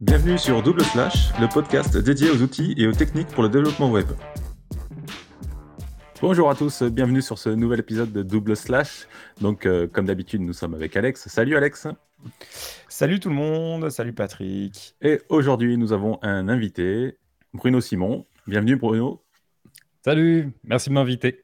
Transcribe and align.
Bienvenue 0.00 0.38
sur 0.38 0.62
Double 0.62 0.82
Slash, 0.82 1.30
le 1.38 1.46
podcast 1.46 1.94
dédié 1.98 2.30
aux 2.30 2.40
outils 2.40 2.74
et 2.78 2.86
aux 2.86 2.92
techniques 2.92 3.28
pour 3.28 3.42
le 3.42 3.50
développement 3.50 3.90
web. 3.90 4.06
Bonjour 6.22 6.48
à 6.48 6.54
tous, 6.54 6.82
bienvenue 6.84 7.20
sur 7.20 7.38
ce 7.38 7.50
nouvel 7.50 7.80
épisode 7.80 8.10
de 8.10 8.22
Double 8.22 8.56
Slash. 8.56 9.06
Donc, 9.42 9.66
euh, 9.66 9.86
comme 9.86 10.06
d'habitude, 10.06 10.40
nous 10.40 10.54
sommes 10.54 10.72
avec 10.72 10.96
Alex. 10.96 11.28
Salut 11.28 11.54
Alex. 11.54 11.86
Salut 12.88 13.20
tout 13.20 13.28
le 13.28 13.34
monde, 13.34 13.90
salut 13.90 14.14
Patrick. 14.14 14.96
Et 15.02 15.20
aujourd'hui, 15.28 15.76
nous 15.76 15.92
avons 15.92 16.18
un 16.22 16.48
invité, 16.48 17.18
Bruno 17.52 17.82
Simon. 17.82 18.24
Bienvenue 18.46 18.76
Bruno. 18.76 19.22
Salut, 20.02 20.50
merci 20.64 20.88
de 20.88 20.94
m'inviter. 20.94 21.42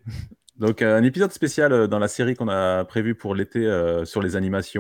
Donc, 0.59 0.81
euh, 0.81 0.97
un 0.97 1.03
épisode 1.03 1.33
spécial 1.33 1.73
euh, 1.73 1.87
dans 1.87 1.99
la 1.99 2.09
série 2.09 2.35
qu'on 2.35 2.49
a 2.49 2.85
prévu 2.87 3.15
pour 3.15 3.35
l'été 3.35 3.67
euh, 3.67 4.07
sur 4.07 4.23
les 4.23 4.37
animations 4.37 4.77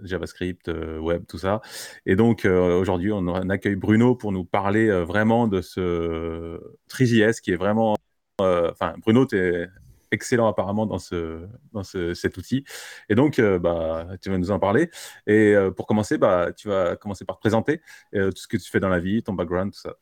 JavaScript, 0.00 0.68
web, 1.00 1.24
tout 1.28 1.38
ça. 1.38 1.60
Et 2.06 2.16
donc, 2.16 2.44
aujourd'hui, 2.44 3.12
on, 3.12 3.28
accueille 3.50 3.76
Bruno 3.76 4.14
pour 4.16 4.32
nous 4.32 4.44
parler 4.44 4.90
vraiment 5.04 5.46
de 5.46 5.60
ce 5.60 6.60
TriJS 6.88 7.40
qui 7.42 7.52
est 7.52 7.56
vraiment. 7.56 7.96
Enfin, 8.38 8.94
Bruno, 8.98 9.26
tu 9.26 9.38
es 9.38 9.68
excellent 10.10 10.48
apparemment 10.48 10.86
dans, 10.86 10.98
ce, 10.98 11.46
dans 11.72 11.84
cet 11.84 12.36
outil. 12.36 12.64
Et 13.08 13.14
donc, 13.14 13.40
bah, 13.40 14.06
tu 14.20 14.30
vas 14.30 14.38
nous 14.38 14.50
en 14.50 14.58
parler. 14.58 14.90
Et 15.26 15.54
pour 15.76 15.86
commencer, 15.86 16.18
bah, 16.18 16.52
tu 16.56 16.68
vas 16.68 16.96
commencer 16.96 17.24
par 17.24 17.36
te 17.36 17.40
présenter 17.40 17.80
tout 18.12 18.32
ce 18.36 18.48
que 18.48 18.56
tu 18.56 18.70
fais 18.70 18.80
dans 18.80 18.88
la 18.88 19.00
vie, 19.00 19.22
ton 19.22 19.34
background, 19.34 19.72
tout 19.72 19.80
ça. 19.80 19.96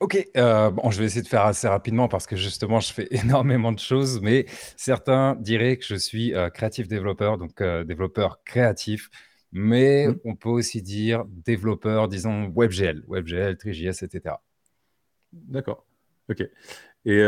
Ok, 0.00 0.28
euh, 0.36 0.70
bon, 0.70 0.90
je 0.90 0.98
vais 1.00 1.06
essayer 1.06 1.22
de 1.22 1.28
faire 1.28 1.44
assez 1.44 1.66
rapidement 1.66 2.06
parce 2.08 2.26
que 2.26 2.36
justement, 2.36 2.78
je 2.78 2.92
fais 2.92 3.08
énormément 3.10 3.72
de 3.72 3.78
choses, 3.78 4.20
mais 4.20 4.46
certains 4.76 5.34
diraient 5.36 5.76
que 5.76 5.84
je 5.84 5.96
suis 5.96 6.34
euh, 6.34 6.50
créatif 6.50 6.86
développeur, 6.86 7.36
donc 7.36 7.60
euh, 7.60 7.82
développeur 7.84 8.42
créatif, 8.44 9.10
mais 9.50 10.06
mmh. 10.06 10.20
on 10.24 10.36
peut 10.36 10.50
aussi 10.50 10.82
dire 10.82 11.24
développeur, 11.26 12.08
disons 12.08 12.52
WebGL, 12.54 13.04
WebGL, 13.08 13.56
TriJS, 13.56 14.04
etc. 14.04 14.36
D'accord, 15.32 15.84
ok. 16.30 16.42
Et, 17.04 17.22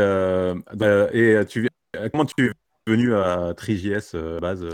bah, 0.73 1.07
et 1.13 1.43
tu, 1.47 1.67
comment 2.11 2.25
tu 2.25 2.47
es 2.47 2.51
venu 2.87 3.15
à 3.15 3.53
TriJS 3.55 4.15
base 4.39 4.65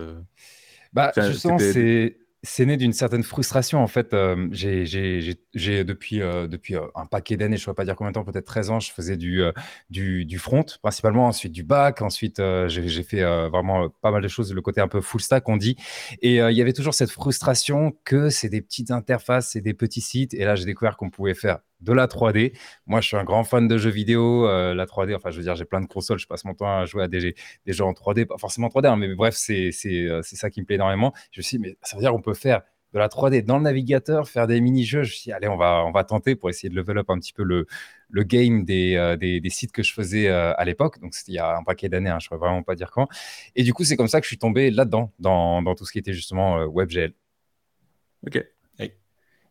bah, 0.94 1.12
Justement, 1.16 1.58
c'est 1.58 2.18
c'est 2.44 2.66
né 2.66 2.78
d'une 2.78 2.94
certaine 2.94 3.24
frustration. 3.24 3.82
En 3.82 3.88
fait, 3.88 4.14
euh, 4.14 4.48
j'ai 4.52 5.84
depuis, 5.84 6.22
euh, 6.22 6.48
depuis 6.48 6.76
euh, 6.76 6.86
un 6.96 7.06
paquet 7.06 7.36
d'années, 7.38 7.58
je 7.58 7.64
ne 7.64 7.72
sais 7.72 7.74
pas 7.74 7.86
dire 7.86 7.96
combien 7.96 8.12
de 8.12 8.16
temps, 8.16 8.24
peut-être 8.24 8.46
13 8.46 8.70
ans, 8.70 8.80
je 8.80 8.92
faisais 8.92 9.18
du, 9.18 9.44
du, 9.90 10.26
du, 10.26 10.38
front 10.38 10.66
principalement, 10.82 11.28
ensuite 11.28 11.52
du 11.52 11.64
back, 11.64 12.02
ensuite 12.02 12.42
j'ai 12.68 13.04
fait 13.04 13.22
vraiment 13.50 13.90
pas 14.02 14.12
mal 14.12 14.22
de 14.22 14.28
choses, 14.28 14.54
le 14.54 14.62
côté 14.62 14.82
un 14.82 14.88
peu 14.88 15.02
full 15.02 15.22
stack, 15.22 15.48
on 15.50 15.58
dit. 15.58 15.76
Et 16.22 16.36
il 16.36 16.58
y 16.58 16.62
avait 16.62 16.74
toujours 16.74 16.94
cette 16.94 17.12
frustration 17.12 17.96
que 18.04 18.30
c'est 18.30 18.50
des 18.50 18.62
petites 18.62 18.92
interfaces, 18.92 19.52
c'est 19.52 19.62
des 19.62 19.74
petits 19.74 20.02
sites. 20.02 20.34
Et 20.34 20.46
là, 20.46 20.56
j'ai 20.56 20.66
découvert 20.66 20.98
qu'on 20.98 21.10
pouvait 21.10 21.34
faire 21.34 21.60
de 21.82 21.94
la 21.94 22.08
3D. 22.08 22.54
Moi, 22.86 23.02
je 23.02 23.08
suis 23.08 23.18
un 23.18 23.24
grand 23.24 23.44
fan 23.44 23.68
de 23.68 23.78
jeux 23.78 23.90
vidéo. 23.90 24.48
Euh, 24.48 24.74
la 24.74 24.86
3D, 24.86 25.16
enfin, 25.16 25.32
je 25.32 25.38
veux 25.38 25.44
dire, 25.44 25.56
j'ai 25.56 25.66
plein 25.66 25.82
de 25.82 25.88
consoles. 25.88 26.20
Je 26.20 26.28
passe 26.28 26.46
mon 26.46 26.54
temps 26.54 26.80
à 26.80 26.86
jouer 26.86 27.04
à 27.04 27.08
des, 27.08 27.36
des 27.66 27.74
jeux 27.74 27.86
en 27.86 27.94
3D, 27.94 28.26
pas 28.26 28.38
forcément 28.38 28.68
3D, 28.68 28.88
hein, 28.88 28.96
mais 28.96 29.14
bref, 29.16 29.36
c'est 29.36 29.72
euh, 29.86 30.22
c'est 30.24 30.36
ça 30.36 30.50
qui 30.50 30.62
me 30.62 30.66
plaît 30.66 30.76
énormément. 30.76 31.14
Je 31.32 31.40
me 31.40 31.44
suis 31.44 31.58
dit, 31.58 31.64
mais 31.64 31.78
ça 31.82 31.96
veut 31.96 32.02
dire 32.02 32.12
qu'on 32.12 32.22
peut 32.22 32.34
faire 32.34 32.62
de 32.94 33.00
la 33.00 33.10
3D 33.10 33.44
dans 33.44 33.58
le 33.58 33.64
navigateur, 33.64 34.30
faire 34.30 34.48
des 34.48 34.62
mini-jeux. 34.62 35.04
Je 35.04 35.10
me 35.10 35.14
suis 35.14 35.24
dit, 35.26 35.32
allez, 35.34 35.48
on 35.50 35.58
va, 35.58 35.84
on 35.86 35.92
va 35.92 36.04
tenter 36.04 36.36
pour 36.36 36.50
essayer 36.50 36.70
de 36.70 36.76
level 36.76 36.98
up 37.00 37.10
un 37.10 37.20
petit 37.20 37.34
peu 37.34 37.44
le, 37.44 37.68
le 38.10 38.24
game 38.24 38.64
des, 38.64 38.96
euh, 38.96 39.18
des, 39.18 39.42
sites 39.50 39.74
que 39.74 39.84
je 39.84 39.94
faisais 39.94 40.30
à 40.30 40.64
l'époque. 40.66 41.00
Donc, 41.02 41.14
c'était 41.14 41.34
il 41.34 41.36
y 41.36 41.40
a 41.40 41.58
un 41.58 41.64
paquet 41.64 41.90
d'années, 41.90 42.10
hein, 42.10 42.20
je 42.20 42.26
ne 42.26 42.30
pourrais 42.30 42.48
vraiment 42.48 42.64
pas 42.64 42.76
dire 42.76 42.92
quand. 42.92 43.08
Et 43.56 43.64
du 43.64 43.74
coup, 43.74 43.84
c'est 43.84 43.98
comme 43.98 44.08
ça 44.08 44.20
que 44.22 44.26
je 44.26 44.30
suis 44.30 44.38
tombé 44.38 44.72
là-dedans, 44.72 45.12
dans, 45.20 45.62
dans, 45.62 45.76
tout 45.76 45.86
ce 45.86 45.92
qui 45.92 46.00
était 46.00 46.14
justement 46.14 46.66
WebGL. 46.66 47.14
Ok. 48.26 48.57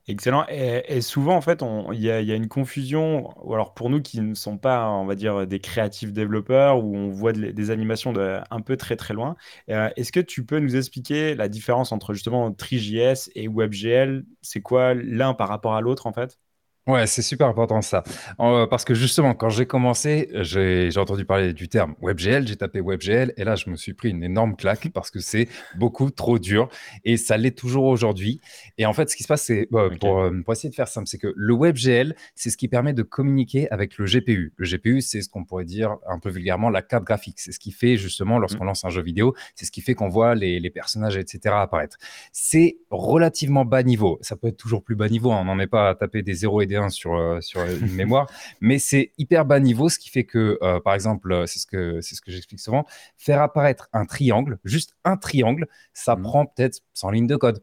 Excellent. 0.09 0.47
Et, 0.49 1.01
souvent, 1.01 1.35
en 1.37 1.41
fait, 1.41 1.63
il 1.93 2.01
y, 2.01 2.11
a 2.13 2.21
une 2.37 2.47
confusion, 2.47 3.29
ou 3.45 3.55
alors 3.55 3.75
pour 3.75 3.91
nous 3.91 4.01
qui 4.01 4.21
ne 4.21 4.35
sommes 4.35 4.61
pas, 4.61 4.89
on 4.89 5.05
va 5.05 5.17
dire, 5.17 5.49
des 5.49 5.59
créatifs 5.59 6.13
développeurs, 6.13 6.85
où 6.85 6.97
on 6.97 7.11
voit 7.11 7.33
des 7.33 7.71
animations 7.73 8.15
un 8.17 8.61
peu 8.61 8.77
très 8.77 8.95
très 8.95 9.15
loin. 9.15 9.35
Euh, 9.69 9.91
est-ce 9.97 10.13
que 10.13 10.21
tu 10.21 10.45
peux 10.47 10.61
nous 10.61 10.77
expliquer 10.77 11.35
la 11.35 11.49
différence 11.49 11.91
entre 11.91 12.15
justement 12.15 12.53
TriJS 12.53 13.31
et 13.35 13.49
WebGL 13.49 14.25
C'est 14.43 14.61
quoi 14.61 14.95
l'un 14.95 15.35
par 15.35 15.49
rapport 15.49 15.75
à 15.75 15.81
l'autre, 15.81 16.07
en 16.07 16.13
fait? 16.13 16.39
Ouais, 16.87 17.09
c'est 17.09 17.23
super 17.23 17.49
important 17.49 17.83
ça. 17.83 18.05
Euh, 18.39 18.69
parce 18.69 18.85
que 18.85 18.95
justement, 18.95 19.35
quand 19.35 19.49
j'ai 19.49 19.67
commencé, 19.67 20.29
j'ai 20.43 20.97
entendu 20.97 21.25
parler 21.25 21.53
du 21.53 21.69
terme 21.69 21.97
WebGL, 22.01 22.47
j'ai 22.47 22.55
tapé 22.55 22.81
WebGL 22.81 23.35
et 23.37 23.43
là, 23.43 23.57
je 23.57 23.69
me 23.71 23.75
suis 23.75 23.93
pris 23.93 24.11
une 24.11 24.23
énorme 24.23 24.55
claque 24.55 24.91
parce 24.95 25.11
que 25.11 25.19
c'est 25.19 25.49
beaucoup 25.75 26.13
trop 26.13 26.39
dur 26.39 26.69
et 27.05 27.17
ça 27.17 27.39
l'est 27.39 27.59
toujours 27.59 27.87
aujourd'hui. 27.87 28.41
Et 28.79 28.87
en 28.87 28.93
fait, 28.93 29.11
ce 29.11 29.17
qui 29.17 29.25
se 29.25 29.29
passe, 29.29 29.43
c'est 29.43 29.67
bah, 29.73 29.89
pour, 30.01 30.21
euh, 30.21 30.31
pour, 30.45 30.53
essayer 30.53 30.71
de 30.71 30.77
faire 30.77 30.87
simple, 30.87 31.09
c'est 31.09 31.19
que 31.19 31.33
le 31.35 31.55
WebGL, 31.55 32.15
c'est 32.37 32.51
ce 32.51 32.57
qui 32.57 32.69
permet 32.69 32.93
de 32.93 33.03
communiquer 33.03 33.69
avec 33.73 33.99
le 33.99 34.05
GPU. 34.05 34.53
Le 34.57 34.65
GPU, 34.65 35.01
c'est 35.01 35.23
ce 35.23 35.29
qu'on 35.29 35.45
pourrait 35.45 35.65
dire 35.65 35.97
un 36.09 36.21
peu 36.21 36.31
vulgairement 36.31 36.71
la 36.71 36.83
carte 36.83 37.03
graphique. 37.03 37.41
C'est 37.41 37.51
ce 37.51 37.59
qui 37.59 37.73
fait 37.73 37.97
justement 37.97 38.39
lorsqu'on 38.39 38.63
mmh. 38.63 38.69
lance 38.69 38.85
un 38.85 38.91
jeu 38.91 39.03
vidéo, 39.03 39.35
c'est 39.57 39.67
ce 39.67 39.73
qui 39.73 39.81
fait 39.81 39.95
qu'on 39.97 40.09
voit 40.09 40.37
les, 40.37 40.61
les, 40.61 40.71
personnages, 40.71 41.17
etc. 41.17 41.53
apparaître. 41.59 41.97
C'est 42.31 42.79
relativement 42.91 43.65
bas 43.65 43.83
niveau. 43.83 44.21
Ça 44.21 44.37
peut 44.37 44.47
être 44.47 44.57
toujours 44.57 44.85
plus 44.85 44.95
bas 44.95 45.09
niveau. 45.09 45.33
Hein. 45.33 45.41
On 45.41 45.47
n'en 45.47 45.59
est 45.59 45.67
pas 45.67 45.89
à 45.89 45.95
taper 45.97 46.23
des 46.23 46.35
0 46.35 46.61
et 46.61 46.67
des 46.67 46.76
sur, 46.91 47.15
euh, 47.15 47.41
sur 47.41 47.65
une 47.65 47.93
mémoire, 47.93 48.31
mais 48.61 48.79
c'est 48.79 49.13
hyper 49.19 49.45
bas 49.45 49.61
niveau, 49.61 49.89
ce 49.89 49.99
qui 49.99 50.11
fait 50.11 50.25
que, 50.25 50.59
euh, 50.63 50.81
par 50.81 50.95
exemple, 50.95 51.33
euh, 51.33 51.47
c'est 51.47 51.59
ce 51.59 51.67
que, 51.67 52.01
c'est 52.01 52.15
ce 52.15 52.21
que 52.21 52.31
j'explique 52.31 52.61
souvent, 52.61 52.85
faire 53.17 53.43
apparaître 53.43 53.89
un 53.93 54.05
triangle, 54.07 54.59
juste 54.65 54.95
un 55.05 55.17
triangle, 55.17 55.67
ça 55.93 56.17
mmh. 56.17 56.23
prend 56.23 56.47
peut-être 56.47 56.81
100 56.95 57.11
lignes 57.11 57.27
de 57.27 57.37
code. 57.37 57.63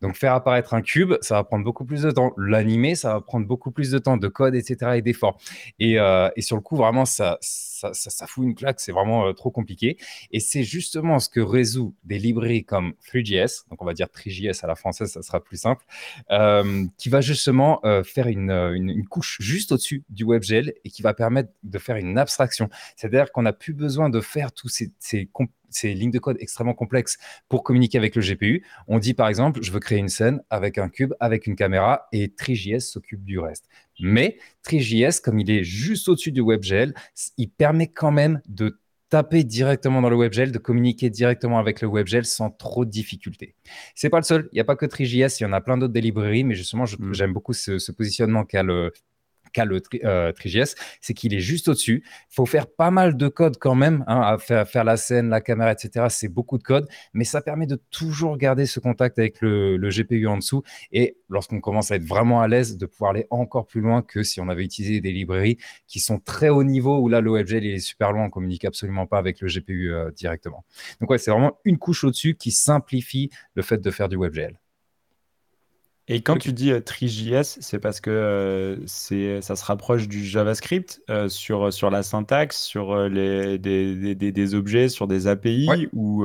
Donc 0.00 0.16
faire 0.16 0.34
apparaître 0.34 0.74
un 0.74 0.82
cube, 0.82 1.14
ça 1.20 1.34
va 1.34 1.44
prendre 1.44 1.64
beaucoup 1.64 1.84
plus 1.84 2.02
de 2.02 2.10
temps. 2.10 2.32
L'animer, 2.36 2.94
ça 2.94 3.14
va 3.14 3.20
prendre 3.20 3.46
beaucoup 3.46 3.70
plus 3.70 3.90
de 3.90 3.98
temps 3.98 4.16
de 4.16 4.28
code, 4.28 4.54
etc. 4.54 4.92
et 4.96 5.02
d'efforts. 5.02 5.38
Et, 5.78 5.98
euh, 5.98 6.28
et, 6.36 6.42
sur 6.42 6.56
le 6.56 6.62
coup, 6.62 6.76
vraiment, 6.76 7.04
ça, 7.04 7.38
ça, 7.40 7.92
ça, 7.92 8.26
fout 8.26 8.44
une 8.44 8.54
claque. 8.54 8.80
C'est 8.80 8.92
vraiment 8.92 9.26
euh, 9.26 9.32
trop 9.32 9.50
compliqué. 9.50 9.96
Et 10.30 10.40
c'est 10.40 10.62
justement 10.62 11.18
ce 11.18 11.28
que 11.28 11.40
résout 11.40 11.94
des 12.04 12.18
librairies 12.18 12.64
comme 12.64 12.94
3JS, 13.12 13.68
donc 13.70 13.82
on 13.82 13.84
va 13.84 13.94
dire 13.94 14.06
3JS 14.06 14.64
à 14.64 14.68
la 14.68 14.74
française, 14.74 15.10
ça 15.10 15.22
sera 15.22 15.40
plus 15.42 15.56
simple, 15.56 15.84
euh, 16.30 16.84
qui 16.96 17.08
va 17.08 17.20
justement 17.20 17.80
faire 18.04 18.26
une, 18.28 18.50
une, 18.50 19.06
couche 19.06 19.38
juste 19.40 19.72
au-dessus 19.72 20.04
du 20.10 20.24
WebGL 20.24 20.74
et 20.84 20.90
qui 20.90 21.02
va 21.02 21.14
permettre 21.14 21.50
de 21.62 21.78
faire 21.78 21.96
une 21.96 22.18
abstraction. 22.18 22.68
C'est-à-dire 22.96 23.32
qu'on 23.32 23.42
n'a 23.42 23.52
plus 23.52 23.72
besoin 23.72 24.10
de 24.10 24.20
faire 24.20 24.52
tous 24.52 24.68
ces, 24.68 24.92
ces, 24.98 25.26
ces 25.70 25.94
lignes 25.94 26.10
de 26.10 26.18
code 26.18 26.36
extrêmement 26.40 26.74
complexes 26.74 27.18
pour 27.48 27.62
communiquer 27.62 27.98
avec 27.98 28.14
le 28.14 28.22
GPU. 28.22 28.64
On 28.86 28.98
dit 28.98 29.14
par 29.14 29.28
exemple, 29.28 29.62
je 29.62 29.72
veux 29.72 29.80
créer 29.80 29.98
une 29.98 30.08
scène 30.08 30.40
avec 30.50 30.78
un 30.78 30.88
cube, 30.88 31.14
avec 31.20 31.46
une 31.46 31.56
caméra, 31.56 32.08
et 32.12 32.30
TriJS 32.30 32.80
s'occupe 32.80 33.24
du 33.24 33.38
reste. 33.38 33.68
Mais 34.00 34.38
TriJS, 34.62 35.20
comme 35.22 35.38
il 35.38 35.50
est 35.50 35.64
juste 35.64 36.08
au-dessus 36.08 36.32
du 36.32 36.40
WebGL, 36.40 36.94
il 37.36 37.50
permet 37.50 37.88
quand 37.88 38.12
même 38.12 38.40
de 38.48 38.78
taper 39.08 39.42
directement 39.42 40.02
dans 40.02 40.10
le 40.10 40.16
WebGL, 40.16 40.52
de 40.52 40.58
communiquer 40.58 41.10
directement 41.10 41.58
avec 41.58 41.80
le 41.80 41.88
WebGL 41.88 42.24
sans 42.24 42.50
trop 42.50 42.84
de 42.84 42.90
difficultés. 42.90 43.54
C'est 43.94 44.10
pas 44.10 44.18
le 44.18 44.24
seul, 44.24 44.48
il 44.52 44.56
n'y 44.56 44.60
a 44.60 44.64
pas 44.64 44.76
que 44.76 44.86
TriJS, 44.86 45.40
il 45.40 45.44
y 45.44 45.46
en 45.46 45.52
a 45.52 45.60
plein 45.60 45.78
d'autres 45.78 45.92
des 45.92 46.00
librairies, 46.00 46.44
mais 46.44 46.54
justement, 46.54 46.84
mmh. 46.84 47.14
j'aime 47.14 47.32
beaucoup 47.32 47.54
ce, 47.54 47.78
ce 47.78 47.90
positionnement 47.92 48.44
qu'a 48.44 48.62
le, 48.62 48.92
qu'a 49.52 49.64
le 49.64 49.80
euh, 50.04 50.32
TriJS, 50.32 50.74
c'est 51.00 51.14
qu'il 51.14 51.34
est 51.34 51.40
juste 51.40 51.68
au-dessus. 51.68 52.02
Il 52.04 52.34
faut 52.34 52.46
faire 52.46 52.66
pas 52.66 52.90
mal 52.90 53.16
de 53.16 53.28
code 53.28 53.58
quand 53.58 53.74
même, 53.74 54.04
hein, 54.06 54.20
à 54.20 54.38
faire, 54.38 54.84
la 54.84 54.96
scène, 54.96 55.28
la 55.28 55.40
caméra, 55.40 55.72
etc. 55.72 56.06
C'est 56.08 56.28
beaucoup 56.28 56.58
de 56.58 56.62
code, 56.62 56.88
mais 57.12 57.24
ça 57.24 57.40
permet 57.40 57.66
de 57.66 57.80
toujours 57.90 58.36
garder 58.36 58.66
ce 58.66 58.80
contact 58.80 59.18
avec 59.18 59.40
le, 59.40 59.76
GPU 59.88 60.26
en 60.26 60.36
dessous. 60.36 60.62
Et 60.92 61.16
lorsqu'on 61.28 61.60
commence 61.60 61.90
à 61.90 61.96
être 61.96 62.04
vraiment 62.04 62.40
à 62.40 62.48
l'aise, 62.48 62.76
de 62.76 62.86
pouvoir 62.86 63.12
aller 63.12 63.26
encore 63.30 63.66
plus 63.66 63.80
loin 63.80 64.02
que 64.02 64.22
si 64.22 64.40
on 64.40 64.48
avait 64.48 64.64
utilisé 64.64 65.00
des 65.00 65.12
librairies 65.12 65.58
qui 65.86 66.00
sont 66.00 66.18
très 66.18 66.48
haut 66.48 66.64
niveau, 66.64 66.98
où 66.98 67.08
là, 67.08 67.20
il 67.20 67.66
est 67.66 67.78
super 67.78 68.12
loin, 68.12 68.24
on 68.24 68.30
communique 68.30 68.64
absolument 68.64 69.06
pas 69.06 69.18
avec 69.18 69.40
le 69.40 69.48
GPU 69.48 69.92
euh, 69.92 70.10
directement. 70.10 70.64
Donc 71.00 71.10
ouais, 71.10 71.18
c'est 71.18 71.30
vraiment 71.30 71.58
une 71.64 71.78
couche 71.78 72.04
au-dessus 72.04 72.34
qui 72.34 72.50
simplifie 72.50 73.30
le 73.54 73.62
fait 73.62 73.78
de 73.78 73.90
faire 73.90 74.08
du 74.08 74.16
WebGL. 74.16 74.58
Et 76.10 76.22
quand 76.22 76.36
tu 76.36 76.54
dis 76.54 76.72
euh, 76.72 76.80
TriJS, 76.80 77.58
c'est 77.60 77.78
parce 77.78 78.00
que 78.00 78.10
euh, 78.10 78.76
c'est, 78.86 79.42
ça 79.42 79.56
se 79.56 79.64
rapproche 79.64 80.08
du 80.08 80.24
JavaScript 80.24 81.02
euh, 81.10 81.28
sur, 81.28 81.70
sur 81.70 81.90
la 81.90 82.02
syntaxe, 82.02 82.62
sur 82.62 82.96
les, 83.08 83.58
des, 83.58 84.14
des, 84.14 84.32
des, 84.32 84.54
objets, 84.54 84.88
sur 84.88 85.06
des 85.06 85.26
API 85.26 85.88
ou 85.92 86.24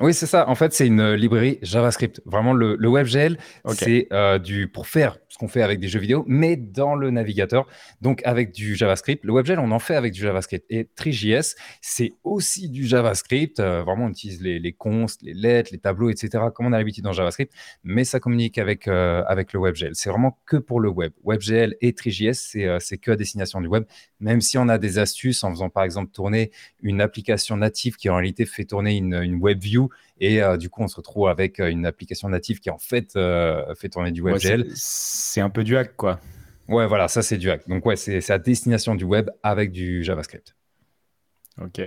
Oui, 0.00 0.14
c'est 0.14 0.26
ça. 0.26 0.48
En 0.48 0.54
fait, 0.54 0.72
c'est 0.72 0.86
une 0.86 1.12
librairie 1.12 1.58
JavaScript. 1.60 2.22
Vraiment, 2.24 2.54
le, 2.54 2.76
le 2.76 2.88
WebGL, 2.88 3.36
c'est 3.72 4.08
du 4.42 4.68
pour 4.68 4.86
faire 4.86 5.18
ce 5.28 5.36
qu'on 5.36 5.48
fait 5.48 5.62
avec 5.62 5.80
des 5.80 5.88
jeux 5.88 6.00
vidéo, 6.00 6.24
mais 6.26 6.56
dans 6.56 6.94
le 6.94 7.10
navigateur, 7.10 7.66
donc 8.00 8.22
avec 8.24 8.52
du 8.52 8.74
JavaScript. 8.74 9.22
Le 9.22 9.34
WebGL, 9.34 9.58
on 9.58 9.70
en 9.70 9.78
fait 9.78 9.94
avec 9.94 10.14
du 10.14 10.22
JavaScript. 10.22 10.64
Et 10.70 10.88
TriJS, 10.96 11.56
c'est 11.82 12.14
aussi 12.24 12.70
du 12.70 12.86
JavaScript. 12.86 13.60
vraiment, 13.60 14.06
on 14.06 14.08
utilise 14.08 14.40
les, 14.40 14.58
les 14.58 14.72
consts, 14.72 15.20
les 15.22 15.34
lettres, 15.34 15.70
les 15.72 15.78
tableaux, 15.78 16.08
etc., 16.08 16.44
comme 16.54 16.66
on 16.66 16.72
a 16.72 16.78
l'habitude 16.78 17.04
dans 17.04 17.12
JavaScript, 17.12 17.52
mais 17.84 18.04
ça 18.04 18.18
communique 18.18 18.56
avec 18.56 18.85
avec, 18.88 19.26
avec 19.28 19.52
le 19.52 19.60
WebGL. 19.60 19.90
C'est 19.94 20.10
vraiment 20.10 20.38
que 20.46 20.56
pour 20.56 20.80
le 20.80 20.88
web. 20.88 21.12
WebGL 21.24 21.76
et 21.80 21.92
TriJS, 21.92 22.56
c'est 22.80 22.98
que 22.98 23.10
à 23.10 23.16
destination 23.16 23.60
du 23.60 23.68
web, 23.68 23.84
même 24.20 24.40
si 24.40 24.58
on 24.58 24.68
a 24.68 24.78
des 24.78 24.98
astuces 24.98 25.44
en 25.44 25.50
faisant 25.50 25.70
par 25.70 25.84
exemple 25.84 26.12
tourner 26.12 26.50
une 26.82 27.00
application 27.00 27.56
native 27.56 27.96
qui 27.96 28.08
en 28.08 28.16
réalité 28.16 28.46
fait 28.46 28.64
tourner 28.64 28.96
une, 28.96 29.14
une 29.14 29.40
WebView 29.40 29.88
et 30.20 30.40
du 30.58 30.70
coup 30.70 30.82
on 30.82 30.88
se 30.88 30.96
retrouve 30.96 31.28
avec 31.28 31.58
une 31.58 31.84
application 31.84 32.28
native 32.28 32.60
qui 32.60 32.70
en 32.70 32.78
fait 32.78 33.12
fait 33.76 33.88
tourner 33.88 34.12
du 34.12 34.22
WebGL. 34.22 34.66
c'est 34.74 35.40
un 35.40 35.50
peu 35.50 35.64
du 35.64 35.76
hack 35.76 35.94
quoi. 35.96 36.20
Ouais, 36.68 36.86
voilà, 36.86 37.08
ça 37.08 37.22
c'est 37.22 37.38
du 37.38 37.50
hack. 37.50 37.68
Donc 37.68 37.86
ouais, 37.86 37.96
c'est 37.96 38.30
à 38.30 38.38
destination 38.38 38.94
du 38.94 39.04
web 39.04 39.30
avec 39.42 39.70
du 39.70 40.02
JavaScript. 40.02 40.56
Ok. 41.60 41.80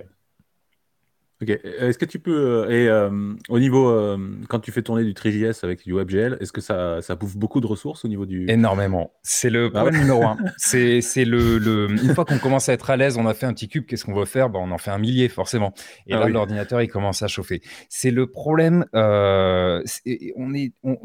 Ok. 1.41 1.49
Est-ce 1.49 1.97
que 1.97 2.05
tu 2.05 2.19
peux. 2.19 2.65
Euh, 2.65 2.69
et 2.69 2.87
euh, 2.89 3.33
au 3.47 3.59
niveau. 3.59 3.89
Euh, 3.89 4.17
quand 4.49 4.59
tu 4.59 4.71
fais 4.71 4.81
tourner 4.81 5.05
du 5.05 5.13
3JS 5.13 5.63
avec 5.63 5.85
du 5.85 5.93
WebGL, 5.93 6.37
est-ce 6.41 6.51
que 6.51 6.59
ça, 6.59 7.01
ça 7.01 7.15
bouffe 7.15 7.37
beaucoup 7.37 7.61
de 7.61 7.67
ressources 7.67 8.03
au 8.03 8.09
niveau 8.09 8.25
du. 8.25 8.49
Énormément. 8.49 9.13
C'est 9.23 9.49
le 9.49 9.67
ah 9.73 9.81
problème 9.81 10.01
numéro 10.01 10.23
un. 10.23 10.37
C'est 10.57 10.99
le, 11.23 11.57
le, 11.57 11.89
Une 11.91 12.13
fois 12.13 12.25
qu'on 12.25 12.39
commence 12.39 12.67
à 12.67 12.73
être 12.73 12.89
à 12.89 12.97
l'aise, 12.97 13.17
on 13.17 13.25
a 13.25 13.33
fait 13.33 13.45
un 13.45 13.53
petit 13.53 13.69
cube, 13.69 13.85
qu'est-ce 13.85 14.03
qu'on 14.03 14.13
veut 14.13 14.25
faire? 14.25 14.49
Ben, 14.49 14.59
On 14.59 14.71
en 14.71 14.77
fait 14.77 14.91
un 14.91 14.97
millier, 14.97 15.29
forcément. 15.29 15.73
Et 16.07 16.13
ah 16.13 16.19
là, 16.19 16.27
l'ordinateur, 16.27 16.81
il 16.81 16.89
commence 16.89 17.21
à 17.21 17.27
chauffer. 17.27 17.61
C'est 17.87 18.11
le 18.11 18.27
problème. 18.27 18.85
on, 18.93 20.53
est, 20.53 20.73
on, 20.83 20.97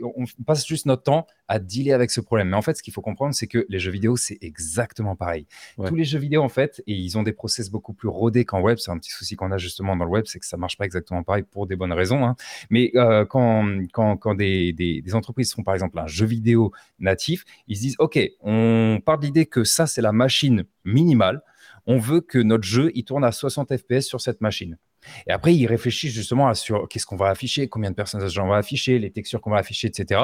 on 0.00 0.24
passe 0.46 0.64
juste 0.64 0.86
notre 0.86 1.02
temps 1.02 1.26
à 1.52 1.58
dealer 1.58 1.92
avec 1.92 2.10
ce 2.10 2.22
problème. 2.22 2.48
Mais 2.48 2.56
en 2.56 2.62
fait, 2.62 2.78
ce 2.78 2.82
qu'il 2.82 2.94
faut 2.94 3.02
comprendre, 3.02 3.34
c'est 3.34 3.46
que 3.46 3.66
les 3.68 3.78
jeux 3.78 3.90
vidéo, 3.90 4.16
c'est 4.16 4.38
exactement 4.40 5.16
pareil. 5.16 5.46
Tous 5.76 5.94
les 5.94 6.04
jeux 6.04 6.18
vidéo, 6.18 6.42
en 6.42 6.48
fait, 6.48 6.82
et 6.86 6.94
ils 6.94 7.18
ont 7.18 7.22
des 7.22 7.34
process 7.34 7.68
beaucoup 7.68 7.92
plus 7.92 8.08
rodés 8.08 8.46
qu'en 8.46 8.62
web. 8.62 8.78
C'est 8.78 8.90
un 8.90 8.96
petit 8.96 9.10
souci 9.10 9.36
qu'on 9.36 9.52
a 9.52 9.58
justement 9.58 9.94
dans 9.94 10.06
le 10.06 10.10
web, 10.10 10.24
c'est 10.26 10.38
que 10.38 10.46
ça 10.46 10.56
marche 10.56 10.78
pas 10.78 10.86
exactement 10.86 11.22
pareil 11.22 11.42
pour 11.42 11.66
des 11.66 11.76
bonnes 11.76 11.92
raisons. 11.92 12.24
Hein. 12.24 12.36
Mais 12.70 12.90
euh, 12.94 13.26
quand, 13.26 13.68
quand, 13.92 14.16
quand 14.16 14.34
des, 14.34 14.72
des, 14.72 15.02
des, 15.02 15.14
entreprises 15.14 15.52
font 15.52 15.62
par 15.62 15.74
exemple 15.74 15.98
un 15.98 16.06
jeu 16.06 16.24
vidéo 16.24 16.72
natif, 16.98 17.44
ils 17.68 17.76
se 17.76 17.82
disent, 17.82 17.96
OK, 17.98 18.18
on 18.40 19.00
part 19.04 19.18
de 19.18 19.26
l'idée 19.26 19.44
que 19.44 19.62
ça, 19.62 19.86
c'est 19.86 20.00
la 20.00 20.12
machine 20.12 20.64
minimale. 20.86 21.42
On 21.84 21.98
veut 21.98 22.22
que 22.22 22.38
notre 22.38 22.64
jeu, 22.64 22.92
il 22.94 23.04
tourne 23.04 23.24
à 23.24 23.32
60 23.32 23.76
FPS 23.76 24.06
sur 24.06 24.22
cette 24.22 24.40
machine. 24.40 24.78
Et 25.26 25.32
après, 25.32 25.54
il 25.54 25.66
réfléchit 25.66 26.10
justement 26.10 26.48
à 26.48 26.54
sur 26.54 26.88
qu'est-ce 26.88 27.06
qu'on 27.06 27.16
va 27.16 27.28
afficher, 27.28 27.68
combien 27.68 27.90
de 27.90 27.96
personnages 27.96 28.38
on 28.38 28.48
va 28.48 28.56
afficher, 28.56 28.98
les 28.98 29.10
textures 29.10 29.40
qu'on 29.40 29.50
va 29.50 29.58
afficher, 29.58 29.88
etc. 29.88 30.22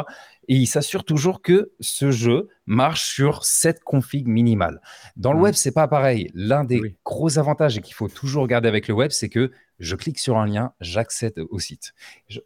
Et 0.48 0.54
il 0.54 0.66
s'assure 0.66 1.04
toujours 1.04 1.42
que 1.42 1.72
ce 1.80 2.10
jeu 2.10 2.48
marche 2.66 3.04
sur 3.04 3.44
cette 3.44 3.82
config 3.82 4.26
minimale. 4.26 4.80
Dans 5.16 5.32
le 5.32 5.38
mmh. 5.38 5.42
web, 5.42 5.54
c'est 5.54 5.72
pas 5.72 5.88
pareil. 5.88 6.30
L'un 6.34 6.64
des 6.64 6.96
gros 7.04 7.38
avantages 7.38 7.78
et 7.78 7.80
qu'il 7.80 7.94
faut 7.94 8.08
toujours 8.08 8.46
garder 8.46 8.68
avec 8.68 8.88
le 8.88 8.94
web, 8.94 9.10
c'est 9.10 9.28
que 9.28 9.50
je 9.78 9.96
clique 9.96 10.18
sur 10.18 10.38
un 10.38 10.46
lien, 10.46 10.72
j'accède 10.80 11.38
au 11.50 11.58
site. 11.58 11.94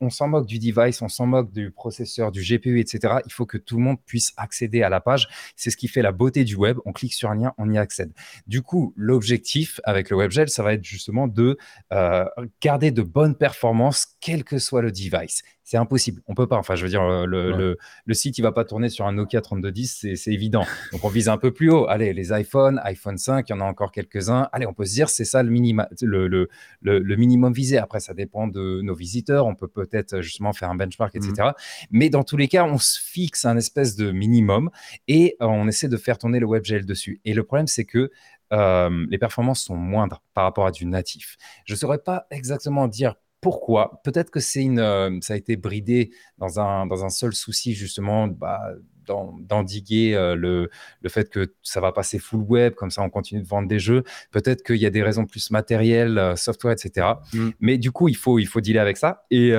on 0.01 0.11
s'en 0.11 0.29
moque 0.29 0.47
du 0.47 0.59
device, 0.59 1.03
on 1.03 1.09
s'en 1.09 1.27
moque 1.27 1.53
du 1.53 1.71
processeur, 1.71 2.33
du 2.33 2.43
GPU, 2.43 2.81
etc. 2.81 3.17
Il 3.27 3.33
faut 3.33 3.47
que 3.47 3.59
tout 3.59 3.77
le 3.77 3.83
monde 3.83 3.99
puisse 4.05 4.33
accéder 4.37 4.83
à 4.83 4.89
la 4.89 5.01
page. 5.01 5.29
C'est 5.57 5.71
ce 5.71 5.77
qui 5.77 5.89
fait 5.89 6.03
la 6.03 6.13
beauté 6.13 6.45
du 6.45 6.57
web. 6.57 6.79
On 6.85 6.93
clique 6.93 7.15
sur 7.15 7.31
un 7.31 7.37
lien, 7.37 7.55
on 7.59 7.71
y 7.71 7.79
accède. 7.79 8.13
Du 8.47 8.63
coup, 8.63 8.93
l'objectif 8.97 9.81
avec 9.85 10.11
le 10.11 10.17
WebGL, 10.17 10.49
ça 10.49 10.63
va 10.63 10.75
être 10.75 10.85
justement 10.85 11.29
de 11.29 11.57
euh, 11.93 12.25
garder 12.61 12.91
de 12.91 13.03
bonnes 13.03 13.37
performances, 13.37 14.09
quel 14.21 14.45
que 14.45 14.59
soit 14.59 14.83
le 14.83 14.93
device 14.93 15.43
c'est 15.65 15.77
impossible. 15.77 16.21
On 16.27 16.35
peut 16.35 16.47
pas. 16.47 16.57
Enfin, 16.57 16.75
je 16.75 16.83
veux 16.83 16.89
dire, 16.89 17.03
euh, 17.03 17.25
le, 17.25 17.79
le, 18.05 18.15
site, 18.15 18.37
il 18.37 18.43
va 18.43 18.53
pas 18.53 18.65
tourner 18.65 18.89
sur 18.89 19.07
un 19.07 19.13
Nokia 19.13 19.41
3210, 19.41 20.07
c'est 20.17 20.33
évident. 20.33 20.67
Donc, 20.93 21.05
on 21.05 21.09
vise 21.09 21.29
un 21.29 21.39
peu 21.39 21.53
plus 21.53 21.71
haut. 21.71 21.87
Allez, 21.89 22.13
les 22.13 22.33
iPhone, 22.33 22.81
iPhone 22.85 23.17
5, 23.17 23.49
il 23.49 23.53
y 23.53 23.55
en 23.55 23.61
a 23.61 23.65
encore 23.65 23.93
quelques-uns. 23.93 24.49
Allez, 24.53 24.67
on 24.67 24.75
peut 24.75 24.85
se 24.85 24.93
dire, 24.93 25.09
c'est 25.09 25.25
ça 25.25 25.43
le, 25.43 25.51
minima, 25.51 25.89
le, 26.03 26.29
le, 26.29 27.17
minimum 27.23 27.53
visé. 27.53 27.79
Après, 27.79 28.01
ça 28.01 28.15
dépend 28.15 28.49
de 28.49 28.81
nos 28.83 28.95
visiteurs. 28.95 29.47
On 29.47 29.55
peut 29.55 29.69
peut-être 29.69 30.21
justement 30.21 30.53
faire 30.53 30.71
un 30.71 30.75
benchmark, 30.75 31.15
etc. 31.15 31.33
Mmh. 31.39 31.53
Mais 31.93 32.11
dans 32.11 32.25
tous 32.25 32.37
les 32.37 32.49
cas, 32.49 32.65
on 32.65 32.79
se 32.79 32.99
fixe 33.01 33.45
un 33.45 33.57
espèce 33.57 33.95
de 33.95 34.11
minimum 34.11 34.71
et 35.07 35.37
euh, 35.41 35.47
on 35.47 35.69
essaie 35.69 35.89
de 35.89 35.97
faire 35.97 36.19
tourner 36.19 36.41
le 36.41 36.47
WebGL 36.47 36.85
dessus. 36.85 37.21
Et 37.25 37.33
le 37.33 37.45
problème, 37.45 37.69
c'est 37.69 37.85
que 37.85 38.11
euh, 38.53 39.07
les 39.09 39.19
performances 39.19 39.63
sont 39.63 39.77
moindres 39.77 40.23
par 40.35 40.45
rapport 40.45 40.67
à 40.67 40.73
du 40.73 40.85
natif. 40.85 41.37
Je 41.65 41.75
ne 41.75 41.79
saurais 41.79 42.03
pas 42.03 42.27
exactement 42.31 42.89
dire 42.89 43.15
pourquoi 43.41 44.01
Peut-être 44.05 44.31
que 44.31 44.41
c'est 44.41 44.63
une, 44.63 44.79
euh, 44.79 45.19
ça 45.21 45.35
a 45.35 45.37
été 45.37 45.57
bridé 45.57 46.11
dans 46.39 46.61
un, 46.61 46.87
dans 46.87 47.05
un 47.05 47.11
seul 47.11 47.35
souci, 47.35 47.75
justement, 47.75 48.29
bah, 48.29 48.61
d'endiguer 49.07 50.15
euh, 50.15 50.35
le, 50.35 50.71
le 51.01 51.09
fait 51.09 51.31
que 51.31 51.55
ça 51.63 51.81
va 51.81 51.93
passer 51.93 52.19
full 52.19 52.41
web, 52.41 52.75
comme 52.75 52.91
ça 52.91 53.03
on 53.03 53.11
continue 53.11 53.43
de 53.43 53.47
vendre 53.47 53.69
des 53.69 53.79
jeux. 53.79 54.03
Peut-être 54.31 54.63
qu'il 54.63 54.77
y 54.77 54.87
a 54.87 54.91
des 54.91 55.03
raisons 55.03 55.27
plus 55.27 55.51
matérielles, 55.51 56.19
euh, 56.19 56.37
software, 56.37 56.73
etc. 56.73 57.07
Mm. 57.33 57.49
Mais 57.61 57.79
du 57.79 57.91
coup, 57.93 58.09
il 58.09 58.17
faut, 58.17 58.39
il 58.39 58.47
faut 58.47 58.61
dealer 58.61 58.81
avec 58.81 58.97
ça. 58.97 59.25
Et, 59.31 59.53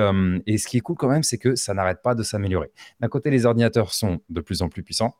et 0.46 0.58
ce 0.58 0.68
qui 0.68 0.78
est 0.78 0.80
cool 0.80 0.96
quand 0.96 1.08
même, 1.08 1.22
c'est 1.22 1.38
que 1.38 1.54
ça 1.54 1.74
n'arrête 1.74 2.02
pas 2.02 2.14
de 2.14 2.22
s'améliorer. 2.22 2.70
D'un 3.00 3.08
côté, 3.08 3.30
les 3.30 3.46
ordinateurs 3.46 3.92
sont 3.92 4.20
de 4.28 4.40
plus 4.40 4.62
en 4.62 4.68
plus 4.68 4.82
puissants 4.82 5.14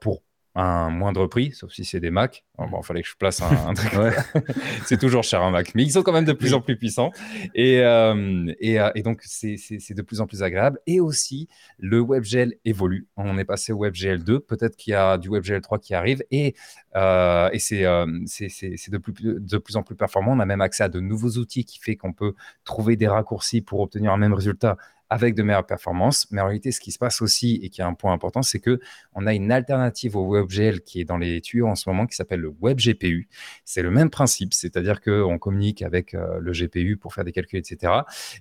pour 0.00 0.22
un 0.58 0.90
moindre 0.90 1.28
prix, 1.28 1.52
sauf 1.52 1.70
si 1.70 1.84
c'est 1.84 2.00
des 2.00 2.10
Mac. 2.10 2.44
bon, 2.58 2.66
il 2.80 2.84
fallait 2.84 3.02
que 3.02 3.08
je 3.08 3.14
place 3.16 3.40
un, 3.40 3.74
truc. 3.74 3.92
c'est 4.86 4.98
toujours 4.98 5.22
cher 5.22 5.40
un 5.40 5.52
Mac, 5.52 5.72
mais 5.76 5.84
ils 5.84 5.92
sont 5.92 6.02
quand 6.02 6.12
même 6.12 6.24
de 6.24 6.32
plus 6.32 6.52
en 6.52 6.60
plus 6.60 6.76
puissants. 6.76 7.12
Et, 7.54 7.78
euh, 7.80 8.52
euh, 8.64 8.90
et, 8.96 9.02
donc, 9.02 9.20
c'est 9.22 9.54
de 9.94 10.02
plus 10.02 10.20
en 10.20 10.26
plus 10.26 10.42
agréable. 10.42 10.80
Et 10.88 10.98
aussi, 10.98 11.48
le 11.78 12.00
WebGL 12.00 12.54
évolue. 12.64 13.06
On 13.16 13.38
est 13.38 13.44
passé 13.44 13.72
au 13.72 13.78
WebGL 13.78 14.24
2. 14.24 14.40
Peut-être 14.40 14.74
qu'il 14.74 14.90
y 14.90 14.96
a 14.96 15.16
du 15.16 15.28
WebGL 15.28 15.60
3 15.60 15.78
qui 15.78 15.94
arrive. 15.94 16.24
Et, 16.32 16.56
euh, 16.96 17.48
et 17.52 17.60
c'est 17.60 17.84
de 17.84 18.98
plus, 18.98 19.14
de 19.22 19.58
plus 19.58 19.76
en 19.76 19.84
plus 19.84 19.94
performant. 19.94 20.32
On 20.32 20.40
a 20.40 20.46
même 20.46 20.60
accès 20.60 20.82
à 20.82 20.88
de 20.88 20.98
nouveaux 20.98 21.38
outils 21.38 21.64
qui 21.64 21.78
fait 21.78 21.94
qu'on 21.94 22.12
peut 22.12 22.34
trouver 22.64 22.96
des 22.96 23.06
raccourcis 23.06 23.60
pour 23.60 23.78
obtenir 23.78 24.12
un 24.12 24.18
même 24.18 24.34
résultat 24.34 24.76
avec 25.10 25.34
de 25.34 25.42
meilleures 25.42 25.66
performances. 25.66 26.26
Mais 26.30 26.40
en 26.40 26.46
réalité, 26.46 26.72
ce 26.72 26.80
qui 26.80 26.92
se 26.92 26.98
passe 26.98 27.22
aussi 27.22 27.60
et 27.62 27.70
qui 27.70 27.80
est 27.80 27.84
un 27.84 27.94
point 27.94 28.12
important, 28.12 28.42
c'est 28.42 28.60
que 28.60 28.80
on 29.14 29.26
a 29.26 29.34
une 29.34 29.50
alternative 29.50 30.16
au 30.16 30.26
WebGL 30.28 30.82
qui 30.82 31.00
est 31.00 31.04
dans 31.04 31.18
les 31.18 31.40
tuyaux 31.40 31.66
en 31.66 31.74
ce 31.74 31.88
moment 31.88 32.06
qui 32.06 32.16
s'appelle 32.16 32.40
le 32.40 32.54
WebGPU. 32.60 33.28
C'est 33.64 33.82
le 33.82 33.90
même 33.90 34.10
principe, 34.10 34.54
c'est-à-dire 34.54 35.00
qu'on 35.00 35.38
communique 35.38 35.82
avec 35.82 36.14
euh, 36.14 36.38
le 36.40 36.52
GPU 36.52 36.96
pour 36.96 37.14
faire 37.14 37.24
des 37.24 37.32
calculs, 37.32 37.58
etc. 37.58 37.92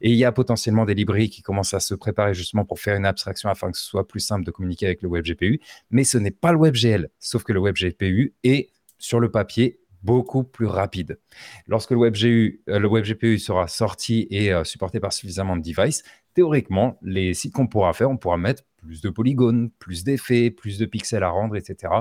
Et 0.01 0.11
il 0.11 0.17
y 0.17 0.25
a 0.25 0.31
potentiellement 0.31 0.85
des 0.85 0.93
librairies 0.93 1.29
qui 1.29 1.41
commencent 1.41 1.73
à 1.73 1.79
se 1.79 1.95
préparer 1.95 2.33
justement 2.33 2.65
pour 2.65 2.79
faire 2.79 2.95
une 2.95 3.05
abstraction 3.05 3.49
afin 3.49 3.71
que 3.71 3.77
ce 3.77 3.85
soit 3.85 4.07
plus 4.07 4.19
simple 4.19 4.45
de 4.45 4.51
communiquer 4.51 4.87
avec 4.87 5.01
le 5.01 5.09
WebGPU. 5.09 5.61
Mais 5.91 6.03
ce 6.03 6.17
n'est 6.17 6.31
pas 6.31 6.51
le 6.51 6.59
WebGL, 6.59 7.09
sauf 7.19 7.43
que 7.43 7.53
le 7.53 7.59
WebGPU 7.59 8.35
est 8.43 8.71
sur 8.97 9.19
le 9.19 9.29
papier 9.31 9.79
beaucoup 10.03 10.43
plus 10.43 10.67
rapide. 10.67 11.19
Lorsque 11.67 11.91
le 11.91 11.97
WebGPU, 11.97 12.61
euh, 12.69 12.79
le 12.79 12.87
WebGPU 12.87 13.39
sera 13.39 13.67
sorti 13.67 14.27
et 14.29 14.53
euh, 14.53 14.63
supporté 14.63 14.99
par 14.99 15.11
suffisamment 15.11 15.57
de 15.57 15.61
devices, 15.61 16.03
théoriquement, 16.37 16.99
les 17.01 17.33
sites 17.33 17.51
qu'on 17.51 17.65
pourra 17.65 17.93
faire, 17.93 18.11
on 18.11 18.17
pourra 18.17 18.37
mettre 18.37 18.61
plus 18.77 19.01
de 19.01 19.09
polygones, 19.09 19.71
plus 19.79 20.03
d'effets, 20.03 20.51
plus 20.51 20.77
de 20.77 20.85
pixels 20.85 21.23
à 21.23 21.29
rendre, 21.29 21.55
etc. 21.55 21.91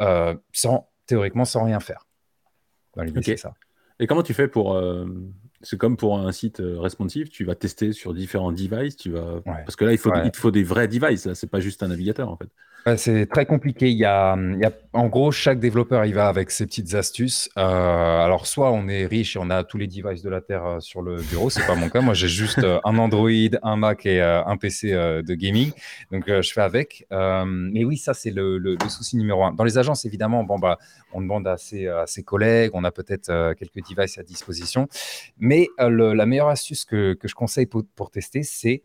Euh, 0.00 0.36
sans, 0.52 0.88
théoriquement, 1.06 1.44
sans 1.44 1.64
rien 1.64 1.80
faire. 1.80 2.06
ça. 3.36 3.54
Et 3.98 4.06
comment 4.06 4.22
tu 4.22 4.34
fais 4.34 4.46
pour. 4.46 4.74
Euh, 4.74 5.04
c'est 5.62 5.76
comme 5.76 5.96
pour 5.96 6.16
un 6.16 6.30
site 6.30 6.60
euh, 6.60 6.78
responsive, 6.78 7.28
tu 7.28 7.44
vas 7.44 7.56
tester 7.56 7.92
sur 7.92 8.14
différents 8.14 8.52
devices, 8.52 8.96
tu 8.96 9.10
vas... 9.10 9.40
parce 9.44 9.74
que 9.74 9.84
là, 9.84 9.90
il, 9.90 9.98
faut, 9.98 10.12
il 10.24 10.30
te 10.30 10.36
faut 10.36 10.52
des 10.52 10.62
vrais 10.62 10.86
devices, 10.86 11.32
c'est 11.32 11.50
pas 11.50 11.58
juste 11.58 11.82
un 11.82 11.88
navigateur 11.88 12.28
en 12.28 12.36
fait 12.36 12.50
c'est 12.96 13.26
très 13.26 13.46
compliqué. 13.46 13.90
Il 13.90 13.96
y, 13.96 14.04
a, 14.04 14.36
en 14.92 15.06
gros, 15.06 15.30
chaque 15.30 15.60
développeur 15.60 16.04
il 16.04 16.14
va 16.14 16.26
avec 16.26 16.50
ses 16.50 16.66
petites 16.66 16.94
astuces. 16.94 17.48
Euh, 17.56 17.62
alors, 17.62 18.46
soit 18.46 18.72
on 18.72 18.88
est 18.88 19.06
riche 19.06 19.36
et 19.36 19.38
on 19.40 19.50
a 19.50 19.62
tous 19.62 19.78
les 19.78 19.86
devices 19.86 20.22
de 20.22 20.28
la 20.28 20.40
Terre 20.40 20.66
euh, 20.66 20.80
sur 20.80 21.00
le 21.00 21.22
bureau, 21.22 21.48
c'est 21.48 21.66
pas 21.66 21.76
mon 21.76 21.88
cas. 21.88 22.00
Moi, 22.00 22.14
j'ai 22.14 22.28
juste 22.28 22.58
euh, 22.58 22.80
un 22.84 22.98
Android, 22.98 23.30
un 23.62 23.76
Mac 23.76 24.04
et 24.06 24.20
un 24.20 24.56
PC 24.56 24.90
de 24.90 25.34
gaming. 25.34 25.72
Donc, 26.10 26.24
je 26.26 26.52
fais 26.52 26.60
avec. 26.60 27.06
mais 27.10 27.84
oui, 27.84 27.96
ça, 27.96 28.14
c'est 28.14 28.30
le, 28.30 28.76
souci 28.88 29.16
numéro 29.16 29.44
un. 29.44 29.52
Dans 29.52 29.64
les 29.64 29.78
agences, 29.78 30.04
évidemment, 30.04 30.44
bon, 30.44 30.58
bah, 30.58 30.78
on 31.12 31.20
demande 31.20 31.46
à 31.46 31.56
ses, 31.56 31.86
à 31.86 32.06
ses 32.06 32.22
collègues, 32.22 32.72
on 32.74 32.84
a 32.84 32.90
peut-être 32.90 33.54
quelques 33.54 33.88
devices 33.88 34.18
à 34.18 34.22
disposition. 34.22 34.88
Mais 35.38 35.68
la 35.78 36.26
meilleure 36.26 36.48
astuce 36.48 36.84
que, 36.84 37.16
je 37.22 37.34
conseille 37.34 37.66
pour 37.66 38.10
tester, 38.10 38.42
c'est 38.42 38.82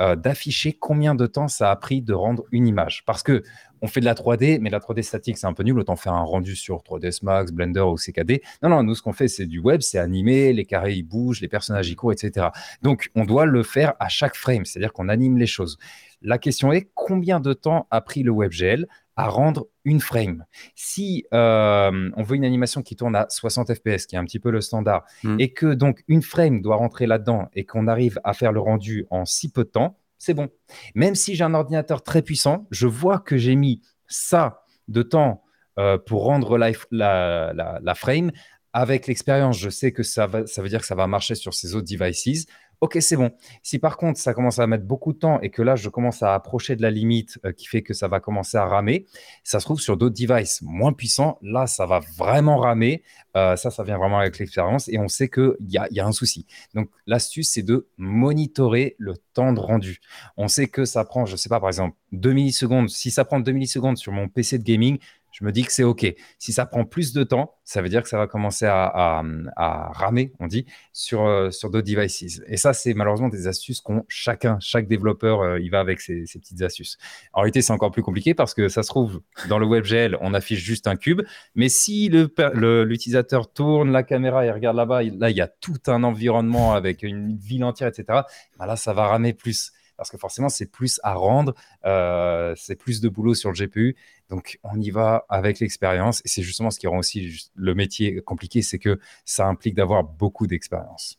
euh, 0.00 0.16
d'afficher 0.16 0.72
combien 0.72 1.14
de 1.14 1.26
temps 1.26 1.48
ça 1.48 1.70
a 1.70 1.76
pris 1.76 2.02
de 2.02 2.14
rendre 2.14 2.44
une 2.52 2.66
image. 2.66 3.04
Parce 3.04 3.22
que 3.22 3.42
on 3.80 3.86
fait 3.86 4.00
de 4.00 4.04
la 4.04 4.14
3D, 4.14 4.58
mais 4.60 4.70
la 4.70 4.80
3D 4.80 5.02
statique, 5.02 5.38
c'est 5.38 5.46
un 5.46 5.52
peu 5.52 5.62
nul. 5.62 5.78
Autant 5.78 5.96
faire 5.96 6.14
un 6.14 6.22
rendu 6.22 6.56
sur 6.56 6.78
3ds 6.78 7.20
Max, 7.22 7.52
Blender 7.52 7.80
ou 7.80 7.96
CKD. 7.96 8.42
Non, 8.62 8.68
non, 8.68 8.82
nous, 8.82 8.94
ce 8.94 9.02
qu'on 9.02 9.12
fait, 9.12 9.28
c'est 9.28 9.46
du 9.46 9.60
web, 9.60 9.80
c'est 9.80 9.98
animé, 9.98 10.52
les 10.52 10.64
carrés, 10.64 10.94
ils 10.94 11.02
bougent, 11.02 11.40
les 11.40 11.48
personnages, 11.48 11.88
ils 11.88 11.96
courent, 11.96 12.12
etc. 12.12 12.48
Donc, 12.82 13.10
on 13.14 13.24
doit 13.24 13.46
le 13.46 13.62
faire 13.62 13.94
à 14.00 14.08
chaque 14.08 14.34
frame, 14.34 14.64
c'est-à-dire 14.64 14.92
qu'on 14.92 15.08
anime 15.08 15.38
les 15.38 15.46
choses. 15.46 15.78
La 16.22 16.38
question 16.38 16.72
est 16.72 16.88
combien 16.94 17.38
de 17.38 17.52
temps 17.52 17.86
a 17.90 18.00
pris 18.00 18.22
le 18.22 18.32
WebGL 18.32 18.86
à 19.16 19.28
rendre 19.28 19.66
une 19.88 20.00
frame. 20.00 20.44
Si 20.74 21.24
euh, 21.32 22.10
on 22.16 22.22
veut 22.22 22.36
une 22.36 22.44
animation 22.44 22.82
qui 22.82 22.94
tourne 22.94 23.16
à 23.16 23.26
60 23.28 23.74
fps, 23.74 24.06
qui 24.06 24.16
est 24.16 24.18
un 24.18 24.24
petit 24.24 24.38
peu 24.38 24.50
le 24.50 24.60
standard, 24.60 25.04
hmm. 25.24 25.36
et 25.38 25.52
que 25.52 25.72
donc 25.72 26.04
une 26.08 26.22
frame 26.22 26.60
doit 26.60 26.76
rentrer 26.76 27.06
là-dedans 27.06 27.48
et 27.54 27.64
qu'on 27.64 27.88
arrive 27.88 28.20
à 28.22 28.34
faire 28.34 28.52
le 28.52 28.60
rendu 28.60 29.06
en 29.10 29.24
si 29.24 29.50
peu 29.50 29.64
de 29.64 29.70
temps, 29.70 29.98
c'est 30.18 30.34
bon. 30.34 30.48
Même 30.94 31.14
si 31.14 31.34
j'ai 31.34 31.44
un 31.44 31.54
ordinateur 31.54 32.02
très 32.02 32.22
puissant, 32.22 32.66
je 32.70 32.86
vois 32.86 33.18
que 33.18 33.38
j'ai 33.38 33.56
mis 33.56 33.80
ça 34.08 34.62
de 34.88 35.02
temps 35.02 35.42
euh, 35.78 35.96
pour 35.96 36.24
rendre 36.24 36.58
la, 36.58 37.94
frame. 37.94 38.30
Avec 38.74 39.06
l'expérience, 39.06 39.58
je 39.58 39.70
sais 39.70 39.92
que 39.92 40.02
ça, 40.02 40.28
ça 40.44 40.62
veut 40.62 40.68
dire 40.68 40.80
que 40.80 40.86
ça 40.86 40.94
va 40.94 41.06
marcher 41.06 41.34
sur 41.34 41.54
ces 41.54 41.74
autres 41.74 41.88
devices 41.88 42.46
ok, 42.80 42.98
c'est 43.00 43.16
bon. 43.16 43.30
Si 43.62 43.78
par 43.78 43.96
contre, 43.96 44.18
ça 44.18 44.34
commence 44.34 44.58
à 44.58 44.66
mettre 44.66 44.84
beaucoup 44.84 45.12
de 45.12 45.18
temps 45.18 45.40
et 45.40 45.50
que 45.50 45.62
là, 45.62 45.76
je 45.76 45.88
commence 45.88 46.22
à 46.22 46.34
approcher 46.34 46.76
de 46.76 46.82
la 46.82 46.90
limite 46.90 47.38
euh, 47.44 47.52
qui 47.52 47.66
fait 47.66 47.82
que 47.82 47.94
ça 47.94 48.08
va 48.08 48.20
commencer 48.20 48.56
à 48.56 48.64
ramer, 48.64 49.06
ça 49.44 49.60
se 49.60 49.64
trouve 49.64 49.80
sur 49.80 49.96
d'autres 49.96 50.16
devices 50.18 50.62
moins 50.62 50.92
puissants, 50.92 51.38
là, 51.42 51.66
ça 51.66 51.86
va 51.86 52.00
vraiment 52.16 52.58
ramer. 52.58 53.02
Euh, 53.36 53.56
ça, 53.56 53.70
ça 53.70 53.82
vient 53.84 53.98
vraiment 53.98 54.18
avec 54.18 54.38
l'expérience 54.38 54.88
et 54.88 54.98
on 54.98 55.08
sait 55.08 55.28
qu'il 55.28 55.54
y 55.68 55.78
a, 55.78 55.86
y 55.90 56.00
a 56.00 56.06
un 56.06 56.12
souci. 56.12 56.46
Donc, 56.74 56.88
l'astuce, 57.06 57.50
c'est 57.50 57.62
de 57.62 57.88
monitorer 57.96 58.96
le 58.98 59.14
temps 59.34 59.52
de 59.52 59.60
rendu. 59.60 60.00
On 60.36 60.48
sait 60.48 60.66
que 60.66 60.84
ça 60.84 61.04
prend, 61.04 61.26
je 61.26 61.32
ne 61.32 61.36
sais 61.36 61.48
pas, 61.48 61.60
par 61.60 61.68
exemple, 61.68 61.96
2 62.12 62.32
millisecondes. 62.32 62.88
Si 62.88 63.10
ça 63.10 63.24
prend 63.24 63.38
2 63.40 63.52
millisecondes 63.52 63.96
sur 63.96 64.12
mon 64.12 64.28
PC 64.28 64.58
de 64.58 64.64
gaming, 64.64 64.98
je 65.32 65.44
me 65.44 65.52
dis 65.52 65.64
que 65.64 65.72
c'est 65.72 65.84
OK. 65.84 66.06
Si 66.38 66.52
ça 66.52 66.66
prend 66.66 66.84
plus 66.84 67.12
de 67.12 67.22
temps, 67.22 67.54
ça 67.64 67.82
veut 67.82 67.88
dire 67.88 68.02
que 68.02 68.08
ça 68.08 68.18
va 68.18 68.26
commencer 68.26 68.66
à, 68.66 69.22
ramer, 69.56 70.32
on 70.40 70.46
dit, 70.46 70.66
sur, 70.92 71.26
euh, 71.26 71.50
sur 71.50 71.70
d'autres 71.70 71.86
devices. 71.86 72.40
Et 72.46 72.56
ça, 72.56 72.72
c'est 72.72 72.94
malheureusement 72.94 73.28
des 73.28 73.46
astuces 73.46 73.80
qu'ont 73.80 74.04
chacun, 74.08 74.58
chaque 74.60 74.88
développeur, 74.88 75.40
euh, 75.40 75.60
il 75.60 75.70
va 75.70 75.80
avec 75.80 76.00
ses, 76.00 76.24
petites 76.24 76.62
astuces. 76.62 76.98
En 77.32 77.40
réalité, 77.40 77.62
c'est 77.62 77.72
encore 77.72 77.90
plus 77.90 78.02
compliqué 78.02 78.34
parce 78.34 78.54
que 78.54 78.68
ça 78.68 78.82
se 78.82 78.88
trouve, 78.88 79.20
dans 79.48 79.58
le 79.58 79.66
WebGL, 79.66 80.16
on 80.20 80.34
affiche 80.34 80.60
juste 80.60 80.86
un 80.86 80.96
cube, 80.96 81.22
mais 81.54 81.68
si 81.68 82.08
l'utilisateur 82.08 83.52
tourne 83.52 83.92
la 83.92 84.02
caméra 84.02 84.44
et 84.46 84.50
regarde 84.50 84.76
là-bas, 84.76 85.02
là, 85.02 85.30
il 85.30 85.36
y 85.36 85.40
a 85.40 85.48
tout 85.48 85.80
un 85.86 86.02
environnement 86.04 86.72
avec 86.72 87.02
une 87.02 87.36
ville 87.36 87.64
entière, 87.64 87.88
etc., 87.88 88.20
bah 88.58 88.66
là, 88.66 88.76
ça 88.76 88.92
va 88.92 89.08
ramer 89.08 89.34
plus 89.34 89.72
parce 89.98 90.10
que 90.10 90.16
forcément, 90.16 90.48
c'est 90.48 90.70
plus 90.70 91.00
à 91.02 91.12
rendre, 91.12 91.54
euh, 91.84 92.54
c'est 92.56 92.76
plus 92.76 93.00
de 93.00 93.08
boulot 93.08 93.34
sur 93.34 93.50
le 93.50 93.56
GPU. 93.56 93.96
Donc, 94.28 94.58
on 94.62 94.80
y 94.80 94.90
va 94.90 95.24
avec 95.28 95.58
l'expérience. 95.60 96.20
Et 96.24 96.28
c'est 96.28 96.42
justement 96.42 96.70
ce 96.70 96.78
qui 96.78 96.86
rend 96.86 96.98
aussi 96.98 97.50
le 97.54 97.74
métier 97.74 98.20
compliqué, 98.20 98.62
c'est 98.62 98.78
que 98.78 99.00
ça 99.24 99.46
implique 99.46 99.74
d'avoir 99.74 100.04
beaucoup 100.04 100.46
d'expérience. 100.46 101.18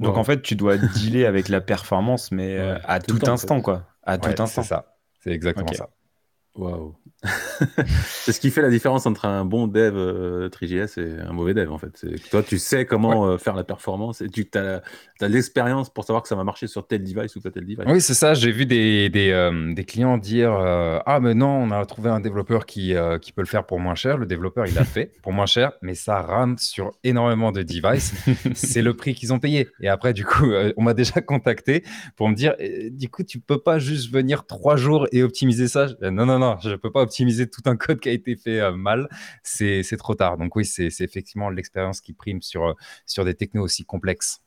Donc, 0.00 0.16
en 0.16 0.24
fait, 0.24 0.42
tu 0.42 0.54
dois 0.54 0.78
dealer 0.78 1.26
avec 1.26 1.48
la 1.48 1.60
performance, 1.60 2.30
mais 2.30 2.56
euh, 2.56 2.78
à 2.84 3.00
tout, 3.00 3.18
instant, 3.28 3.60
quoi. 3.60 3.88
À 4.04 4.16
tout 4.16 4.30
instant. 4.40 4.62
C'est 4.62 4.68
ça. 4.68 4.96
C'est 5.20 5.32
exactement 5.32 5.72
ça. 5.72 5.90
Waouh. 6.54 6.94
c'est 8.24 8.32
ce 8.32 8.38
qui 8.38 8.50
fait 8.50 8.62
la 8.62 8.70
différence 8.70 9.04
entre 9.06 9.24
un 9.24 9.44
bon 9.44 9.66
dev 9.66 9.94
euh, 9.96 10.48
TriGS 10.48 10.98
et 10.98 11.18
un 11.20 11.32
mauvais 11.32 11.52
dev 11.52 11.72
en 11.72 11.78
fait. 11.78 12.06
Toi, 12.30 12.44
tu 12.44 12.58
sais 12.58 12.86
comment 12.86 13.26
euh, 13.26 13.38
faire 13.38 13.54
la 13.54 13.64
performance 13.64 14.20
et 14.20 14.28
tu 14.28 14.48
as, 14.54 14.82
l'expérience 15.20 15.90
pour 15.90 16.04
savoir 16.04 16.22
que 16.22 16.28
ça 16.28 16.36
va 16.36 16.44
marcher 16.44 16.68
sur 16.68 16.86
tel 16.86 17.02
device 17.02 17.34
ou 17.34 17.40
pas 17.40 17.50
tel 17.50 17.64
device. 17.64 17.84
Oui, 17.88 18.00
c'est 18.00 18.14
ça. 18.14 18.34
J'ai 18.34 18.52
vu 18.52 18.66
des, 18.66 19.08
des, 19.08 19.32
euh, 19.32 19.74
des, 19.74 19.84
clients 19.84 20.16
dire 20.16 20.52
Ah, 20.52 21.18
mais 21.20 21.34
non, 21.34 21.48
on 21.48 21.72
a 21.72 21.84
trouvé 21.86 22.08
un 22.08 22.20
développeur 22.20 22.66
qui, 22.66 22.94
qui 23.20 23.32
peut 23.32 23.42
le 23.42 23.48
faire 23.48 23.66
pour 23.66 23.80
moins 23.80 23.96
cher. 23.96 24.16
Le 24.16 24.26
développeur, 24.26 24.66
il 24.66 24.74
l'a 24.74 24.84
fait 24.84 25.10
pour 25.22 25.32
moins 25.32 25.46
cher, 25.46 25.72
mais 25.82 25.96
ça 25.96 26.22
rame 26.22 26.56
sur 26.56 26.92
énormément 27.02 27.50
de 27.50 27.62
devices. 27.64 28.14
c'est 28.54 28.82
le 28.82 28.94
prix 28.94 29.14
qu'ils 29.14 29.32
ont 29.32 29.40
payé. 29.40 29.68
Et 29.80 29.88
après, 29.88 30.12
du 30.12 30.24
coup, 30.24 30.52
on 30.76 30.82
m'a 30.82 30.94
déjà 30.94 31.20
contacté 31.20 31.82
pour 32.14 32.28
me 32.28 32.34
dire 32.36 32.54
Du 32.92 33.08
coup, 33.08 33.24
tu 33.24 33.40
peux 33.40 33.58
pas 33.58 33.80
juste 33.80 34.12
venir 34.12 34.46
trois 34.46 34.76
jours 34.76 35.08
et 35.10 35.24
optimiser 35.24 35.66
ça 35.66 35.88
Non, 36.00 36.24
non, 36.24 36.38
non, 36.38 36.56
je 36.62 36.76
peux 36.76 36.92
pas 36.92 37.07
optimiser 37.08 37.48
tout 37.48 37.62
un 37.66 37.76
code 37.76 38.00
qui 38.00 38.08
a 38.08 38.12
été 38.12 38.36
fait 38.36 38.60
euh, 38.60 38.72
mal, 38.72 39.08
c'est 39.42 39.82
trop 39.98 40.14
tard. 40.14 40.36
Donc 40.38 40.54
oui, 40.56 40.64
c'est 40.64 40.86
effectivement 41.00 41.50
l'expérience 41.50 42.00
qui 42.00 42.12
prime 42.12 42.42
sur, 42.42 42.68
euh, 42.68 42.72
sur 43.06 43.24
des 43.24 43.34
technos 43.34 43.64
aussi 43.64 43.84
complexes. 43.84 44.40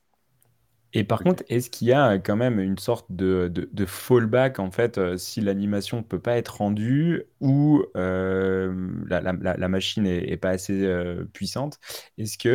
Et 0.93 1.05
par 1.05 1.23
contre, 1.23 1.43
est-ce 1.47 1.69
qu'il 1.69 1.87
y 1.87 1.93
a 1.93 2.19
quand 2.19 2.35
même 2.35 2.59
une 2.59 2.77
sorte 2.77 3.05
de, 3.09 3.47
de, 3.47 3.85
fallback 3.85 4.59
en 4.59 4.71
fait 4.71 4.97
euh, 4.97 5.15
si 5.15 5.39
l'animation 5.39 5.99
ne 5.99 6.01
peut 6.03 6.19
pas 6.19 6.35
être 6.35 6.57
rendue 6.57 7.23
ou 7.39 7.81
la, 7.95 9.21
la, 9.21 9.67
machine 9.69 10.03
n'est 10.03 10.35
pas 10.35 10.49
assez 10.49 10.85
puissante 11.31 11.79
Est-ce 12.17 12.37
qu'il 12.37 12.51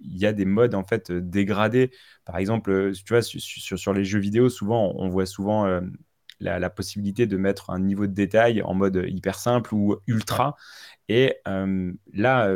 il 0.00 0.18
y 0.18 0.26
a 0.26 0.32
des 0.32 0.46
modes 0.46 0.74
en 0.74 0.82
fait 0.82 1.12
dégradés? 1.12 1.92
Par 2.24 2.38
exemple, 2.38 2.90
tu 2.92 3.04
vois, 3.08 3.22
sur, 3.22 3.78
sur, 3.78 3.94
les 3.94 4.04
jeux 4.04 4.18
vidéo, 4.18 4.48
souvent 4.48 4.92
on 4.96 5.08
voit 5.08 5.26
souvent 5.26 5.80
la, 6.40 6.70
possibilité 6.70 7.26
de 7.26 7.36
mettre 7.36 7.70
un 7.70 7.78
niveau 7.78 8.06
de 8.06 8.12
détail 8.12 8.62
en 8.62 8.74
mode 8.74 9.04
hyper 9.08 9.38
simple 9.38 9.74
ou 9.74 9.96
ultra. 10.06 10.56
Et 11.08 11.34
euh, 11.48 11.92
là, 12.14 12.48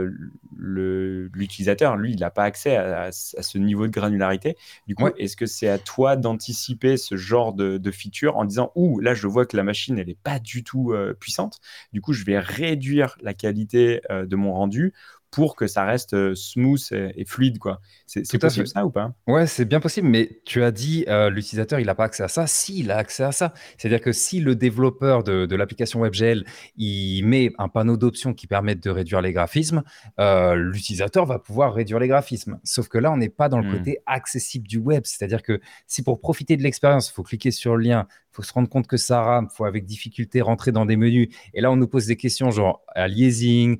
l'utilisateur, 0.56 1.96
lui, 1.96 2.12
il 2.12 2.20
n'a 2.20 2.30
pas 2.30 2.44
accès 2.44 2.76
à, 2.76 3.10
ce 3.10 3.58
niveau 3.58 3.88
de 3.88 3.92
granularité. 3.92 4.56
Du 4.86 4.94
coup, 4.94 5.08
est-ce 5.18 5.36
que 5.36 5.46
c'est 5.46 5.68
à 5.68 5.78
toi 5.78 6.14
d'anticiper 6.14 6.96
ce 6.96 7.16
genre 7.16 7.52
de, 7.52 7.78
de, 7.78 7.90
feature 7.90 8.36
en 8.36 8.44
disant, 8.44 8.70
ouh, 8.76 9.00
là, 9.00 9.12
je 9.12 9.26
vois 9.26 9.44
que 9.44 9.56
la 9.56 9.64
machine, 9.64 9.98
elle 9.98 10.06
n'est 10.06 10.14
pas 10.14 10.38
du 10.38 10.62
tout 10.62 10.92
euh, 10.92 11.14
puissante. 11.14 11.58
Du 11.92 12.00
coup, 12.00 12.12
je 12.12 12.24
vais 12.24 12.38
réduire 12.38 13.16
la 13.22 13.34
qualité 13.34 14.00
euh, 14.10 14.24
de 14.24 14.36
mon 14.36 14.52
rendu 14.52 14.94
pour 15.34 15.56
que 15.56 15.66
ça 15.66 15.84
reste 15.84 16.14
euh, 16.14 16.34
smooth 16.36 16.80
et, 16.92 17.24
fluide. 17.24 17.58
quoi. 17.58 17.80
C'est 18.06 18.38
possible 18.38 18.68
ça 18.68 18.86
ou 18.86 18.90
pas? 18.90 19.12
Ouais, 19.26 19.48
c'est 19.48 19.64
bien 19.64 19.80
possible, 19.80 20.06
mais 20.06 20.38
tu 20.44 20.62
as 20.62 20.70
dit 20.70 21.04
euh, 21.08 21.28
l'utilisateur, 21.28 21.80
il 21.80 21.86
n'a 21.86 21.96
pas 21.96 22.04
accès 22.04 22.22
à 22.22 22.28
ça. 22.28 22.46
Si, 22.46 22.78
il 22.78 22.92
a 22.92 22.98
accès 22.98 23.24
à 23.24 23.32
ça. 23.32 23.52
C'est-à-dire 23.76 24.00
que 24.00 24.12
si 24.12 24.38
le 24.38 24.54
développeur 24.54 25.24
de, 25.24 25.46
de 25.46 25.56
l'application 25.56 26.02
WebGL, 26.02 26.44
il 26.76 27.22
met 27.24 27.50
un 27.58 27.68
panneau 27.68 27.96
d'options 27.96 28.32
qui 28.32 28.46
permettent 28.46 28.82
de 28.84 28.90
réduire 28.90 29.22
les 29.22 29.32
graphismes, 29.32 29.82
euh, 30.20 30.54
l'utilisateur 30.54 31.26
va 31.26 31.40
pouvoir 31.40 31.74
réduire 31.74 31.98
les 31.98 32.08
graphismes. 32.08 32.60
Sauf 32.62 32.86
que 32.86 32.98
là, 32.98 33.10
on 33.10 33.16
n'est 33.16 33.28
pas 33.28 33.48
dans 33.48 33.58
le 33.58 33.68
hmm. 33.68 33.78
côté 33.78 33.98
accessible 34.06 34.68
du 34.68 34.78
web. 34.78 35.02
C'est-à-dire 35.04 35.42
que 35.42 35.60
si 35.88 36.04
pour 36.04 36.20
profiter 36.20 36.56
de 36.56 36.62
l'expérience, 36.62 37.10
il 37.10 37.12
faut 37.12 37.24
cliquer 37.24 37.50
sur 37.50 37.76
le 37.76 37.82
lien, 37.82 38.06
faut 38.34 38.42
se 38.42 38.52
rendre 38.52 38.68
compte 38.68 38.86
que 38.86 38.96
ça 38.96 39.22
rame, 39.22 39.48
faut 39.50 39.64
avec 39.64 39.84
difficulté 39.84 40.40
rentrer 40.40 40.72
dans 40.72 40.86
des 40.86 40.96
menus. 40.96 41.28
Et 41.54 41.60
là, 41.60 41.70
on 41.70 41.76
nous 41.76 41.88
pose 41.88 42.06
des 42.06 42.16
questions 42.16 42.50
genre 42.50 42.82
aliasing, 42.94 43.78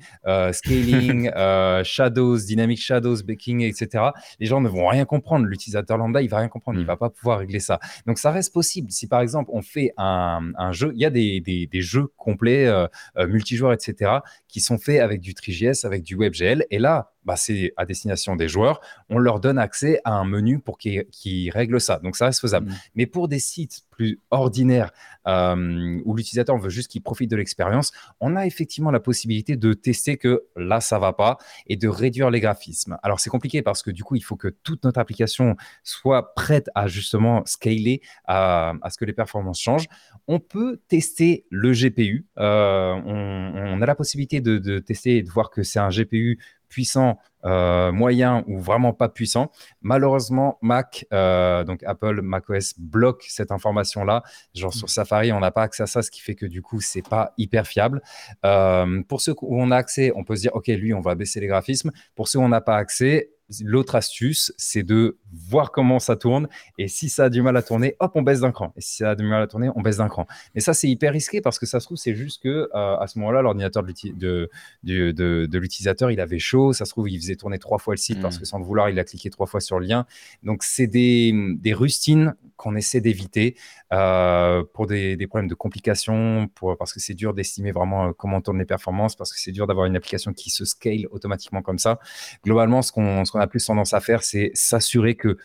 scaling, 0.53 1.31
Euh, 1.45 1.85
shadows, 1.85 2.39
Dynamic 2.39 2.81
Shadows, 2.81 3.23
Baking, 3.25 3.61
etc. 3.61 4.05
Les 4.41 4.47
gens 4.47 4.61
ne 4.61 4.69
vont 4.69 4.89
rien 4.89 5.05
comprendre. 5.05 5.47
L'utilisateur 5.47 5.99
lambda, 5.99 6.23
il 6.23 6.29
va 6.29 6.39
rien 6.39 6.49
comprendre. 6.49 6.79
Il 6.79 6.83
Il 6.83 6.85
mm. 6.85 6.89
va 6.89 6.97
pas 6.97 7.11
pouvoir 7.11 7.39
régler 7.39 7.61
ça. 7.61 7.79
Donc, 8.07 8.19
ça 8.19 8.31
reste 8.31 8.53
possible. 8.53 8.91
Si 8.91 9.07
par 9.07 9.21
exemple, 9.21 9.51
on 9.53 9.63
fait 9.63 9.93
un, 9.97 10.73
jeu, 10.73 10.93
il 10.95 11.01
y 11.01 11.05
a 11.05 11.11
des, 11.11 11.69
jeux 11.81 12.09
complets, 12.17 12.67
euh, 12.67 12.87
euh, 13.19 13.27
multijoueurs, 13.27 13.73
etc., 13.73 14.19
qui 14.49 14.61
sont 14.61 14.79
faits 14.79 15.01
avec 15.01 15.21
du 15.21 15.35
TriGS, 15.35 15.85
avec 15.85 16.03
du 16.03 16.17
WebGL. 16.17 16.65
Et 16.71 16.79
là, 16.79 17.14
bah, 17.25 17.37
c'est 17.37 17.73
à 17.77 17.87
destination 17.87 18.37
des 18.37 18.49
joueurs. 18.49 18.81
On 19.09 19.19
leur 19.19 19.41
donne 19.41 19.59
accès 19.59 20.01
à 20.05 20.13
un 20.13 20.25
menu 20.25 20.59
pour 20.59 20.79
qu'ils 20.79 21.51
règlent 21.51 21.81
ça. 21.81 21.99
Donc, 21.99 22.17
ça 22.17 22.27
reste 22.27 22.41
faisable. 22.41 22.71
Mm. 22.71 22.75
Mais 22.95 23.07
pour 23.07 23.29
des 23.29 23.39
sites 23.39 23.83
plus 23.91 24.21
ordinaires 24.31 24.91
euh, 25.27 26.01
où 26.05 26.15
l'utilisateur 26.15 26.59
veut 26.59 26.71
juste 26.71 26.91
qu'il 26.91 27.03
profite 27.03 27.31
de 27.31 27.37
l'expérience, 27.37 27.93
on 28.21 28.37
a 28.37 28.47
effectivement 28.47 28.91
la 28.91 29.01
possibilité 29.01 29.57
de 29.57 29.73
tester 29.73 30.17
que 30.17 30.45
là, 30.57 30.81
ça 30.81 30.99
va 30.99 31.13
pas 31.13 31.39
et 31.67 31.77
de 31.77 31.89
réduire 31.89 32.31
les 32.31 32.41
graphismes. 32.41 32.99
Alors, 33.03 33.21
c'est 33.21 33.31
compliqué 33.31 33.63
parce 33.63 33.83
que 33.83 33.91
du 33.91 34.05
coup, 34.05 34.17
il 34.17 34.23
faut 34.23 34.37
que 34.37 34.49
toute 34.49 34.85
notre 34.85 34.99
application 34.99 35.57
soit 35.83 36.35
prête 36.35 36.69
à 36.75 36.89
justement 36.89 37.43
scaler, 37.47 38.03
à, 38.27 38.75
ce 38.91 38.99
que 38.99 39.05
les 39.05 39.13
performances 39.13 39.61
changent. 39.61 39.89
On 40.27 40.41
peut 40.41 40.81
tester 40.89 41.47
le 41.51 41.73
GPU. 41.73 42.27
Euh, 42.39 42.95
on, 43.05 43.81
a 43.81 43.87
la 43.87 43.95
possibilité 43.95 44.41
de, 44.41 44.59
de 44.59 44.79
tester 44.79 45.19
et 45.19 45.23
de 45.23 45.31
voir 45.31 45.51
que 45.51 45.63
c'est 45.63 45.79
un 45.79 45.89
GPU 45.89 46.39
puissant, 46.75 47.19
euh, 47.45 47.93
moyen 47.93 48.43
ou 48.49 48.59
vraiment 48.59 48.93
pas 48.93 49.09
puissant. 49.09 49.53
Malheureusement, 49.81 50.59
Mac, 50.61 51.07
euh, 51.13 51.63
donc 51.63 51.85
Apple, 51.85 52.21
macOS 52.21 52.75
bloque 52.79 53.23
cette 53.29 53.53
information-là. 53.53 54.25
Genre 54.57 54.75
sur 54.75 54.87
mm. 54.87 54.89
Safari, 54.89 55.33
on 55.33 55.39
n'a 55.39 55.53
pas 55.53 55.63
accès 55.63 55.85
à 55.85 55.87
ça, 55.87 56.03
ce 56.03 56.11
qui 56.11 56.21
fait 56.21 56.35
que 56.35 56.47
du 56.47 56.63
coup, 56.63 56.81
c'est 56.81 57.09
pas 57.09 57.33
hyper 57.39 57.69
fiable. 57.69 58.03
Euh, 58.45 59.05
pour 59.09 59.21
ceux 59.21 59.37
où 59.41 59.63
on 59.63 59.71
a 59.71 59.77
accès, 59.77 60.11
on 60.17 60.25
peut 60.25 60.35
se 60.35 60.41
dire, 60.41 60.57
OK, 60.57 60.67
lui, 60.67 60.93
on 60.93 61.01
va 61.01 61.15
baisser 61.15 61.39
les 61.39 61.47
graphismes. 61.47 61.93
Pour 62.17 62.27
ceux 62.27 62.41
où 62.41 62.43
on 62.43 62.49
n'a 62.49 62.61
pas 62.61 62.77
accès, 62.77 63.31
L'autre 63.63 63.95
astuce, 63.95 64.53
c'est 64.57 64.83
de 64.83 65.19
voir 65.33 65.71
comment 65.71 65.99
ça 65.99 66.17
tourne. 66.17 66.49
Et 66.79 66.89
si 66.89 67.09
ça 67.09 67.25
a 67.25 67.31
du 67.31 67.43
mal 67.43 67.57
à 67.57 67.63
tourner, 67.63 67.97
hop, 68.01 68.13
on 68.15 68.23
baisse 68.23 68.41
d'un 68.41 68.53
cran. 68.53 68.73
Et 68.77 68.81
si 68.81 68.97
ça 68.97 69.11
a 69.11 69.15
du 69.15 69.25
mal 69.25 69.43
à 69.43 69.47
tourner, 69.47 69.71
on 69.75 69.83
baisse 69.83 69.99
d'un 69.99 70.09
cran. 70.09 70.27
Mais 70.55 70.61
ça, 70.61 70.75
c'est 70.75 70.89
hyper 70.89 71.13
risqué 71.13 71.41
parce 71.41 71.59
que 71.59 71.67
ça 71.67 71.81
se 71.81 71.87
trouve, 71.87 71.99
c'est 71.99 72.15
juste 72.15 72.43
que 72.43 72.69
euh, 72.75 72.97
à 72.97 73.07
ce 73.07 73.19
moment-là, 73.19 73.43
l'ordinateur 73.43 73.83
de, 73.83 74.49
de, 74.83 75.59
l'utilisateur, 75.59 76.11
il 76.11 76.21
avait 76.21 76.39
chaud. 76.39 76.73
Ça 76.73 76.85
se 76.85 76.91
trouve, 76.91 77.11
il 77.11 77.19
faisait 77.21 77.37
tourner 77.37 77.59
trois 77.59 77.79
fois 77.79 77.95
le 77.95 77.99
site 77.99 78.21
parce 78.21 78.37
mmh. 78.37 78.41
que 78.41 78.45
sans 78.47 78.59
le 78.59 78.65
vouloir, 78.65 78.89
il 78.89 78.99
a 78.99 79.05
cliqué 79.05 79.31
trois 79.31 79.47
fois 79.47 79.61
sur 79.61 79.79
le 79.79 79.87
lien. 79.87 80.07
Donc, 80.43 80.63
c'est 80.63 80.87
des, 80.87 81.33
des 81.59 81.75
rustines 81.75 82.35
qu'on 82.57 82.77
essaie 82.77 83.01
d'éviter 83.01 83.57
euh, 83.93 84.63
pour 84.73 84.87
des, 84.87 85.17
problèmes 85.27 85.49
de 85.49 85.55
complications, 85.55 86.49
pour, 86.55 86.77
parce 86.77 86.93
que 86.93 87.01
c'est 87.01 87.15
dur 87.15 87.35
d'estimer 87.35 87.73
vraiment 87.73 88.09
euh, 88.09 88.13
comment 88.13 88.41
tournent 88.41 88.59
les 88.59 88.65
performances, 88.65 89.17
parce 89.17 89.33
que 89.33 89.39
c'est 89.39 89.53
dur 89.53 89.67
d'avoir 89.67 89.87
une 89.87 89.97
application 89.97 90.33
qui 90.33 90.51
se 90.51 90.65
scale 90.65 91.07
automatiquement 91.11 91.63
comme 91.63 91.79
ça. 91.79 91.99
Globalement, 92.45 92.83
ce 92.83 92.93
qu'on 92.93 93.25
a 93.41 93.47
plus 93.47 93.65
tendance 93.65 93.93
à 93.95 94.01
faire, 94.01 94.23
c'est 94.23 94.51
s'assurer 94.55 95.15
que 95.15 95.37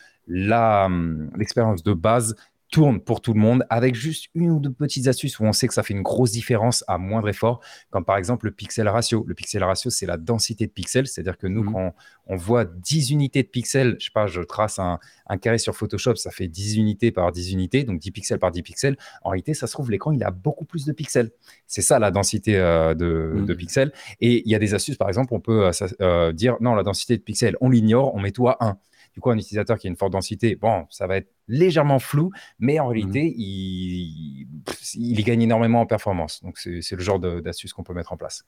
hum, 0.85 1.31
l'expérience 1.35 1.83
de 1.83 1.93
base 1.93 2.35
tourne 2.69 2.99
pour 2.99 3.21
tout 3.21 3.33
le 3.33 3.39
monde 3.39 3.65
avec 3.69 3.95
juste 3.95 4.27
une 4.35 4.51
ou 4.51 4.59
deux 4.59 4.71
petites 4.71 5.07
astuces 5.07 5.39
où 5.39 5.43
on 5.43 5.53
sait 5.53 5.67
que 5.67 5.73
ça 5.73 5.83
fait 5.83 5.93
une 5.93 6.03
grosse 6.03 6.31
différence 6.31 6.83
à 6.87 6.97
moindre 6.97 7.29
effort, 7.29 7.61
comme 7.89 8.05
par 8.05 8.17
exemple 8.17 8.45
le 8.45 8.51
pixel 8.51 8.87
ratio. 8.87 9.25
Le 9.27 9.33
pixel 9.33 9.63
ratio, 9.63 9.89
c'est 9.89 10.05
la 10.05 10.17
densité 10.17 10.67
de 10.67 10.71
pixels, 10.71 11.07
c'est-à-dire 11.07 11.37
que 11.37 11.47
nous, 11.47 11.63
mmh. 11.63 11.73
quand 11.73 11.95
on 12.27 12.35
voit 12.35 12.65
10 12.65 13.11
unités 13.11 13.41
de 13.41 13.47
pixels, 13.47 13.95
je 13.99 14.05
sais 14.05 14.11
pas, 14.13 14.27
je 14.27 14.41
trace 14.41 14.77
un, 14.79 14.99
carré 15.41 15.57
sur 15.57 15.75
Photoshop, 15.75 16.15
ça 16.15 16.31
fait 16.31 16.47
10 16.47 16.77
unités 16.77 17.11
par 17.11 17.31
10 17.31 17.53
unités, 17.53 17.83
donc 17.83 17.99
10 17.99 18.11
pixels 18.11 18.39
par 18.39 18.51
10 18.51 18.61
pixels. 18.61 18.97
En 19.23 19.31
réalité, 19.31 19.53
ça 19.53 19.67
se 19.67 19.73
trouve, 19.73 19.89
l'écran, 19.89 20.11
il 20.11 20.23
a 20.23 20.31
beaucoup 20.31 20.65
plus 20.65 20.85
de 20.85 20.91
pixels. 20.91 21.31
C'est 21.65 21.81
ça 21.81 21.97
la 21.97 22.11
densité 22.11 22.57
euh, 22.57 22.93
mmh. 22.93 23.45
de, 23.45 23.53
pixels. 23.53 23.91
Et 24.21 24.43
il 24.45 24.51
y 24.51 24.55
a 24.55 24.59
des 24.59 24.73
astuces, 24.75 24.97
par 24.97 25.07
exemple, 25.07 25.33
on 25.33 25.39
peut 25.39 25.65
euh, 25.65 25.71
euh, 26.01 26.31
dire, 26.33 26.57
non, 26.61 26.75
la 26.75 26.83
densité 26.83 27.17
de 27.17 27.21
pixels, 27.23 27.57
on 27.61 27.69
l'ignore, 27.69 28.13
on 28.13 28.19
met 28.19 28.31
tout 28.31 28.47
à 28.47 28.57
1 28.59 28.77
Du 29.19 29.21
coup, 29.21 29.31
un 29.31 29.37
utilisateur 29.37 29.77
qui 29.77 29.87
a 29.87 29.89
une 29.89 29.97
forte 29.97 30.13
densité, 30.13 30.55
bon, 30.55 30.85
ça 30.89 31.05
va 31.05 31.17
être 31.17 31.29
légèrement 31.49 31.99
flou, 31.99 32.31
mais 32.57 32.79
en 32.79 32.85
mmh. 32.85 32.87
réalité, 32.87 33.33
il, 33.35 34.47
il, 34.93 35.23
gagne 35.25 35.41
énormément 35.41 35.81
en 35.81 35.85
performance. 35.85 36.41
Donc, 36.41 36.57
c'est 36.57 36.89
le 36.93 37.01
genre 37.01 37.19
d'astuces 37.19 37.73
qu'on 37.73 37.83
peut 37.83 37.93
mettre 37.93 38.13
en 38.13 38.17
place. 38.17 38.45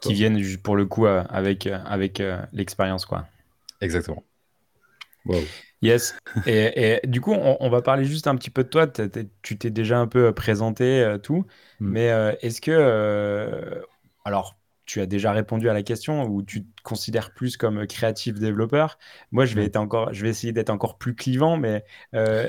Qui 0.00 0.14
viennent 0.14 0.40
pour 0.58 0.76
le 0.76 0.86
coup 0.86 1.06
euh, 1.06 1.24
avec, 1.28 1.66
euh, 1.66 1.80
avec 1.84 2.20
euh, 2.20 2.40
l'expérience, 2.52 3.06
quoi. 3.06 3.26
Exactement. 3.80 4.22
Yes. 5.82 6.14
Et, 6.46 7.00
du 7.08 7.20
coup, 7.20 7.32
on, 7.32 7.70
va 7.70 7.82
parler 7.82 8.04
juste 8.04 8.28
un 8.28 8.36
petit 8.36 8.50
peu 8.50 8.62
de 8.62 8.68
toi. 8.68 8.86
tu 9.42 9.58
t'es 9.58 9.70
déjà 9.70 9.98
un 9.98 10.06
peu 10.06 10.32
présenté, 10.32 11.16
tout. 11.24 11.44
Mmh. 11.80 11.90
Mais 11.90 12.36
est-ce 12.40 12.60
que. 12.60 13.82
alors, 14.24 14.59
tu 14.90 15.00
as 15.00 15.06
déjà 15.06 15.30
répondu 15.30 15.68
à 15.68 15.72
la 15.72 15.84
question 15.84 16.24
ou 16.24 16.42
tu 16.42 16.64
te 16.64 16.82
considères 16.82 17.32
plus 17.32 17.56
comme 17.56 17.86
créatif 17.86 18.40
développeur. 18.40 18.98
Moi, 19.30 19.46
je 19.46 19.54
vais, 19.54 19.66
être 19.66 19.76
encore, 19.76 20.12
je 20.12 20.22
vais 20.22 20.30
essayer 20.30 20.52
d'être 20.52 20.70
encore 20.70 20.98
plus 20.98 21.14
clivant, 21.14 21.56
mais 21.56 21.84
euh, 22.16 22.48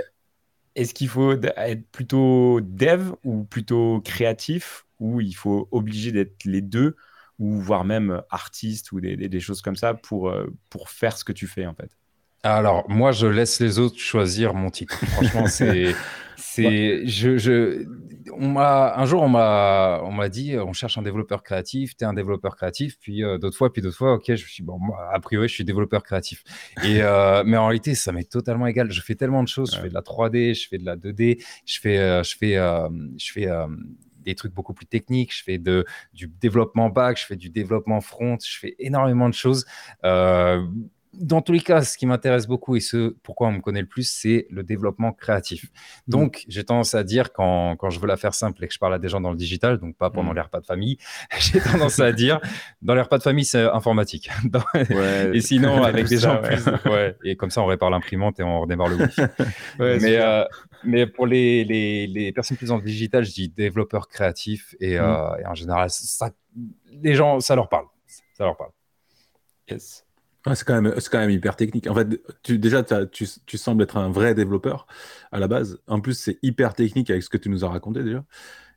est-ce 0.73 0.95
qu'il 0.95 1.07
faut 1.07 1.33
être 1.33 1.91
plutôt 1.91 2.59
dev 2.59 3.11
ou 3.23 3.43
plutôt 3.43 4.01
créatif 4.01 4.87
ou 4.99 5.21
il 5.21 5.33
faut 5.33 5.67
obliger 5.69 6.11
d'être 6.11 6.43
les 6.45 6.61
deux 6.61 6.95
ou 7.37 7.59
voire 7.59 7.85
même 7.85 8.23
artiste 8.31 8.91
ou 8.91 8.99
des, 8.99 9.39
choses 9.39 9.61
comme 9.61 9.75
ça 9.75 9.93
pour, 9.93 10.29
euh, 10.29 10.47
pour 10.71 10.89
faire 10.89 11.15
ce 11.17 11.23
que 11.23 11.33
tu 11.33 11.45
fais 11.45 11.67
en 11.67 11.75
fait? 11.75 11.95
Alors, 12.43 12.89
moi, 12.89 13.11
je 13.11 13.27
laisse 13.27 13.59
les 13.59 13.77
autres 13.77 13.99
choisir 13.99 14.53
mon 14.53 14.69
titre. 14.69 14.95
Franchement, 15.05 15.45
c'est. 15.47 15.93
c'est 16.37 17.05
je, 17.05 17.37
je, 17.37 17.85
on 18.33 18.49
m'a, 18.49 18.95
un 18.97 19.05
jour, 19.05 19.21
on 19.21 19.29
m'a, 19.29 20.01
on 20.03 20.11
m'a 20.11 20.27
dit 20.27 20.57
on 20.57 20.73
cherche 20.73 20.97
un 20.97 21.03
développeur 21.03 21.43
créatif, 21.43 21.95
tu 21.95 22.03
es 22.03 22.07
un 22.07 22.13
développeur 22.13 22.55
créatif. 22.55 22.97
Puis 22.99 23.23
euh, 23.23 23.37
d'autres 23.37 23.57
fois, 23.57 23.71
puis 23.71 23.81
d'autres 23.81 23.97
fois, 23.97 24.13
ok, 24.13 24.25
je 24.27 24.47
suis 24.47 24.63
bon, 24.63 24.79
moi, 24.79 25.09
a 25.13 25.19
priori, 25.19 25.47
je 25.47 25.53
suis 25.53 25.63
développeur 25.63 26.03
créatif. 26.03 26.43
Et, 26.83 27.03
euh, 27.03 27.43
mais 27.45 27.57
en 27.57 27.67
réalité, 27.67 27.93
ça 27.93 28.11
m'est 28.11 28.29
totalement 28.29 28.65
égal. 28.65 28.91
Je 28.91 29.01
fais 29.01 29.15
tellement 29.15 29.43
de 29.43 29.47
choses. 29.47 29.75
Je 29.75 29.79
fais 29.79 29.89
de 29.89 29.93
la 29.93 30.01
3D, 30.01 30.59
je 30.59 30.67
fais 30.67 30.79
de 30.79 30.85
la 30.85 30.95
2D, 30.95 31.43
je 31.65 31.79
fais, 31.79 31.99
euh, 31.99 32.23
je 32.23 32.35
fais, 32.35 32.55
je 32.55 33.31
fais 33.31 33.49
des 34.23 34.35
trucs 34.35 34.53
beaucoup 34.53 34.73
plus 34.73 34.85
techniques, 34.85 35.35
je 35.35 35.43
fais 35.43 35.57
de, 35.57 35.85
du 36.13 36.27
développement 36.27 36.89
back, 36.89 37.19
je 37.19 37.25
fais 37.25 37.35
du 37.35 37.49
développement 37.49 38.01
front, 38.01 38.37
je 38.43 38.57
fais 38.57 38.75
énormément 38.79 39.29
de 39.29 39.33
choses. 39.33 39.65
Dans 41.13 41.41
tous 41.41 41.51
les 41.51 41.59
cas, 41.59 41.81
ce 41.81 41.97
qui 41.97 42.05
m'intéresse 42.05 42.47
beaucoup 42.47 42.77
et 42.77 42.79
ce 42.79 43.15
pourquoi 43.23 43.49
on 43.49 43.51
me 43.51 43.59
connaît 43.59 43.81
le 43.81 43.87
plus, 43.87 44.09
c'est 44.09 44.47
le 44.49 44.63
développement 44.63 45.11
créatif. 45.11 45.65
Mm. 45.65 46.11
Donc, 46.11 46.45
j'ai 46.47 46.63
tendance 46.63 46.95
à 46.95 47.03
dire, 47.03 47.33
quand, 47.33 47.75
quand, 47.75 47.89
je 47.89 47.99
veux 47.99 48.07
la 48.07 48.15
faire 48.15 48.33
simple 48.33 48.63
et 48.63 48.67
que 48.67 48.73
je 48.73 48.79
parle 48.79 48.93
à 48.93 48.99
des 48.99 49.09
gens 49.09 49.19
dans 49.19 49.31
le 49.31 49.35
digital, 49.35 49.77
donc 49.77 49.97
pas 49.97 50.09
pendant 50.09 50.31
mm. 50.31 50.35
les 50.35 50.41
repas 50.41 50.61
de 50.61 50.65
famille, 50.65 50.97
j'ai 51.37 51.59
tendance 51.59 51.99
à 51.99 52.13
dire, 52.13 52.39
dans 52.81 52.95
les 52.95 53.01
repas 53.01 53.17
de 53.17 53.23
famille, 53.23 53.43
c'est 53.43 53.63
informatique. 53.63 54.29
et 55.33 55.41
sinon, 55.41 55.83
avec 55.83 56.07
des 56.07 56.17
gens 56.17 56.41
plus. 56.41 56.63
Et 57.25 57.35
comme 57.35 57.51
ça, 57.51 57.61
on 57.61 57.65
répare 57.65 57.89
l'imprimante 57.89 58.39
et 58.39 58.43
on 58.43 58.61
redémarre 58.61 58.87
le 58.87 58.95
wifi. 58.95 59.21
mais, 59.79 60.15
euh, 60.15 60.45
mais 60.85 61.07
pour 61.07 61.27
les, 61.27 61.65
les, 61.65 62.07
les, 62.07 62.31
personnes 62.31 62.55
plus 62.55 62.67
dans 62.67 62.77
le 62.77 62.83
digital, 62.83 63.25
je 63.25 63.31
dis 63.31 63.49
développeur 63.49 64.07
créatif 64.07 64.75
et, 64.79 64.97
mm. 64.97 65.03
euh, 65.03 65.35
et 65.37 65.45
en 65.45 65.55
général, 65.55 65.89
ça, 65.89 66.31
les 66.89 67.15
gens, 67.15 67.41
ça 67.41 67.55
leur 67.55 67.67
parle. 67.67 67.85
Ça 68.33 68.45
leur 68.45 68.55
parle. 68.55 68.71
Yes 69.69 70.05
c'est 70.53 70.65
quand, 70.65 70.81
même, 70.81 70.93
quand 71.11 71.19
même 71.19 71.29
hyper 71.29 71.55
technique. 71.55 71.87
En 71.87 71.95
fait, 71.95 72.07
tu, 72.43 72.57
déjà, 72.57 72.83
tu, 72.83 73.27
tu, 73.45 73.57
sembles 73.57 73.83
être 73.83 73.97
un 73.97 74.09
vrai 74.09 74.33
développeur 74.33 74.87
à 75.31 75.39
la 75.39 75.47
base. 75.47 75.79
En 75.87 76.01
plus, 76.01 76.17
c'est 76.17 76.39
hyper 76.41 76.73
technique 76.73 77.09
avec 77.09 77.23
ce 77.23 77.29
que 77.29 77.37
tu 77.37 77.49
nous 77.49 77.63
as 77.63 77.69
raconté 77.69 78.03
déjà. 78.03 78.23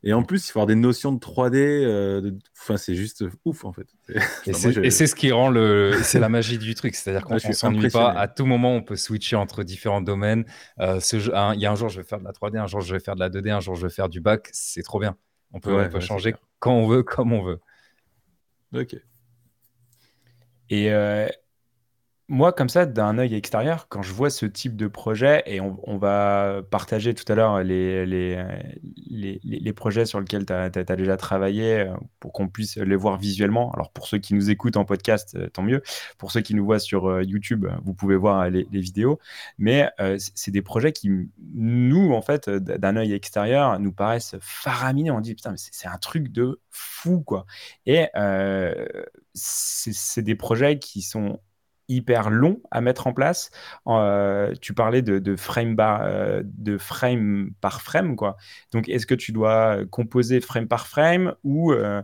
Et 0.07 0.13
en 0.13 0.23
plus, 0.23 0.47
il 0.47 0.53
faut 0.53 0.59
avoir 0.59 0.67
des 0.67 0.75
notions 0.75 1.13
de 1.13 1.19
3D. 1.19 1.57
Euh, 1.57 2.33
enfin, 2.61 2.77
c'est 2.77 2.95
juste 2.95 3.25
ouf, 3.47 3.65
en 3.65 3.73
fait. 3.73 3.87
Et 4.47 4.91
c'est 4.91 5.07
ce 5.07 5.15
qui 5.15 5.33
rend 5.33 5.49
le. 5.49 5.99
C'est 6.03 6.19
la 6.19 6.29
magie 6.29 6.59
du 6.59 6.75
truc. 6.75 6.95
C'est-à-dire 6.95 7.25
qu'on 7.25 7.35
ne 7.35 7.39
s'ennuie 7.39 7.89
pas. 7.89 8.11
À 8.11 8.29
tout 8.29 8.45
moment, 8.45 8.75
on 8.75 8.83
peut 8.83 8.97
switcher 8.97 9.37
entre 9.37 9.63
différents 9.63 10.03
domaines. 10.03 10.45
Euh, 10.81 11.01
ce 11.01 11.17
il 11.17 11.61
y 11.61 11.67
a 11.67 11.73
un 11.73 11.75
jour, 11.75 11.89
je 11.89 12.03
vais 12.03 12.07
faire 12.07 12.19
de 12.19 12.25
la 12.25 12.33
3D, 12.33 12.59
un 12.59 12.67
jour, 12.67 12.83
je 12.83 12.93
vais 12.93 13.01
faire 13.01 13.15
de 13.15 13.21
la 13.21 13.31
2D, 13.31 13.51
un 13.51 13.61
jour, 13.61 13.75
je 13.77 13.87
vais 13.87 13.93
faire 13.93 14.11
du 14.11 14.21
bac. 14.21 14.51
C'est 14.53 14.83
trop 14.83 15.01
bien. 15.01 15.17
On 15.55 15.61
peut, 15.61 15.73
on 15.73 15.89
peut 15.89 16.01
changer 16.01 16.35
quand 16.59 16.75
on 16.75 16.87
veut, 16.87 17.03
comme 17.03 17.33
on 17.33 17.43
veut. 17.43 17.61
Ok. 18.75 18.97
Et 20.69 20.93
euh, 20.93 21.29
moi, 22.29 22.53
comme 22.53 22.71
ça, 22.71 22.87
d'un 22.87 23.19
œil 23.19 23.35
extérieur, 23.35 23.87
quand 23.89 24.01
je 24.03 24.13
vois 24.13 24.31
ce 24.31 24.47
type 24.47 24.77
de 24.77 24.87
projet, 24.87 25.43
et 25.47 25.61
on, 25.61 25.99
va 25.99 26.63
partager 26.71 27.13
tout 27.13 27.31
à 27.31 27.35
l'heure 27.35 27.63
les, 27.63 28.07
les, 28.07 28.43
les, 29.43 29.73
projets 29.75 30.07
sur 30.07 30.21
lesquels 30.21 30.47
tu 30.47 30.53
as, 30.53 30.71
déjà 30.97 31.19
travaillé 31.19 31.81
euh, 31.81 31.95
pour 32.21 32.33
qu'on 32.33 32.49
puisse 32.49 32.79
les 32.79 32.97
voir 32.97 33.19
visuellement. 33.19 33.73
Alors, 33.73 33.91
pour 33.93 34.07
ceux 34.07 34.19
qui 34.19 34.33
nous 34.33 34.49
écoutent 34.49 34.79
en 34.79 34.87
podcast, 34.87 35.35
euh, 35.37 35.49
tant 35.51 35.63
mieux. 35.63 35.83
Pour 36.17 36.33
ceux 36.33 36.41
qui 36.41 36.55
nous 36.55 36.65
voient 36.65 36.79
sur 36.79 37.09
euh, 37.09 37.23
YouTube, 37.23 37.67
vous 37.85 37.93
pouvez 37.93 38.17
voir 38.17 38.49
les, 38.49 38.67
vidéos. 38.73 39.19
Mais 39.59 39.91
c'est 40.17 40.51
des 40.51 40.63
projets 40.63 40.93
qui, 40.93 41.11
nous, 41.55 42.13
en 42.13 42.23
fait, 42.23 42.49
d'un 42.49 42.97
œil 42.97 43.13
extérieur, 43.13 43.79
nous 43.79 43.93
paraissent 43.93 44.37
faramineux. 44.41 45.13
On 45.13 45.21
dit, 45.21 45.35
putain, 45.35 45.51
mais 45.51 45.59
c'est 45.59 45.89
un 45.89 45.99
truc 45.99 46.33
de 46.33 46.61
fou, 46.71 47.21
quoi. 47.21 47.47
Et 47.87 48.07
c'est 49.35 50.23
des 50.23 50.35
projets 50.35 50.79
qui 50.79 51.03
sont 51.03 51.39
hyper 51.89 52.31
long 52.31 52.61
à 52.71 52.81
mettre 52.81 53.07
en 53.07 53.13
place. 53.13 53.51
Euh, 53.87 54.53
tu 54.61 54.75
parlais 54.75 55.03
de, 55.03 55.37
frame 55.37 55.77
euh, 55.79 56.43
de 56.45 56.79
frame 56.79 57.51
par 57.61 57.83
frame, 57.83 58.17
quoi. 58.17 58.37
Donc, 58.73 58.89
est-ce 58.89 59.07
que 59.07 59.15
tu 59.15 59.33
dois 59.33 59.85
composer 59.91 60.41
frame 60.41 60.69
par 60.69 60.87
frame 60.87 61.35
ou, 61.45 61.73
euh, 61.73 62.03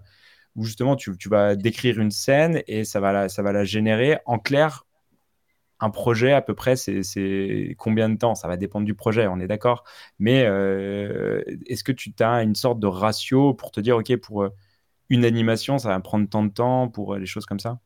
justement 0.57 0.97
tu, 0.97 1.12
vas 1.27 1.57
décrire 1.57 2.01
une 2.01 2.11
scène 2.11 2.62
et 2.66 2.85
ça 2.85 3.01
va 3.01 3.12
la 3.12 3.64
générer 3.64 4.19
en 4.27 4.38
clair 4.38 4.85
un 5.83 5.90
projet 5.90 6.33
à 6.33 6.43
peu 6.43 6.55
près, 6.55 6.77
c'est 6.77 7.75
combien 7.79 8.11
de 8.11 8.16
temps? 8.16 8.35
Ça 8.35 8.49
va 8.49 8.59
dépendre 8.59 8.85
du 8.85 8.95
projet, 8.95 9.27
on 9.27 9.40
est 9.40 9.47
d'accord. 9.47 9.85
Mais 10.19 10.40
est-ce 11.66 11.85
que 11.85 11.93
tu 11.93 12.12
as 12.21 12.43
une 12.43 12.55
sorte 12.55 12.81
de 12.81 12.87
ratio 12.87 13.55
pour 13.55 13.71
te 13.71 13.81
dire, 13.81 13.97
OK, 13.97 14.14
pour 14.16 14.47
une 15.09 15.25
animation, 15.25 15.79
ça 15.79 15.88
va 15.88 15.99
prendre 16.01 16.29
tant 16.29 16.45
de 16.45 16.53
temps, 16.53 16.88
pour 16.88 17.16
les 17.16 17.27
choses 17.27 17.47
comme 17.47 17.61
ça? 17.61 17.81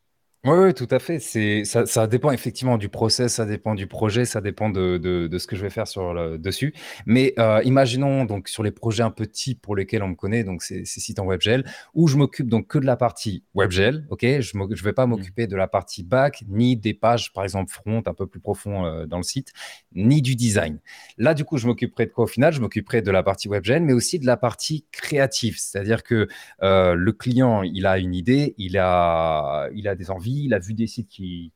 Oui, 0.47 0.75
tout 0.75 0.87
à 0.91 0.99
fait. 0.99 1.21
C'est 1.21 1.65
ça, 1.65 1.87
ça 1.87 2.07
dépend 2.07 2.31
effectivement 2.31 2.77
du 2.77 2.91
process, 2.91 3.33
ça 3.33 3.47
dépend 3.47 3.75
du 3.75 3.87
projet, 3.87 4.27
ça 4.27 4.43
dépend 4.43 4.69
de, 4.69 4.99
de, 4.99 5.27
de 5.27 5.39
ce 5.39 5.47
que 5.47 5.57
je 5.57 5.63
vais 5.63 5.71
faire 5.71 5.89
sur 5.89 6.13
le, 6.13 6.37
dessus. 6.37 6.75
Mais 7.07 7.33
euh, 7.39 7.63
imaginons 7.65 8.27
donc 8.27 8.49
sur 8.49 8.63
les 8.63 8.71
projets 8.71 9.03
un 9.03 9.11
peu 9.11 9.27
types 9.27 9.63
pour 9.63 9.75
lesquels 9.75 10.03
on 10.03 10.09
me 10.09 10.15
connaît, 10.15 10.45
donc 10.45 10.63
ces, 10.63 10.85
ces 10.85 11.01
sites 11.01 11.19
en 11.19 11.25
WebGL, 11.25 11.65
où 11.95 12.09
je 12.09 12.19
m'occupe 12.19 12.49
donc 12.49 12.67
que 12.67 12.79
de 12.79 12.85
la 12.85 12.97
partie 12.97 13.43
WebGL, 13.55 14.07
ok? 14.11 14.21
Je 14.21 14.59
ne 14.59 14.83
vais 14.85 14.93
pas 14.93 15.07
mmh. 15.07 15.11
m'occuper 15.11 15.47
de 15.47 15.57
la 15.57 15.67
partie 15.67 16.03
back, 16.03 16.45
ni 16.47 16.77
des 16.77 16.93
pages, 16.93 17.33
par 17.33 17.45
exemple 17.45 17.73
front, 17.73 18.03
un 18.05 18.15
peu 18.15 18.27
plus 18.27 18.41
profond 18.41 18.85
euh, 18.85 19.07
dans 19.07 19.17
le 19.17 19.23
site, 19.23 19.53
ni 19.95 20.21
du 20.21 20.37
design. 20.37 20.79
Là, 21.17 21.33
du 21.33 21.47
coup, 21.47 21.57
je 21.57 21.67
m'occuperai 21.67 22.05
de 22.05 22.11
quoi 22.11 22.25
au 22.25 22.29
final? 22.29 22.53
Je 22.53 22.61
m'occuperai 22.61 23.01
de 23.01 23.11
la 23.11 23.23
partie 23.23 23.49
WebGL, 23.49 23.83
mais 23.83 23.95
aussi 23.95 24.19
de 24.19 24.27
la 24.27 24.37
partie 24.37 24.85
créative, 24.93 25.57
c'est-à-dire 25.59 26.03
que 26.03 26.29
euh, 26.63 26.95
le 26.95 27.13
client, 27.13 27.63
il 27.63 27.87
a 27.87 27.97
une 27.97 28.15
idée, 28.15 28.55
il 28.59 28.77
a, 28.77 29.71
il 29.75 29.89
a 29.89 29.95
des 29.95 30.11
envies 30.11 30.34
il 30.45 30.55
a 30.55 30.59
vu 30.59 30.75
des 30.75 30.87
sites 30.87 31.09
qui, 31.09 31.53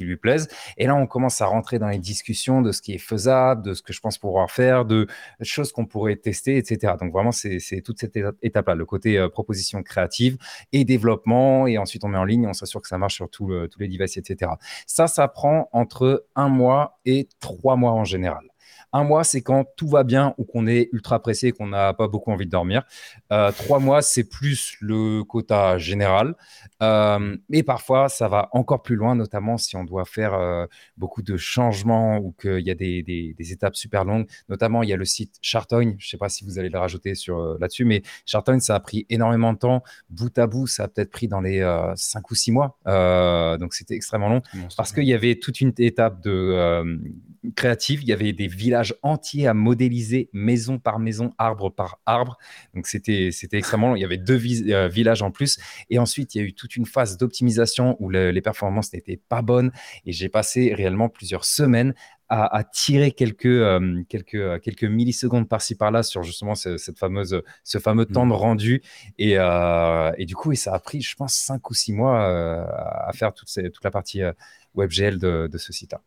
lui 0.00 0.16
plaisent. 0.16 0.48
Et 0.76 0.86
là, 0.86 0.94
on 0.94 1.06
commence 1.06 1.40
à 1.40 1.46
rentrer 1.46 1.78
dans 1.78 1.88
les 1.88 1.98
discussions 1.98 2.62
de 2.62 2.72
ce 2.72 2.82
qui 2.82 2.92
est 2.94 2.98
faisable, 2.98 3.62
de 3.62 3.74
ce 3.74 3.82
que 3.82 3.92
je 3.92 4.00
pense 4.00 4.18
pouvoir 4.18 4.50
faire, 4.50 4.84
de 4.84 5.06
choses 5.42 5.72
qu'on 5.72 5.86
pourrait 5.86 6.16
tester, 6.16 6.56
etc. 6.56 6.94
Donc 7.00 7.12
vraiment, 7.12 7.32
c'est 7.32 7.82
toute 7.84 7.98
cette 7.98 8.18
étape-là, 8.42 8.74
le 8.74 8.84
côté 8.84 9.18
euh, 9.18 9.28
proposition 9.28 9.82
créative 9.82 10.38
et 10.72 10.84
développement. 10.84 11.66
Et 11.66 11.78
ensuite, 11.78 12.04
on 12.04 12.08
met 12.08 12.18
en 12.18 12.24
ligne, 12.24 12.46
on 12.46 12.52
s'assure 12.52 12.80
que 12.80 12.88
ça 12.88 12.98
marche 12.98 13.14
sur 13.14 13.28
tous 13.28 13.48
les 13.78 13.88
devices, 13.88 14.16
etc. 14.16 14.52
Ça, 14.86 15.06
ça 15.06 15.28
prend 15.28 15.68
entre 15.72 16.26
un 16.34 16.48
mois 16.48 16.98
et 17.04 17.28
trois 17.40 17.76
mois 17.76 17.92
en 17.92 18.04
général. 18.04 18.51
Un 18.92 19.04
mois, 19.04 19.24
c'est 19.24 19.40
quand 19.40 19.64
tout 19.76 19.88
va 19.88 20.04
bien 20.04 20.34
ou 20.36 20.44
qu'on 20.44 20.66
est 20.66 20.90
ultra 20.92 21.20
pressé 21.20 21.48
et 21.48 21.52
qu'on 21.52 21.68
n'a 21.68 21.94
pas 21.94 22.08
beaucoup 22.08 22.30
envie 22.30 22.44
de 22.44 22.50
dormir. 22.50 22.82
Euh, 23.32 23.50
trois 23.52 23.78
mois, 23.78 24.02
c'est 24.02 24.24
plus 24.24 24.76
le 24.80 25.24
quota 25.24 25.78
général. 25.78 26.34
Euh, 26.82 27.36
et 27.50 27.62
parfois, 27.62 28.08
ça 28.08 28.28
va 28.28 28.48
encore 28.52 28.82
plus 28.82 28.96
loin, 28.96 29.14
notamment 29.14 29.56
si 29.56 29.76
on 29.76 29.84
doit 29.84 30.04
faire 30.04 30.34
euh, 30.34 30.66
beaucoup 30.98 31.22
de 31.22 31.36
changements 31.38 32.18
ou 32.18 32.32
qu'il 32.32 32.60
y 32.60 32.70
a 32.70 32.74
des, 32.74 33.34
étapes 33.38 33.76
super 33.76 34.04
longues. 34.04 34.26
Notamment, 34.48 34.82
il 34.82 34.90
y 34.90 34.92
a 34.92 34.96
le 34.96 35.04
site 35.04 35.36
Chartogne. 35.40 35.96
Je 35.98 36.06
ne 36.06 36.10
sais 36.10 36.18
pas 36.18 36.28
si 36.28 36.44
vous 36.44 36.58
allez 36.58 36.68
le 36.68 36.78
rajouter 36.78 37.14
sur, 37.14 37.58
là-dessus, 37.58 37.84
mais 37.84 38.02
Chartogne, 38.26 38.60
ça 38.60 38.74
a 38.74 38.80
pris 38.80 39.06
énormément 39.08 39.54
de 39.54 39.58
temps. 39.58 39.82
Bout 40.10 40.36
à 40.38 40.46
bout, 40.46 40.66
ça 40.66 40.84
a 40.84 40.88
peut-être 40.88 41.10
pris 41.10 41.28
dans 41.28 41.40
les 41.40 41.62
cinq 41.96 42.30
ou 42.30 42.34
six 42.34 42.52
mois. 42.52 42.78
donc, 43.58 43.72
c'était 43.72 43.94
extrêmement 43.94 44.28
long 44.28 44.42
parce 44.76 44.92
qu'il 44.92 45.04
y 45.04 45.14
avait 45.14 45.36
toute 45.36 45.60
une 45.60 45.72
étape 45.78 46.20
de 46.20 47.00
créative. 47.56 48.02
Il 48.02 48.08
y 48.08 48.12
avait 48.12 48.32
des 48.32 48.46
villages 48.46 48.94
entiers 49.02 49.46
à 49.46 49.54
modéliser, 49.54 50.28
maison 50.32 50.78
par 50.78 50.98
maison, 50.98 51.32
arbre 51.38 51.70
par 51.70 52.00
arbre. 52.06 52.38
Donc 52.74 52.86
c'était 52.86 53.30
extrêmement 53.52 53.88
long. 53.88 53.96
Il 53.96 54.00
y 54.00 54.04
avait 54.04 54.18
deux 54.18 54.40
euh, 54.70 54.88
villages 54.88 55.22
en 55.22 55.30
plus. 55.30 55.58
Et 55.90 55.98
ensuite, 55.98 56.34
il 56.34 56.38
y 56.38 56.40
a 56.40 56.44
eu 56.44 56.54
toute 56.54 56.76
une 56.76 56.86
phase 56.86 57.16
d'optimisation 57.16 57.96
où 58.00 58.10
les 58.10 58.40
performances 58.42 58.92
n'étaient 58.92 59.20
pas 59.28 59.42
bonnes. 59.42 59.72
Et 60.06 60.12
j'ai 60.12 60.28
passé 60.28 60.74
réellement 60.74 61.08
plusieurs 61.08 61.44
semaines 61.44 61.94
à, 62.34 62.64
tirer 62.64 63.12
quelques, 63.12 63.44
euh, 63.44 64.02
quelques, 64.08 64.36
euh, 64.36 64.58
quelques 64.58 64.84
millisecondes 64.84 65.50
par-ci 65.50 65.74
par-là 65.74 66.02
sur 66.02 66.22
justement 66.22 66.54
ce, 66.54 66.78
cette 66.78 66.98
fameuse, 66.98 67.42
ce 67.62 67.76
fameux 67.76 68.06
temps 68.06 68.24
de 68.24 68.30
mmh. 68.30 68.36
rendu. 68.36 68.82
Et, 69.18 69.32
et, 69.32 70.24
du 70.24 70.34
coup, 70.34 70.50
et 70.52 70.56
ça 70.56 70.72
a 70.72 70.78
pris, 70.78 71.02
je 71.02 71.14
pense, 71.14 71.34
cinq 71.34 71.68
ou 71.68 71.74
six 71.74 71.92
mois 71.92 72.24
à 73.06 73.12
faire 73.12 73.34
toute, 73.34 73.50
toute 73.52 73.84
la 73.84 73.90
partie 73.90 74.22
WebGL 74.74 75.18
de, 75.18 75.46
de 75.52 75.58
ce 75.58 75.74
site-là. 75.74 76.00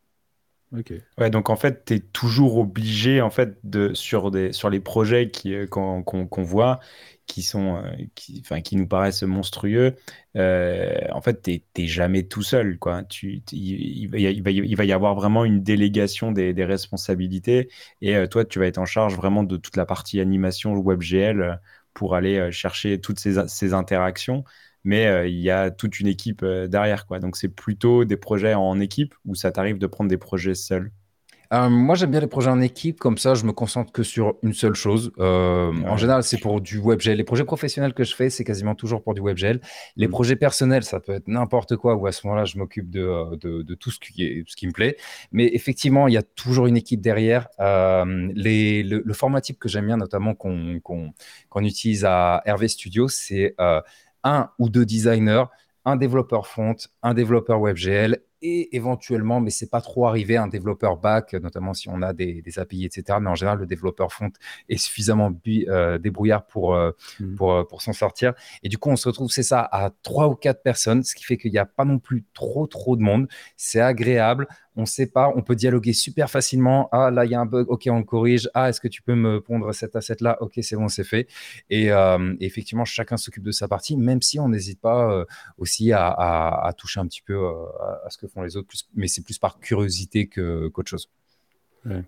Ouais, 1.17 1.29
donc 1.29 1.49
en 1.49 1.55
fait, 1.55 1.85
tu 1.85 1.93
es 1.95 1.99
toujours 1.99 2.57
obligé, 2.57 3.21
en 3.21 3.29
fait, 3.29 3.57
de, 3.63 3.93
sur, 3.93 4.29
des, 4.31 4.51
sur 4.51 4.69
les 4.69 4.81
projets 4.81 5.31
euh, 5.45 5.67
qu'on 5.67 6.43
voit, 6.43 6.79
qui, 7.27 7.43
sont, 7.43 7.77
euh, 7.77 7.91
qui, 8.15 8.43
qui 8.63 8.75
nous 8.75 8.87
paraissent 8.87 9.23
monstrueux, 9.23 9.95
euh, 10.35 10.97
en 11.13 11.21
fait, 11.21 11.41
tu 11.41 11.63
n'es 11.77 11.87
jamais 11.87 12.23
tout 12.23 12.43
seul. 12.43 12.77
Quoi. 12.77 13.03
Tu, 13.03 13.41
il, 13.53 14.03
il, 14.13 14.41
va, 14.43 14.51
il, 14.51 14.75
va, 14.75 14.85
y 14.85 14.91
avoir 14.91 15.15
vraiment 15.15 15.45
une 15.45 15.63
délégation 15.63 16.31
des, 16.33 16.53
des 16.53 16.65
responsabilités. 16.65 17.69
Et 18.01 18.27
toi, 18.27 18.43
tu 18.43 18.59
vas 18.59 18.67
être 18.67 18.77
en 18.77 18.85
charge 18.85 19.15
vraiment 19.15 19.43
de 19.43 19.57
toute 19.57 19.77
la 19.77 19.85
partie 19.85 20.19
animation 20.19 20.75
WebGL 20.77 21.61
pour 21.93 22.15
aller 22.15 22.51
chercher 22.51 22.99
toutes 22.99 23.19
ces, 23.19 23.47
ces 23.47 23.73
interactions 23.73 24.43
mais 24.85 25.29
il 25.29 25.39
y 25.39 25.49
a 25.49 25.71
toute 25.71 25.99
une 25.99 26.07
équipe 26.07 26.45
derrière. 26.45 27.05
Quoi. 27.05 27.19
Donc, 27.19 27.35
c'est 27.35 27.49
plutôt 27.49 28.05
des 28.05 28.17
projets 28.17 28.53
en 28.53 28.79
équipe 28.79 29.13
ou 29.25 29.35
ça 29.35 29.51
t'arrive 29.51 29.77
de 29.77 29.87
prendre 29.87 30.09
des 30.09 30.17
projets 30.17 30.55
seuls? 30.55 30.91
Moi, 31.51 31.95
j'aime 31.95 32.11
bien 32.11 32.19
les 32.19 32.27
projets 32.27 32.49
en 32.49 32.61
équipe, 32.61 32.99
comme 32.99 33.17
ça, 33.17 33.33
je 33.33 33.45
me 33.45 33.51
concentre 33.51 33.91
que 33.91 34.03
sur 34.03 34.35
une 34.43 34.53
seule 34.53 34.73
chose. 34.73 35.11
En 35.17 35.97
général, 35.97 36.23
c'est 36.23 36.39
pour 36.39 36.61
du 36.61 36.79
WebGL. 36.79 37.15
Les 37.15 37.23
projets 37.23 37.43
professionnels 37.43 37.93
que 37.93 38.03
je 38.03 38.15
fais, 38.15 38.29
c'est 38.29 38.43
quasiment 38.43 38.75
toujours 38.75 39.03
pour 39.03 39.13
du 39.13 39.21
WebGL. 39.21 39.61
Les 39.95 40.07
mmh. 40.07 40.11
projets 40.11 40.35
personnels, 40.35 40.83
ça 40.83 40.99
peut 40.99 41.13
être 41.13 41.27
n'importe 41.27 41.75
quoi, 41.77 41.95
où 41.95 42.07
à 42.07 42.11
ce 42.11 42.25
moment-là, 42.27 42.45
je 42.45 42.57
m'occupe 42.57 42.89
de, 42.89 43.35
de, 43.37 43.75
tout 43.75 43.91
ce 43.91 43.99
qui, 43.99 44.23
est, 44.23 44.43
ce 44.47 44.55
qui 44.55 44.67
me 44.67 44.71
plaît. 44.71 44.97
Mais 45.31 45.49
effectivement, 45.53 46.07
il 46.07 46.13
y 46.13 46.17
a 46.17 46.23
toujours 46.23 46.67
une 46.67 46.77
équipe 46.77 47.01
derrière. 47.01 47.47
les, 47.59 48.83
le, 48.83 49.13
format 49.13 49.41
type 49.41 49.59
que 49.59 49.69
j'aime 49.69 49.85
bien, 49.85 49.97
notamment 49.97 50.33
qu'on 50.33 51.63
utilise 51.63 52.05
à 52.05 52.41
Hervé 52.45 52.67
Studio, 52.67 53.07
c'est 53.07 53.55
un 54.25 54.49
ou 54.59 54.69
deux 54.69 54.85
designers, 54.85 55.45
un 55.85 55.95
développeur 55.95 56.47
front, 56.47 56.75
un 57.03 57.13
développeur 57.13 57.61
WebGL 57.61 58.21
et 58.45 58.75
éventuellement, 58.75 59.41
mais 59.41 59.49
c'est 59.49 59.71
pas 59.71 59.81
trop 59.81 60.05
arrivé, 60.05 60.37
un 60.37 60.47
développeur 60.47 60.97
back, 60.97 61.33
notamment 61.33 61.73
si 61.73 61.89
on 61.89 62.03
a 62.03 62.13
des, 62.13 62.43
API, 62.57 62.85
etc. 62.85 63.17
Mais 63.19 63.29
en 63.29 63.33
général, 63.33 63.57
le 63.57 63.65
développeur 63.65 64.13
front 64.13 64.31
est 64.69 64.77
suffisamment 64.77 65.33
euh, 65.47 65.97
débrouillard 65.97 66.45
pour, 66.45 66.75
euh, 66.75 66.91
mmh. 67.19 67.35
pour, 67.35 67.53
euh, 67.53 67.63
pour 67.63 67.81
s'en 67.81 67.93
sortir. 67.93 68.33
Et 68.61 68.69
du 68.69 68.77
coup, 68.77 68.91
on 68.91 68.95
se 68.95 69.07
retrouve, 69.09 69.31
c'est 69.31 69.41
ça, 69.41 69.67
à 69.71 69.89
trois 70.03 70.27
ou 70.27 70.35
quatre 70.35 70.61
personnes, 70.61 71.01
ce 71.03 71.15
qui 71.15 71.23
fait 71.23 71.37
qu'il 71.37 71.51
n'y 71.51 71.57
a 71.57 71.65
pas 71.65 71.85
non 71.85 71.97
plus 71.97 72.23
trop, 72.35 72.67
trop 72.67 72.95
de 72.95 73.01
monde. 73.01 73.27
C'est 73.57 73.81
agréable 73.81 74.47
on 74.77 74.85
sait 74.85 75.07
pas, 75.07 75.31
on 75.35 75.41
peut 75.41 75.55
dialoguer 75.55 75.93
super 75.93 76.29
facilement. 76.29 76.89
Ah, 76.91 77.09
là, 77.11 77.25
il 77.25 77.31
y 77.31 77.35
a 77.35 77.39
un 77.39 77.45
bug, 77.45 77.67
ok, 77.69 77.87
on 77.89 77.99
le 77.99 78.03
corrige. 78.03 78.49
Ah, 78.53 78.69
est-ce 78.69 78.81
que 78.81 78.87
tu 78.87 79.01
peux 79.01 79.15
me 79.15 79.39
pondre 79.39 79.73
cet 79.73 79.95
asset-là 79.95 80.37
Ok, 80.41 80.53
c'est 80.61 80.75
bon, 80.75 80.89
c'est 80.89 81.03
fait. 81.03 81.27
Et, 81.69 81.91
euh, 81.91 82.35
effectivement, 82.41 82.85
chacun 82.85 83.17
s'occupe 83.17 83.43
de 83.43 83.51
sa 83.51 83.67
partie, 83.67 83.95
même 83.95 84.21
si 84.21 84.39
on 84.39 84.49
n'hésite 84.49 84.81
pas 84.81 85.25
aussi 85.57 85.91
à, 85.93 86.73
toucher 86.77 86.99
un 86.99 87.07
petit 87.07 87.21
peu 87.21 87.47
à, 88.03 88.09
ce 88.09 88.17
que 88.17 88.27
font 88.27 88.34
les 88.43 88.57
autres, 88.57 88.73
mais 88.95 89.07
c'est 89.07 89.23
plus 89.23 89.37
par 89.37 89.59
curiosité 89.59 90.27
qu'autre 90.27 90.89
chose. 90.89 91.09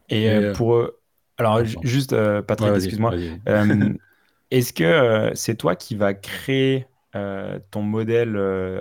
Et, 0.09 0.51
pour. 0.55 0.89
alors, 1.37 1.63
juste, 1.83 2.15
Patrick, 2.41 2.75
excuse-moi. 2.75 3.13
est-ce 4.51 4.73
que 4.73 5.31
c'est 5.35 5.55
toi 5.55 5.75
qui 5.75 5.95
vas 5.95 6.13
créer 6.13 6.87
ton 7.71 7.81
modèle 7.81 8.37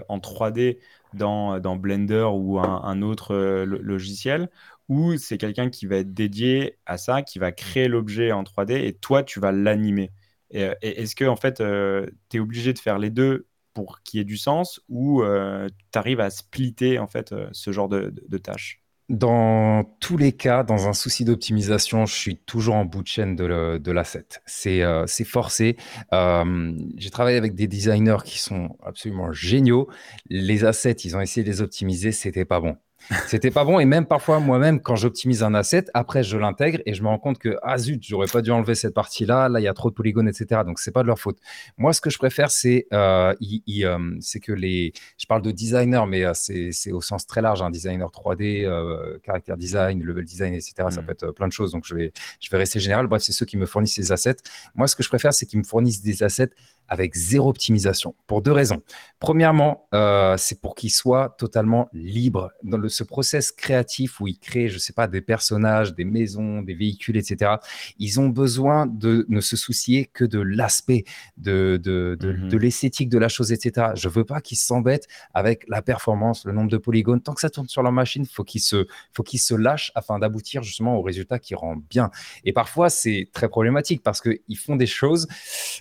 en 0.09 0.19
3D 0.19 0.79
dans, 1.17 1.59
dans 1.59 1.77
Blender 1.77 2.29
ou 2.33 2.59
un, 2.61 3.03
autre 3.03 3.35
euh, 3.35 3.65
logiciel, 3.65 4.51
ou 4.89 5.17
c'est 5.17 5.39
quelqu'un 5.39 5.69
qui 5.71 5.87
va 5.87 5.97
être 5.97 6.15
dédié 6.15 6.79
à 6.87 6.99
ça, 6.99 7.23
qui 7.23 7.39
va 7.39 7.53
créer 7.53 7.89
l'objet 7.89 8.33
en 8.33 8.45
3D 8.45 8.73
et 8.85 8.93
toi, 8.93 9.23
tu 9.23 9.41
vas 9.41 9.53
l'animer? 9.53 10.11
Et, 10.51 10.71
est-ce 10.83 11.17
que 11.17 11.25
en 11.25 11.37
fait, 11.37 11.61
euh, 11.61 12.07
tu 12.29 12.37
es 12.37 12.41
obligé 12.41 12.73
de 12.73 12.79
faire 12.79 12.99
les 12.99 13.11
deux 13.11 13.47
pour 13.77 14.01
qu'il 14.03 14.17
y 14.17 14.21
ait 14.23 14.25
du 14.25 14.39
sens 14.39 14.81
ou 14.89 15.23
euh, 15.23 15.69
tu 15.93 15.99
arrives 15.99 16.21
à 16.21 16.31
splitter 16.31 16.99
en 16.99 17.07
fait 17.07 17.35
ce 17.53 17.73
genre 17.73 17.91
de, 17.91 18.39
tâches? 18.39 18.81
Dans 19.11 19.85
tous 20.01 20.17
les 20.17 20.33
cas, 20.33 20.63
dans 20.63 20.89
un 20.89 20.95
souci 20.95 21.27
d'optimisation, 21.27 22.07
je 22.07 22.15
suis 22.15 22.39
toujours 22.39 22.75
en 22.75 22.87
bout 22.87 23.03
de 23.03 23.07
chaîne 23.07 23.37
de 23.37 23.91
l'asset. 23.93 24.27
C'est 24.47 24.81
euh, 24.83 25.07
forcé. 25.27 25.77
Euh, 26.15 26.73
j'ai 26.97 27.11
travaillé 27.11 27.37
avec 27.37 27.55
des 27.55 27.69
designers 27.69 28.25
qui 28.25 28.39
sont 28.39 28.79
absolument 28.83 29.31
géniaux. 29.31 29.89
Les 30.31 30.65
assets, 30.65 31.05
ils 31.05 31.15
ont 31.19 31.21
essayé 31.21 31.45
de 31.45 31.51
les 31.51 31.61
optimiser, 31.61 32.13
c'était 32.13 32.47
pas 32.47 32.61
bon. 32.61 32.79
C'était 33.27 33.51
pas 33.51 33.65
bon. 33.65 33.79
Et 33.79 33.85
même 33.85 34.07
parfois, 34.07 34.41
moi-même, 34.41 34.81
quand 34.81 34.97
j'optimise 34.97 35.43
un 35.43 35.55
asset, 35.55 35.85
après, 35.95 36.23
je 36.23 36.37
l'intègre 36.37 36.81
et 36.87 36.95
je 36.95 37.03
me 37.03 37.09
rends 37.09 37.19
compte 37.19 37.39
que, 37.39 37.57
ah 37.63 37.79
zut, 37.79 38.03
j'aurais 38.03 38.27
pas 38.27 38.43
dû 38.43 38.51
enlever 38.51 38.75
cette 38.75 38.95
partie-là. 38.95 39.49
Là, 39.49 39.61
il 39.61 39.65
y 39.65 39.69
a 39.69 39.75
trop 39.75 39.91
de 39.91 39.95
polygones, 39.95 40.29
etc. 40.29 40.63
Donc, 40.65 40.79
c'est 40.79 40.91
pas 40.91 41.03
de 41.03 41.07
leur 41.07 41.19
faute. 41.19 41.39
Moi, 41.77 41.93
ce 41.93 42.01
que 42.01 42.11
je 42.11 42.19
préfère, 42.19 42.51
c'est 42.51 42.87
euh, 42.93 43.35
euh 43.81 44.19
que 44.43 44.53
les. 44.53 44.93
Je 45.19 45.27
parle 45.27 45.43
de 45.43 45.51
designer, 45.51 46.07
mais 46.07 46.25
euh, 46.25 46.33
c'est 46.35 46.93
au 46.93 47.01
sens 47.01 47.27
très 47.27 47.43
large. 47.43 47.63
Un 47.63 47.71
designer 47.71 48.11
3D, 48.11 48.65
euh, 48.65 49.19
caractère 49.23 49.57
design, 49.57 50.03
level 50.03 50.25
design, 50.25 50.55
etc. 50.55 50.75
Ça 50.91 51.01
mmh. 51.01 51.07
peut 51.07 51.13
être 51.13 51.31
plein 51.33 51.49
de 51.49 51.53
choses. 51.53 51.73
Donc, 51.73 51.85
je 51.87 51.95
vais, 51.95 52.13
je 52.41 52.51
vais 52.51 52.59
rester 52.59 52.81
général. 52.81 53.07
Bref, 53.07 53.23
c'est 53.23 53.33
ceux 53.33 53.47
qui 53.47 53.57
me 53.57 53.67
fournissent 53.67 53.97
les 53.99 54.13
assets. 54.13 54.37
Moi, 54.75 54.87
ce 54.89 54.97
que 54.97 55.03
je 55.03 55.09
préfère, 55.09 55.33
c'est 55.33 55.47
qu'ils 55.47 55.59
me 55.59 55.65
fournissent 55.65 56.03
des 56.03 56.23
assets 56.23 56.51
avec 56.89 57.15
zéro 57.15 57.49
optimisation 57.49 58.15
pour 58.27 58.43
deux 58.43 58.53
raisons. 58.53 58.83
Premièrement, 59.19 59.89
euh, 59.95 60.37
c'est 60.37 60.61
pour 60.61 60.75
qu'ils 60.75 60.91
soient 60.91 61.35
totalement 61.39 61.89
libres 61.93 62.51
dans 62.63 62.77
le, 62.77 62.89
ce 62.89 63.03
process 63.03 63.51
créatif 63.51 64.21
où 64.21 64.29
ils 64.29 64.39
créent, 64.39 64.69
je 64.69 64.75
ne 64.75 64.79
sais 64.79 64.93
pas, 64.93 65.07
des 65.07 65.23
personnages, 65.23 65.95
des 65.95 66.05
maisons, 66.05 66.63
des 66.63 66.75
véhicules, 66.75 67.17
etc. 67.17 67.53
Ils 67.99 68.21
ont 68.21 68.29
besoin 68.29 68.87
de 68.87 69.25
ne 69.29 69.41
se 69.41 69.57
soucier 69.57 70.07
que 70.07 70.25
de 70.25 70.39
l'aspect, 70.39 71.05
de, 71.39 71.81
de, 71.83 72.17
de, 72.21 72.33
mhm. 72.33 72.49
de 72.49 72.59
l'esthétique 72.59 73.09
de 73.09 73.19
la 73.19 73.29
chose, 73.29 73.53
etc. 73.53 73.89
Je 73.95 74.09
veux 74.09 74.25
pas 74.25 74.41
qu'ils 74.41 74.59
s'embêtent 74.59 75.09
avec 75.33 75.65
la 75.69 75.81
performance, 75.83 76.45
le 76.45 76.53
nombre 76.53 76.71
de 76.71 76.77
polygones. 76.77 77.23
Tant 77.23 77.35
que 77.35 77.41
ça 77.41 77.51
tourne 77.51 77.69
sur 77.69 77.83
leur 77.83 77.93
machine, 77.93 78.27
faut 78.27 78.45
qu'ils 78.45 78.61
se, 78.61 78.87
faut 79.13 79.23
qu'ils 79.23 79.41
se 79.41 79.55
lâchent 79.55 79.93
afin 79.95 80.19
d'aboutir 80.19 80.63
justement 80.63 80.97
au 80.97 81.03
résultat 81.03 81.39
qui 81.39 81.55
rend 81.55 81.77
bien. 81.77 82.11
Et 82.45 82.53
parfois, 82.53 82.91
c'est 82.91 83.31
très 83.33 83.49
problématique 83.49 84.03
parce 84.03 84.21
qu'ils 84.21 84.59
font 84.59 84.77
des 84.77 84.87
choses. 84.87 85.27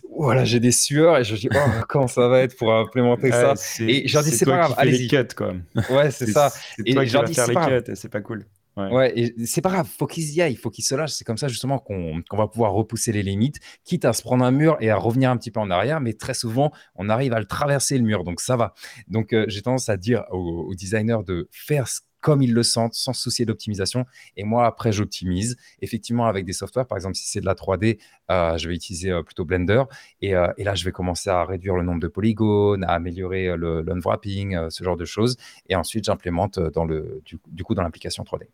Voilà, 0.10 0.46
j'ai 0.46 0.60
et 0.98 1.24
je 1.24 1.36
dis, 1.36 1.50
oh, 1.54 1.58
comment 1.90 2.08
ça 2.08 2.28
va 2.28 2.42
être 2.42 2.58
pour 2.58 2.74
implémenter 2.74 3.32
ça 3.32 3.54
Et 3.80 4.08
je 4.08 4.20
dis, 4.20 4.32
c'est 4.32 4.46
pas 4.46 4.58
grave, 4.58 4.76
allez-y. 4.78 5.10
quoi. 5.36 5.54
Ouais, 5.90 6.12
c'est 6.12 6.28
ça. 6.28 6.52
Et 6.86 6.94
dis, 6.94 7.96
c'est 7.96 8.10
pas 8.10 8.22
cool. 8.22 8.46
Ouais, 8.78 9.18
et 9.18 9.46
c'est 9.46 9.62
pas 9.62 9.70
grave, 9.70 9.88
faut 9.88 10.06
qu'ils 10.06 10.34
y 10.34 10.42
aillent, 10.42 10.52
il 10.52 10.58
faut 10.58 10.70
qu'ils 10.70 10.84
se 10.84 10.96
lâchent. 10.96 11.14
C'est 11.14 11.24
comme 11.24 11.38
ça 11.38 11.48
justement 11.48 11.80
qu'on 11.80 12.22
va 12.34 12.48
pouvoir 12.48 12.74
repousser 12.74 13.14
les 13.14 13.24
limites, 13.24 13.60
quitte 13.86 14.04
à 14.04 14.12
se 14.12 14.22
prendre 14.22 14.44
un 14.44 14.52
mur 14.52 14.76
et 14.82 14.90
à 14.90 14.98
revenir 14.98 15.30
un 15.32 15.38
petit 15.38 15.50
peu 15.50 15.62
en 15.62 15.72
arrière, 15.72 16.02
mais 16.02 16.14
très 16.14 16.34
souvent 16.34 16.72
on 16.96 17.08
arrive 17.08 17.32
à 17.32 17.40
le 17.40 17.46
traverser 17.46 17.98
le 17.98 18.04
mur, 18.04 18.26
donc 18.26 18.42
ça 18.42 18.58
va. 18.58 18.74
Donc 19.08 19.32
euh, 19.32 19.46
j'ai 19.48 19.62
tendance 19.62 19.88
à 19.88 19.96
dire 19.96 20.26
aux, 20.30 20.66
aux, 20.68 20.76
designers 20.76 21.20
de 21.26 21.48
faire 21.52 21.88
ce 21.88 22.02
comme 22.26 22.42
ils 22.42 22.56
le 22.56 22.64
sentent, 22.64 22.96
sans 22.96 23.14
soucier 23.14 23.46
d'optimisation. 23.46 24.08
Et 24.36 24.44
moi, 24.44 24.66
après, 24.66 24.92
j'optimise. 24.92 25.58
Effectivement, 25.84 26.26
avec 26.26 26.44
des 26.44 26.54
softwares, 26.54 26.88
par 26.88 26.98
exemple, 26.98 27.14
si 27.14 27.28
c'est 27.30 27.40
de 27.40 27.46
la 27.46 27.54
3D, 27.54 28.00
euh, 28.32 28.58
je 28.58 28.68
vais 28.68 28.74
utiliser 28.74 29.12
euh, 29.12 29.22
plutôt 29.22 29.46
Blender. 29.46 29.84
Euh, 30.24 30.52
et, 30.58 30.64
là, 30.64 30.74
je 30.74 30.84
vais 30.86 30.92
commencer 30.92 31.30
à 31.30 31.46
réduire 31.46 31.76
le 31.76 31.84
nombre 31.84 32.00
de 32.00 32.08
polygones, 32.08 32.84
à 32.84 32.94
améliorer 32.94 33.56
le, 33.56 33.86
unwrapping, 33.88 34.72
ce 34.72 34.84
genre 34.84 34.98
de 34.98 35.06
choses. 35.06 35.38
Et 35.70 35.76
ensuite, 35.76 36.06
j'implémente 36.06 36.60
dans 36.60 36.84
le, 36.84 37.22
du, 37.26 37.64
coup 37.64 37.76
dans 37.76 37.84
l'application 37.84 38.24
3D. 38.24 38.48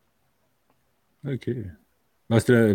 Ok. 1.34 1.50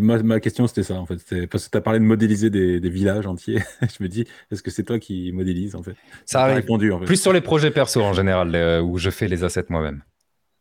ma, 0.00 0.40
question, 0.40 0.66
c'était 0.66 0.82
ça, 0.82 0.94
en 0.94 1.04
fait. 1.04 1.46
Parce 1.48 1.66
que 1.66 1.72
tu 1.72 1.76
as 1.76 1.82
parlé 1.82 1.98
de 1.98 2.04
modéliser 2.06 2.48
des, 2.48 2.88
villages 2.88 3.26
entiers. 3.26 3.60
je 3.82 4.02
me 4.02 4.08
dis, 4.08 4.24
est-ce 4.50 4.62
que 4.62 4.70
c'est 4.70 4.84
toi 4.84 4.98
qui 4.98 5.30
modélise, 5.32 5.76
en 5.76 5.82
fait? 5.82 5.96
Ça 6.24 6.44
arrive. 6.44 6.56
Répondu, 6.56 6.90
en 6.90 7.00
fait. 7.00 7.04
Plus 7.04 7.20
sur 7.20 7.34
les 7.34 7.42
projets 7.42 7.70
perso, 7.70 8.00
en 8.00 8.14
général, 8.14 8.80
où 8.82 8.96
je 8.96 9.10
fais 9.10 9.28
les 9.28 9.44
assets 9.44 9.66
moi-même. 9.68 10.02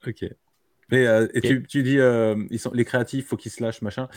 Ok. 0.08 0.26
Euh, 0.94 1.28
et, 1.34 1.42
Tu, 1.42 1.64
tu, 1.64 1.84
dis, 1.84 2.00
euh, 2.00 2.36
ils 2.50 2.60
sont, 2.60 2.72
les 2.74 2.86
créatifs, 2.86 3.28
faut 3.28 3.38
qu'ils 3.38 3.52
se 3.52 3.64
lâchent, 3.64 3.82
machin. 3.82 4.08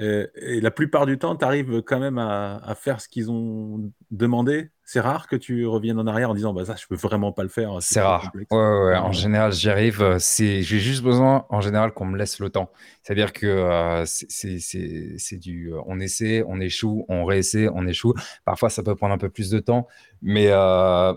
Et, 0.00 0.60
la 0.60 0.72
plupart 0.72 1.06
du 1.06 1.18
temps, 1.18 1.36
tu 1.36 1.44
arrives 1.44 1.82
quand 1.82 2.00
même 2.00 2.18
à, 2.18 2.74
faire 2.76 3.00
ce 3.00 3.08
qu'ils 3.08 3.30
ont 3.30 3.92
demandé. 4.10 4.70
C'est 4.86 5.00
rare 5.00 5.28
que 5.28 5.36
tu 5.36 5.66
reviennes 5.66 5.98
en 5.98 6.06
arrière 6.06 6.30
en 6.30 6.34
disant, 6.34 6.52
bah 6.52 6.64
ça, 6.64 6.74
je 6.76 6.86
peux 6.86 6.96
vraiment 6.96 7.32
pas 7.32 7.42
le 7.42 7.48
faire. 7.48 7.76
C'est 7.80 8.00
rare. 8.00 8.30
Ouais, 8.34 8.58
ouais, 8.58 8.96
En 8.96 9.12
général, 9.12 9.52
j'y 9.52 9.70
arrive. 9.70 10.02
Euh, 10.02 10.18
j'ai 10.18 10.62
juste 10.62 11.02
besoin, 11.02 11.46
en 11.48 11.60
général, 11.60 11.92
qu'on 11.92 12.06
me 12.06 12.18
laisse 12.18 12.40
le 12.40 12.50
temps. 12.50 12.70
C'est-à-dire 13.02 13.32
que 13.32 14.02
c'est, 14.04 15.38
du, 15.38 15.72
on 15.86 16.00
essaie, 16.00 16.42
on 16.46 16.60
échoue, 16.60 17.06
on 17.08 17.24
réessaie, 17.24 17.68
on 17.72 17.86
échoue. 17.86 18.14
Parfois, 18.44 18.70
ça 18.70 18.82
peut 18.82 18.96
prendre 18.96 19.14
un 19.14 19.18
peu 19.18 19.30
plus 19.30 19.48
de 19.48 19.60
temps, 19.60 19.86
mais, 20.22 20.50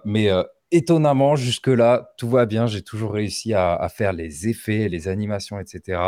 mais 0.06 0.32
étonnamment, 0.72 1.36
jusque-là, 1.36 2.14
tout 2.18 2.30
va 2.30 2.46
bien. 2.46 2.68
J'ai 2.68 2.82
toujours 2.82 3.14
réussi 3.14 3.54
à, 3.54 3.88
faire 3.90 4.14
les 4.14 4.48
effets, 4.48 4.90
les 4.90 5.08
animations, 5.08 5.60
etc., 5.60 6.00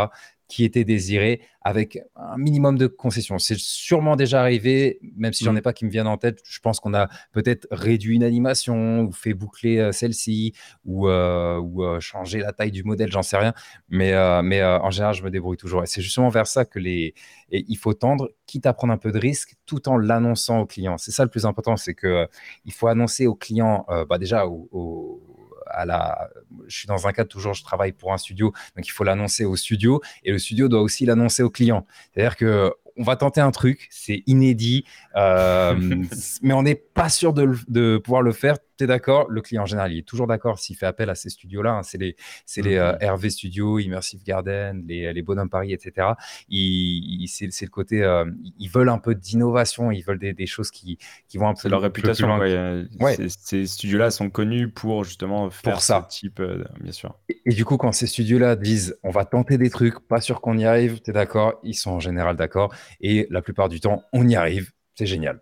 qui 0.49 0.65
étaient 0.65 0.83
désirés 0.83 1.41
avec 1.61 1.99
un 2.15 2.37
minimum 2.37 2.77
de 2.77 2.87
concessions. 2.87 3.37
C'est 3.37 3.57
sûrement 3.57 4.15
déjà 4.15 4.41
arrivé, 4.41 4.99
même 5.15 5.31
si 5.31 5.43
j'en 5.43 5.55
ai 5.55 5.59
mm. 5.59 5.61
pas 5.61 5.73
qui 5.73 5.85
me 5.85 5.91
viennent 5.91 6.07
en 6.07 6.17
tête. 6.17 6.39
Je 6.43 6.59
pense 6.59 6.79
qu'on 6.79 6.95
a 6.95 7.07
peut-être 7.31 7.67
réduit 7.69 8.15
une 8.15 8.23
animation 8.23 9.01
ou 9.01 9.11
fait 9.11 9.35
boucler 9.35 9.77
euh, 9.77 9.91
celle-ci 9.91 10.53
ou, 10.85 11.07
euh, 11.07 11.59
ou 11.59 11.83
euh, 11.83 11.99
changé 11.99 12.39
la 12.39 12.51
taille 12.51 12.71
du 12.71 12.83
modèle, 12.83 13.11
j'en 13.11 13.21
sais 13.21 13.37
rien. 13.37 13.53
Mais, 13.89 14.11
mais 14.41 14.63
en 14.63 14.89
général, 14.89 15.13
je 15.13 15.23
me 15.23 15.29
débrouille 15.29 15.57
toujours. 15.57 15.83
Et 15.83 15.85
c'est 15.85 16.01
justement 16.01 16.29
vers 16.29 16.47
ça 16.47 16.65
que 16.65 16.79
les, 16.79 17.13
et 17.51 17.65
il 17.67 17.77
faut 17.77 17.93
tendre, 17.93 18.29
quitte 18.47 18.65
à 18.65 18.73
prendre 18.73 18.93
un 18.93 18.97
peu 18.97 19.11
de 19.11 19.19
risque, 19.19 19.55
tout 19.67 19.87
en 19.87 19.97
l'annonçant 19.97 20.61
au 20.61 20.65
client. 20.65 20.97
C'est 20.97 21.11
ça 21.11 21.23
le 21.23 21.29
plus 21.29 21.45
important, 21.45 21.77
c'est 21.77 21.93
que 21.93 22.27
il 22.65 22.73
faut 22.73 22.87
annoncer 22.87 23.27
au 23.27 23.35
client, 23.35 23.85
bah 24.09 24.17
déjà 24.17 24.47
au 24.47 25.28
à 25.69 25.85
la. 25.85 26.29
Je 26.67 26.77
suis 26.77 26.87
dans 26.87 27.07
un 27.07 27.11
cadre 27.11 27.29
toujours, 27.29 27.53
je 27.53 27.63
travaille 27.63 27.91
pour 27.91 28.13
un 28.13 28.17
studio, 28.17 28.53
donc 28.75 28.87
il 28.87 28.91
faut 28.91 29.03
l'annoncer 29.03 29.45
au 29.45 29.55
studio 29.55 30.01
et 30.23 30.31
le 30.31 30.39
studio 30.39 30.67
doit 30.67 30.81
aussi 30.81 31.05
l'annoncer 31.05 31.43
au 31.43 31.49
client. 31.49 31.85
C'est-à-dire 32.13 32.35
que 32.35 32.73
on 32.97 33.03
va 33.03 33.15
tenter 33.15 33.39
un 33.39 33.51
truc, 33.51 33.87
c'est 33.89 34.23
inédit, 34.27 34.83
euh, 35.15 35.75
mais 36.41 36.53
on 36.53 36.63
n'est 36.63 36.75
pas 36.75 37.07
sûr 37.07 37.33
de, 37.33 37.49
de, 37.69 37.97
pouvoir 37.97 38.21
le 38.21 38.33
faire 38.33 38.57
tu 38.79 38.87
d'accord? 38.87 39.29
Le 39.29 39.41
client 39.41 39.63
en 39.63 39.65
général, 39.65 39.91
il 39.91 39.99
est 39.99 40.07
toujours 40.07 40.27
d'accord 40.27 40.59
s'il 40.59 40.75
fait 40.75 40.85
appel 40.85 41.09
à 41.09 41.15
ces 41.15 41.29
studios-là. 41.29 41.71
Hein. 41.71 41.83
c'est 41.83 41.97
les, 41.97 42.15
c'est 42.45 42.61
les 42.61 42.77
euh, 42.77 42.93
mm-hmm. 42.93 43.11
RV 43.11 43.29
Studios, 43.29 43.79
Immersive 43.79 44.23
Garden, 44.23 44.83
les, 44.87 45.11
les 45.13 45.21
Bonhomme 45.21 45.49
Paris, 45.49 45.73
etc. 45.73 46.07
Ils, 46.49 47.27
c'est, 47.27 47.51
c'est 47.51 47.65
le 47.65 47.71
côté, 47.71 48.03
euh, 48.03 48.25
ils 48.57 48.69
veulent 48.69 48.89
un 48.89 48.97
peu 48.97 49.15
d'innovation, 49.15 49.91
ils 49.91 50.01
veulent 50.01 50.19
des, 50.19 50.33
des 50.33 50.45
choses 50.45 50.71
qui, 50.71 50.97
qui 51.27 51.37
vont 51.37 51.47
un 51.47 51.53
peu. 51.53 51.61
C'est 51.61 51.69
leur 51.69 51.81
réputation. 51.81 52.37
Ouais. 52.37 53.15
Ces, 53.15 53.29
ces, 53.29 53.65
studios-là 53.65 54.11
sont 54.11 54.29
connus 54.29 54.69
pour 54.69 55.03
justement 55.03 55.49
faire 55.49 55.73
pour 55.73 55.81
ça. 55.81 56.07
ce 56.09 56.19
type, 56.19 56.39
euh, 56.39 56.63
bien 56.79 56.91
sûr. 56.91 57.17
Et, 57.45 57.53
du 57.53 57.65
coup, 57.65 57.77
quand 57.77 57.91
ces 57.91 58.07
studios-là 58.07 58.55
disent 58.55 58.97
on 59.03 59.11
va 59.11 59.25
tenter 59.25 59.57
des 59.57 59.69
trucs, 59.69 59.99
pas 60.07 60.21
sûr 60.21 60.41
qu'on 60.41 60.57
y 60.57 60.65
arrive, 60.65 61.01
tu 61.01 61.11
es 61.11 61.13
d'accord? 61.13 61.59
Ils 61.63 61.75
sont 61.75 61.91
en 61.91 61.99
général 61.99 62.35
d'accord. 62.35 62.73
Et 63.01 63.27
la 63.29 63.41
plupart 63.41 63.69
du 63.69 63.79
temps, 63.79 64.03
on 64.13 64.27
y 64.27 64.35
arrive. 64.35 64.71
C'est 64.95 65.05
génial. 65.05 65.41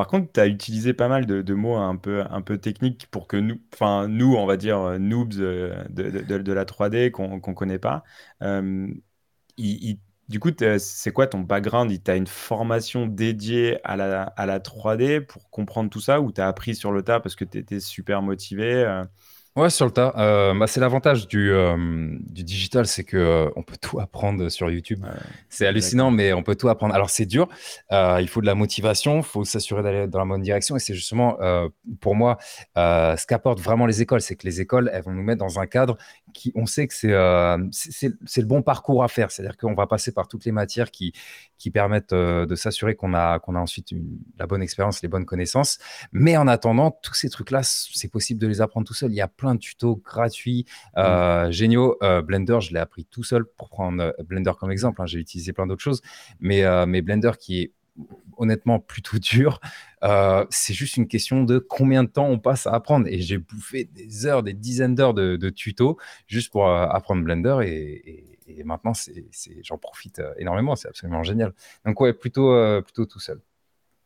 Par 0.00 0.06
contre, 0.06 0.32
tu 0.32 0.40
as 0.40 0.46
utilisé 0.46 0.94
pas 0.94 1.08
mal 1.08 1.26
de, 1.26 1.54
mots 1.54 1.76
un 1.76 1.94
peu, 1.94 2.24
un 2.30 2.40
peu 2.40 2.56
techniques 2.56 3.06
pour 3.10 3.26
que 3.28 3.36
nous, 3.36 3.60
enfin 3.74 4.08
nous, 4.08 4.34
on 4.34 4.46
va 4.46 4.56
dire 4.56 4.78
euh, 4.78 4.98
noobs 4.98 5.34
euh, 5.38 5.84
de, 5.90 6.52
la 6.54 6.64
3D 6.64 7.10
qu'on 7.10 7.34
ne 7.36 7.54
connaît 7.54 7.78
pas. 7.78 8.02
Euh, 8.40 8.88
du 9.58 10.40
coup, 10.40 10.48
c'est 10.78 11.12
quoi 11.12 11.26
ton 11.26 11.40
background? 11.40 11.92
Tu 12.02 12.10
as 12.10 12.16
une 12.16 12.26
formation 12.26 13.06
dédiée 13.06 13.78
à 13.84 13.96
la, 13.96 14.22
à 14.22 14.46
la 14.46 14.58
3D 14.58 15.20
pour 15.20 15.50
comprendre 15.50 15.90
tout 15.90 16.00
ça 16.00 16.22
ou 16.22 16.32
tu 16.32 16.40
as 16.40 16.48
appris 16.48 16.74
sur 16.74 16.92
le 16.92 17.02
tas 17.02 17.20
parce 17.20 17.36
que 17.36 17.44
tu 17.44 17.58
étais 17.58 17.78
super 17.78 18.22
motivé? 18.22 19.02
Ouais, 19.56 19.68
sur 19.68 19.84
le 19.84 19.90
tas. 19.90 20.14
Euh, 20.16 20.54
bah, 20.54 20.68
c'est 20.68 20.78
l'avantage 20.78 21.26
du, 21.26 21.50
euh, 21.50 21.76
du 22.20 22.44
digital, 22.44 22.86
c'est 22.86 23.02
que 23.02 23.16
euh, 23.16 23.50
on 23.56 23.64
peut 23.64 23.76
tout 23.76 23.98
apprendre 23.98 24.48
sur 24.48 24.70
YouTube. 24.70 25.04
c'est 25.48 25.66
hallucinant, 25.66 26.12
mais 26.12 26.32
on 26.32 26.44
peut 26.44 26.54
tout 26.54 26.68
apprendre. 26.68 26.94
Alors 26.94 27.10
c'est 27.10 27.26
dur. 27.26 27.48
il 27.90 28.28
faut 28.28 28.40
de 28.40 28.46
la 28.46 28.54
motivation, 28.54 29.18
il 29.18 29.24
faut 29.24 29.44
s'assurer 29.44 29.82
d'aller 29.82 30.06
dans 30.06 30.20
la 30.20 30.24
bonne 30.24 30.42
direction. 30.42 30.76
Et 30.76 30.78
c'est 30.78 30.94
justement, 30.94 31.36
pour 32.00 32.14
moi, 32.14 32.38
ce 32.76 33.26
qu'apportent 33.26 33.60
vraiment 33.60 33.86
les 33.86 34.00
écoles, 34.02 34.20
c'est 34.20 34.36
que 34.36 34.46
les 34.46 34.60
écoles, 34.60 34.88
elles 34.92 35.02
vont 35.02 35.12
nous 35.12 35.22
mettre 35.22 35.40
dans 35.40 35.58
un 35.58 35.66
cadre 35.66 35.96
qui, 36.32 36.52
on 36.54 36.66
sait 36.66 36.86
que 36.86 36.94
c'est 36.94 37.10
c'est 37.72 38.40
le 38.40 38.46
bon 38.46 38.62
parcours 38.62 39.02
à 39.02 39.08
faire. 39.08 39.32
C'est-à-dire 39.32 39.56
qu'on 39.56 39.74
va 39.74 39.88
passer 39.88 40.12
par 40.12 40.28
toutes 40.28 40.44
les 40.44 40.52
matières 40.52 40.92
qui 40.92 41.12
qui 41.60 41.70
permettent 41.70 42.14
de 42.14 42.54
s'assurer 42.54 42.96
qu'on 42.96 43.12
a 43.14 43.38
qu'on 43.38 43.54
a 43.54 43.60
ensuite 43.60 43.92
la 44.38 44.46
bonne 44.46 44.62
expérience, 44.62 45.02
les 45.02 45.08
bonnes 45.08 45.26
connaissances. 45.26 45.78
Mais 46.12 46.36
en 46.36 46.48
attendant, 46.48 46.90
tous 46.90 47.14
ces 47.14 47.28
trucs-là, 47.28 47.60
c'est 47.62 48.10
possible 48.10 48.40
de 48.40 48.46
les 48.46 48.60
apprendre 48.60 48.86
tout 48.86 48.94
seul. 48.94 49.12
Il 49.12 49.16
y 49.16 49.20
a 49.20 49.28
plein 49.28 49.54
de 49.54 49.60
tutos 49.60 49.96
gratuits, 49.96 50.64
mmh. 50.96 51.00
euh, 51.00 51.50
géniaux. 51.52 51.96
Euh, 52.02 52.22
Blender, 52.22 52.58
je 52.60 52.72
l'ai 52.72 52.80
appris 52.80 53.04
tout 53.04 53.22
seul 53.22 53.44
pour 53.44 53.68
prendre 53.68 54.02
euh, 54.02 54.12
Blender 54.24 54.52
comme 54.58 54.70
exemple. 54.70 55.02
Hein. 55.02 55.06
J'ai 55.06 55.18
utilisé 55.18 55.52
plein 55.52 55.66
d'autres 55.66 55.82
choses, 55.82 56.00
mais, 56.40 56.64
mais 56.86 57.02
Blender 57.02 57.32
qui 57.38 57.60
est 57.60 57.72
honnêtement 58.38 58.78
plutôt 58.80 59.18
dur. 59.20 59.60
c'est 60.48 60.74
juste 60.74 60.96
une 60.96 61.06
question 61.06 61.44
de 61.44 61.58
combien 61.58 62.04
de 62.04 62.08
temps 62.08 62.26
on 62.26 62.38
passe 62.38 62.66
à 62.66 62.72
apprendre. 62.72 63.06
Et 63.08 63.20
j'ai 63.20 63.38
bouffé 63.38 63.84
des 63.84 64.26
heures, 64.26 64.42
des 64.42 64.54
dizaines 64.54 64.94
d'heures 64.94 65.14
de, 65.14 65.50
tutos 65.50 65.98
juste 66.26 66.50
pour 66.50 66.68
apprendre 66.68 67.22
Blender. 67.22 67.58
Et, 67.64 68.38
maintenant, 68.64 68.94
c'est, 68.94 69.24
j'en 69.62 69.78
profite 69.78 70.22
énormément. 70.36 70.76
C'est 70.76 70.88
absolument 70.88 71.22
génial. 71.22 71.52
Donc, 71.84 72.00
ouais, 72.00 72.12
plutôt, 72.12 72.54
plutôt 72.82 73.06
tout 73.06 73.20
seul. 73.20 73.40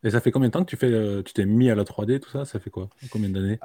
Et 0.03 0.11
ça 0.11 0.21
fait 0.21 0.31
combien 0.31 0.49
de 0.49 0.53
temps 0.53 0.63
que 0.63 0.69
tu 0.69 0.77
fais, 0.77 1.23
tu 1.23 1.33
t'es 1.33 1.45
mis 1.45 1.69
à 1.69 1.75
la 1.75 1.83
3D, 1.83 2.19
tout 2.19 2.29
ça? 2.29 2.45
Ça 2.45 2.59
fait 2.59 2.69
quoi? 2.69 2.89
Combien 3.11 3.29
d'années? 3.29 3.59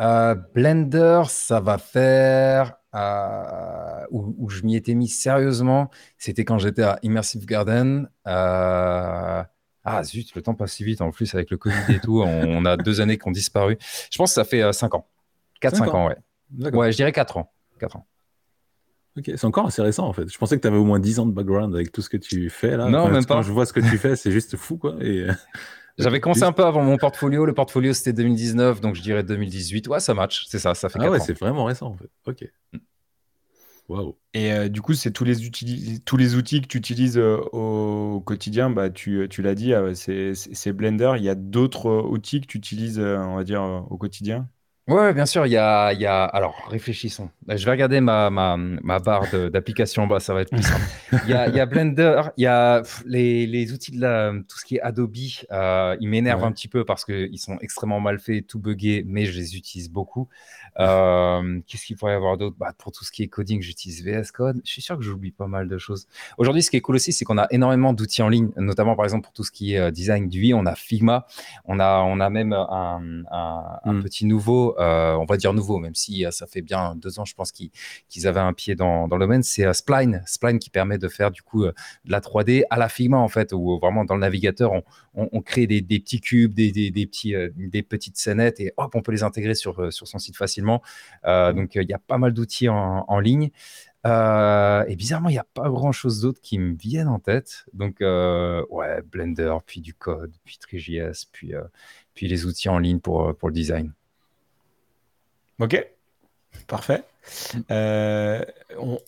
Euh, 0.00 0.34
Blender, 0.34 1.22
ça 1.28 1.60
va 1.60 1.78
faire 1.78 2.74
euh, 2.94 4.06
où, 4.10 4.48
je 4.50 4.62
m'y 4.62 4.76
étais 4.76 4.94
mis 4.94 5.08
sérieusement. 5.08 5.90
C'était 6.18 6.44
quand 6.44 6.58
j'étais 6.58 6.82
à 6.82 6.98
Immersive 7.02 7.46
Garden. 7.46 8.08
Euh, 8.26 9.42
ah 9.88 10.02
zut, 10.02 10.34
le 10.34 10.42
temps 10.42 10.54
passe 10.54 10.72
si 10.72 10.84
vite 10.84 11.00
en 11.00 11.10
plus 11.10 11.34
avec 11.34 11.50
le 11.50 11.56
Covid 11.56 11.94
et 11.94 12.00
tout. 12.00 12.22
On, 12.22 12.64
a 12.64 12.76
deux 12.76 13.00
années 13.00 13.18
qui 13.18 13.28
ont 13.28 13.32
disparu. 13.32 13.78
Je 14.10 14.18
pense 14.18 14.30
que 14.30 14.34
ça 14.34 14.44
fait 14.44 14.72
5 14.72 14.94
ans. 14.94 15.08
4-5 15.62 15.88
ans, 15.90 16.08
ouais. 16.08 16.70
Ouais, 16.72 16.92
je 16.92 16.96
dirais 16.96 17.12
4 17.12 17.38
ans. 17.38 17.52
4 17.78 17.96
ans. 17.96 18.06
Ok, 19.16 19.30
c'est 19.34 19.44
encore 19.44 19.66
assez 19.66 19.82
récent 19.82 20.06
en 20.06 20.12
fait. 20.12 20.30
Je 20.30 20.36
pensais 20.36 20.56
que 20.56 20.62
tu 20.62 20.68
avais 20.68 20.76
au 20.76 20.84
moins 20.84 21.00
10 21.00 21.20
ans 21.20 21.26
de 21.26 21.32
background 21.32 21.74
avec 21.74 21.90
tout 21.90 22.02
ce 22.02 22.10
que 22.10 22.18
tu 22.18 22.50
fais 22.50 22.76
là. 22.76 22.88
Non, 22.88 23.08
même 23.08 23.24
pas. 23.24 23.36
Quand 23.36 23.42
je 23.42 23.52
vois 23.52 23.64
ce 23.64 23.72
que 23.72 23.80
tu 23.80 23.96
fais, 23.98 24.16
c'est 24.16 24.30
juste 24.30 24.56
fou 24.56 24.76
quoi. 24.76 24.96
Et... 25.00 25.26
J'avais 25.98 26.20
commencé 26.20 26.42
un 26.42 26.52
peu 26.52 26.64
avant 26.64 26.82
mon 26.82 26.96
portfolio. 26.96 27.46
Le 27.46 27.54
portfolio, 27.54 27.92
c'était 27.92 28.12
2019, 28.12 28.80
donc 28.80 28.94
je 28.94 29.02
dirais 29.02 29.22
2018. 29.22 29.88
Ouais, 29.88 30.00
ça 30.00 30.14
match. 30.14 30.46
C'est 30.48 30.58
ça, 30.58 30.74
ça 30.74 30.88
fait 30.88 30.98
Ah 31.00 31.10
ouais, 31.10 31.20
c'est 31.20 31.38
vraiment 31.38 31.64
récent, 31.64 31.88
en 31.88 31.96
fait. 31.96 32.10
Ok. 32.26 32.50
Mm. 32.72 32.78
Waouh. 33.88 34.16
Et 34.34 34.52
euh, 34.52 34.68
du 34.68 34.82
coup, 34.82 34.94
c'est 34.94 35.12
tous 35.12 35.22
les, 35.22 35.36
tous 36.04 36.16
les 36.16 36.34
outils 36.34 36.60
que 36.60 36.66
tu 36.66 36.76
utilises 36.76 37.18
euh, 37.18 37.38
au 37.52 38.20
quotidien. 38.20 38.68
Bah, 38.68 38.90
tu, 38.90 39.28
tu 39.30 39.42
l'as 39.42 39.54
dit, 39.54 39.72
euh, 39.74 39.94
c'est 39.94 40.72
Blender. 40.72 41.12
Il 41.18 41.22
y 41.22 41.28
a 41.28 41.36
d'autres 41.36 41.88
outils 41.88 42.40
que 42.40 42.46
tu 42.46 42.58
utilises, 42.58 42.98
on 42.98 43.36
va 43.36 43.44
dire, 43.44 43.62
au 43.62 43.96
quotidien? 43.96 44.48
Ouais, 44.88 45.12
bien 45.12 45.26
sûr, 45.26 45.46
il 45.46 45.50
y 45.52 45.56
a, 45.56 45.92
il 45.92 46.00
y 46.00 46.06
a... 46.06 46.22
Alors, 46.26 46.54
réfléchissons. 46.70 47.28
Je 47.48 47.64
vais 47.64 47.72
regarder 47.72 48.00
ma, 48.00 48.30
ma, 48.30 48.56
ma 48.56 49.00
barre 49.00 49.24
d'application 49.50 50.04
en 50.04 50.06
bas, 50.06 50.20
ça 50.20 50.32
va 50.32 50.42
être 50.42 50.50
plus 50.50 50.62
simple. 50.62 50.84
Il 51.24 51.30
y 51.30 51.34
a, 51.34 51.48
il 51.48 51.56
y 51.56 51.58
a 51.58 51.66
Blender, 51.66 52.22
il 52.36 52.44
y 52.44 52.46
a 52.46 52.82
les, 53.04 53.48
les 53.48 53.72
outils 53.72 53.90
de 53.90 54.00
la, 54.00 54.32
tout 54.48 54.58
ce 54.58 54.64
qui 54.64 54.76
est 54.76 54.80
Adobe. 54.80 55.16
Euh, 55.50 55.96
ils 56.00 56.08
m'énervent 56.08 56.44
un 56.44 56.52
petit 56.52 56.68
peu 56.68 56.84
parce 56.84 57.04
qu'ils 57.04 57.38
sont 57.40 57.58
extrêmement 57.60 57.98
mal 57.98 58.20
faits, 58.20 58.46
tout 58.46 58.60
buggés, 58.60 59.02
mais 59.08 59.26
je 59.26 59.36
les 59.36 59.56
utilise 59.56 59.90
beaucoup. 59.90 60.28
Euh, 60.78 61.60
Qu'est-ce 61.66 61.84
qu'il 61.84 61.96
pourrait 61.96 62.12
y 62.12 62.16
avoir 62.16 62.36
d'autre? 62.36 62.54
Bah, 62.56 62.72
Pour 62.78 62.92
tout 62.92 63.04
ce 63.04 63.10
qui 63.10 63.24
est 63.24 63.28
coding, 63.28 63.62
j'utilise 63.62 64.04
VS 64.04 64.30
Code. 64.32 64.60
Je 64.64 64.70
suis 64.70 64.82
sûr 64.82 64.96
que 64.96 65.02
j'oublie 65.02 65.32
pas 65.32 65.48
mal 65.48 65.68
de 65.68 65.78
choses. 65.78 66.06
Aujourd'hui, 66.38 66.62
ce 66.62 66.70
qui 66.70 66.76
est 66.76 66.80
cool 66.80 66.94
aussi, 66.94 67.12
c'est 67.12 67.24
qu'on 67.24 67.38
a 67.38 67.48
énormément 67.50 67.92
d'outils 67.92 68.22
en 68.22 68.28
ligne, 68.28 68.50
notamment 68.56 68.94
par 68.94 69.04
exemple 69.04 69.24
pour 69.24 69.32
tout 69.32 69.42
ce 69.42 69.50
qui 69.50 69.74
est 69.74 69.80
euh, 69.80 69.90
design 69.90 70.28
d'UI. 70.28 70.54
On 70.54 70.64
a 70.64 70.76
Figma, 70.76 71.26
on 71.64 71.80
a, 71.80 72.02
on 72.02 72.20
a 72.20 72.30
même 72.30 72.52
un, 72.52 73.00
un, 73.32 73.80
un 73.82 73.92
hmm. 73.92 74.02
petit 74.04 74.26
nouveau 74.26 74.75
euh, 74.75 74.75
on 74.78 75.24
va 75.24 75.36
dire 75.36 75.52
nouveau, 75.52 75.78
même 75.78 75.94
si 75.94 76.24
euh, 76.24 76.30
ça 76.30 76.46
fait 76.46 76.62
bien 76.62 76.94
deux 76.96 77.18
ans, 77.18 77.24
je 77.24 77.34
pense 77.34 77.52
qu'ils 77.52 78.26
avaient 78.26 78.40
un 78.40 78.52
pied 78.52 78.74
dans, 78.74 79.06
le 79.06 79.18
domaine, 79.18 79.42
c'est 79.42 79.66
euh, 79.66 79.72
Spline. 79.72 80.22
Spline 80.26 80.58
qui 80.58 80.70
permet 80.70 80.98
de 80.98 81.08
faire 81.08 81.30
du 81.30 81.42
coup 81.42 81.64
de 81.64 81.74
la 82.04 82.20
3D 82.20 82.64
à 82.70 82.78
la 82.78 82.88
Figma, 82.88 83.18
en 83.18 83.28
fait, 83.28 83.52
où 83.52 83.78
vraiment 83.78 84.04
dans 84.04 84.14
le 84.14 84.20
navigateur, 84.20 84.72
on, 85.14 85.40
crée 85.40 85.66
des, 85.66 85.82
petits 85.82 86.20
cubes, 86.20 86.52
des, 86.52 86.70
petits, 87.06 87.34
des 87.56 87.82
petites 87.82 88.16
scénettes 88.16 88.60
et 88.60 88.72
hop, 88.76 88.94
on 88.94 89.02
peut 89.02 89.12
les 89.12 89.22
intégrer 89.22 89.54
sur, 89.54 89.92
son 89.92 90.18
site 90.18 90.36
facilement. 90.36 90.82
donc, 91.24 91.74
il 91.74 91.88
y 91.88 91.94
a 91.94 91.98
pas 91.98 92.18
mal 92.18 92.32
d'outils 92.32 92.68
en, 92.68 93.20
ligne. 93.20 93.50
et 94.04 94.96
bizarrement, 94.96 95.30
il 95.30 95.32
n'y 95.32 95.38
a 95.38 95.46
pas 95.54 95.68
grand 95.70 95.92
chose 95.92 96.20
d'autre 96.20 96.40
qui 96.42 96.58
me 96.58 96.76
viennent 96.76 97.08
en 97.08 97.18
tête. 97.18 97.64
Donc, 97.72 98.00
ouais, 98.00 99.02
Blender, 99.10 99.56
puis 99.66 99.80
du 99.80 99.94
code, 99.94 100.34
puis 100.44 100.58
Trijs, 100.58 101.26
puis, 101.32 101.52
puis 102.14 102.28
les 102.28 102.44
outils 102.44 102.68
en 102.68 102.78
ligne 102.78 103.00
pour, 103.00 103.34
pour 103.36 103.48
le 103.48 103.54
design. 103.54 103.92
Ok, 105.58 105.86
parfait. 106.66 107.02
Euh, 107.70 108.44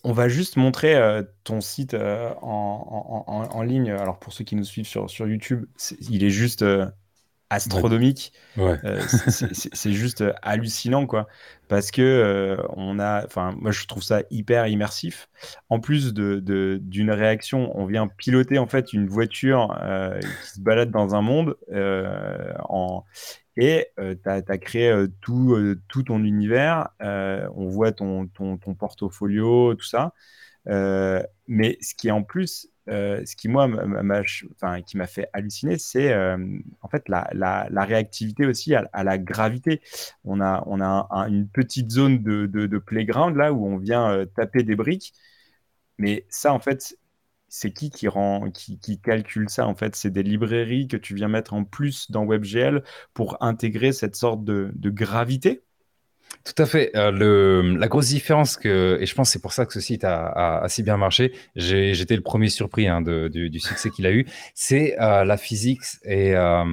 on, 0.03 0.13
va 0.13 0.29
juste 0.29 0.57
montrer 0.57 0.95
euh, 0.97 1.23
ton 1.45 1.61
site 1.61 1.95
euh, 1.95 2.33
en, 2.41 3.63
ligne. 3.63 3.91
Alors 3.91 4.19
pour 4.19 4.33
ceux 4.33 4.45
qui 4.45 4.57
nous 4.57 4.65
suivent 4.65 4.87
sur, 4.87 5.11
sur 5.11 5.29
YouTube, 5.29 5.67
il 6.11 6.25
est 6.25 6.31
juste 6.31 6.65
astronomique. 7.51 8.33
c'est 9.17 9.93
juste 9.93 10.25
hallucinant, 10.43 11.07
quoi. 11.07 11.29
Parce 11.69 11.91
que 11.91 12.57
on 12.77 12.99
a, 12.99 13.25
enfin, 13.25 13.55
moi 13.61 13.71
je 13.73 13.87
trouve 13.87 14.03
ça 14.03 14.23
hyper 14.31 14.67
immersif. 14.67 15.29
En 15.69 15.81
plus 15.81 16.15
de 16.15 16.79
d'une 16.83 17.11
réaction, 17.11 17.79
on 17.79 17.87
vient 17.87 18.09
piloter 18.09 18.59
en 18.59 18.67
fait 18.67 18.93
une 18.93 19.07
voiture 19.07 19.79
qui 20.21 20.49
se 20.51 20.61
balade 20.61 20.91
dans 20.91 21.15
un 21.15 21.23
monde 21.23 21.57
en 22.69 23.05
et 23.61 23.89
tu 23.97 24.29
as, 24.29 24.59
créé 24.59 24.95
tout, 25.21 25.77
tout, 25.89 26.05
ton 26.05 26.23
univers. 26.23 26.89
on 27.01 27.69
voit 27.69 27.93
ton, 27.93 28.29
ton, 28.29 28.57
ton, 28.57 28.75
portfolio, 28.75 29.75
tout 29.75 29.85
ça. 29.85 30.13
mais 30.67 31.77
ce 31.81 31.95
qui 31.95 32.09
est 32.09 32.13
en 32.13 32.23
plus, 32.23 32.69
ce 32.89 33.37
qui 33.37 33.49
moi 33.49 33.69
m'a 33.69 34.23
qui 34.83 34.97
m'a 34.97 35.07
fait 35.07 35.29
halluciner, 35.33 35.79
c'est 35.79 36.15
en 36.15 36.89
fait 36.91 37.09
la, 37.09 37.85
réactivité 37.85 38.47
aussi 38.47 38.75
à, 38.75 39.05
la 39.05 39.19
gravité. 39.19 39.81
On 40.25 40.41
a, 40.41 40.65
une 41.29 41.49
petite 41.49 41.91
zone 41.91 42.23
de, 42.23 42.79
playground 42.79 43.37
là 43.37 43.53
où 43.53 43.67
on 43.67 43.79
vient 43.79 44.25
taper 44.37 44.63
des 44.63 44.77
briques. 44.77 45.13
Mais 45.99 46.27
ça, 46.29 46.53
en 46.53 46.61
fait, 46.61 46.97
c'est 47.49 47.73
qui 47.73 47.91
qui, 47.91 49.01
calcule 49.01 49.49
ça 49.49 49.67
en 49.67 49.75
fait? 49.75 49.97
C'est 49.97 50.11
des 50.11 50.23
librairies 50.23 50.89
que 50.89 50.97
tu 50.97 51.15
viens 51.15 51.29
mettre 51.29 51.55
en 51.55 51.65
plus 51.65 52.11
dans 52.11 52.25
WebGL 52.27 52.83
pour 53.15 53.43
intégrer 53.43 53.93
cette 53.93 54.17
sorte 54.17 54.45
de, 54.45 54.73
gravité? 54.91 55.63
Tout 56.45 56.63
à 56.63 56.67
fait. 56.67 56.91
Euh, 56.97 57.77
la 57.79 57.89
grosse 57.89 58.09
différence 58.09 58.57
que, 58.57 58.97
et 59.01 59.07
je 59.07 59.15
pense 59.15 59.29
que 59.29 59.33
c'est 59.33 59.43
pour 59.43 59.53
ça 59.53 59.67
que 59.67 59.73
ce 59.73 59.81
site 59.81 60.05
a, 60.05 60.63
a, 60.63 60.69
si 60.69 60.83
bien 60.83 60.97
marché, 60.97 61.33
j'étais 61.57 62.17
le 62.17 62.23
premier 62.23 62.49
surpris 62.49 62.89
hein, 62.89 63.03
du, 63.03 63.61
succès 63.61 63.91
qu'il 63.91 64.07
a 64.07 64.13
eu, 64.13 64.27
c'est 64.55 64.99
euh, 64.99 65.25
la 65.25 65.37
physique 65.37 65.81
et 66.05 66.35
euh, 66.35 66.65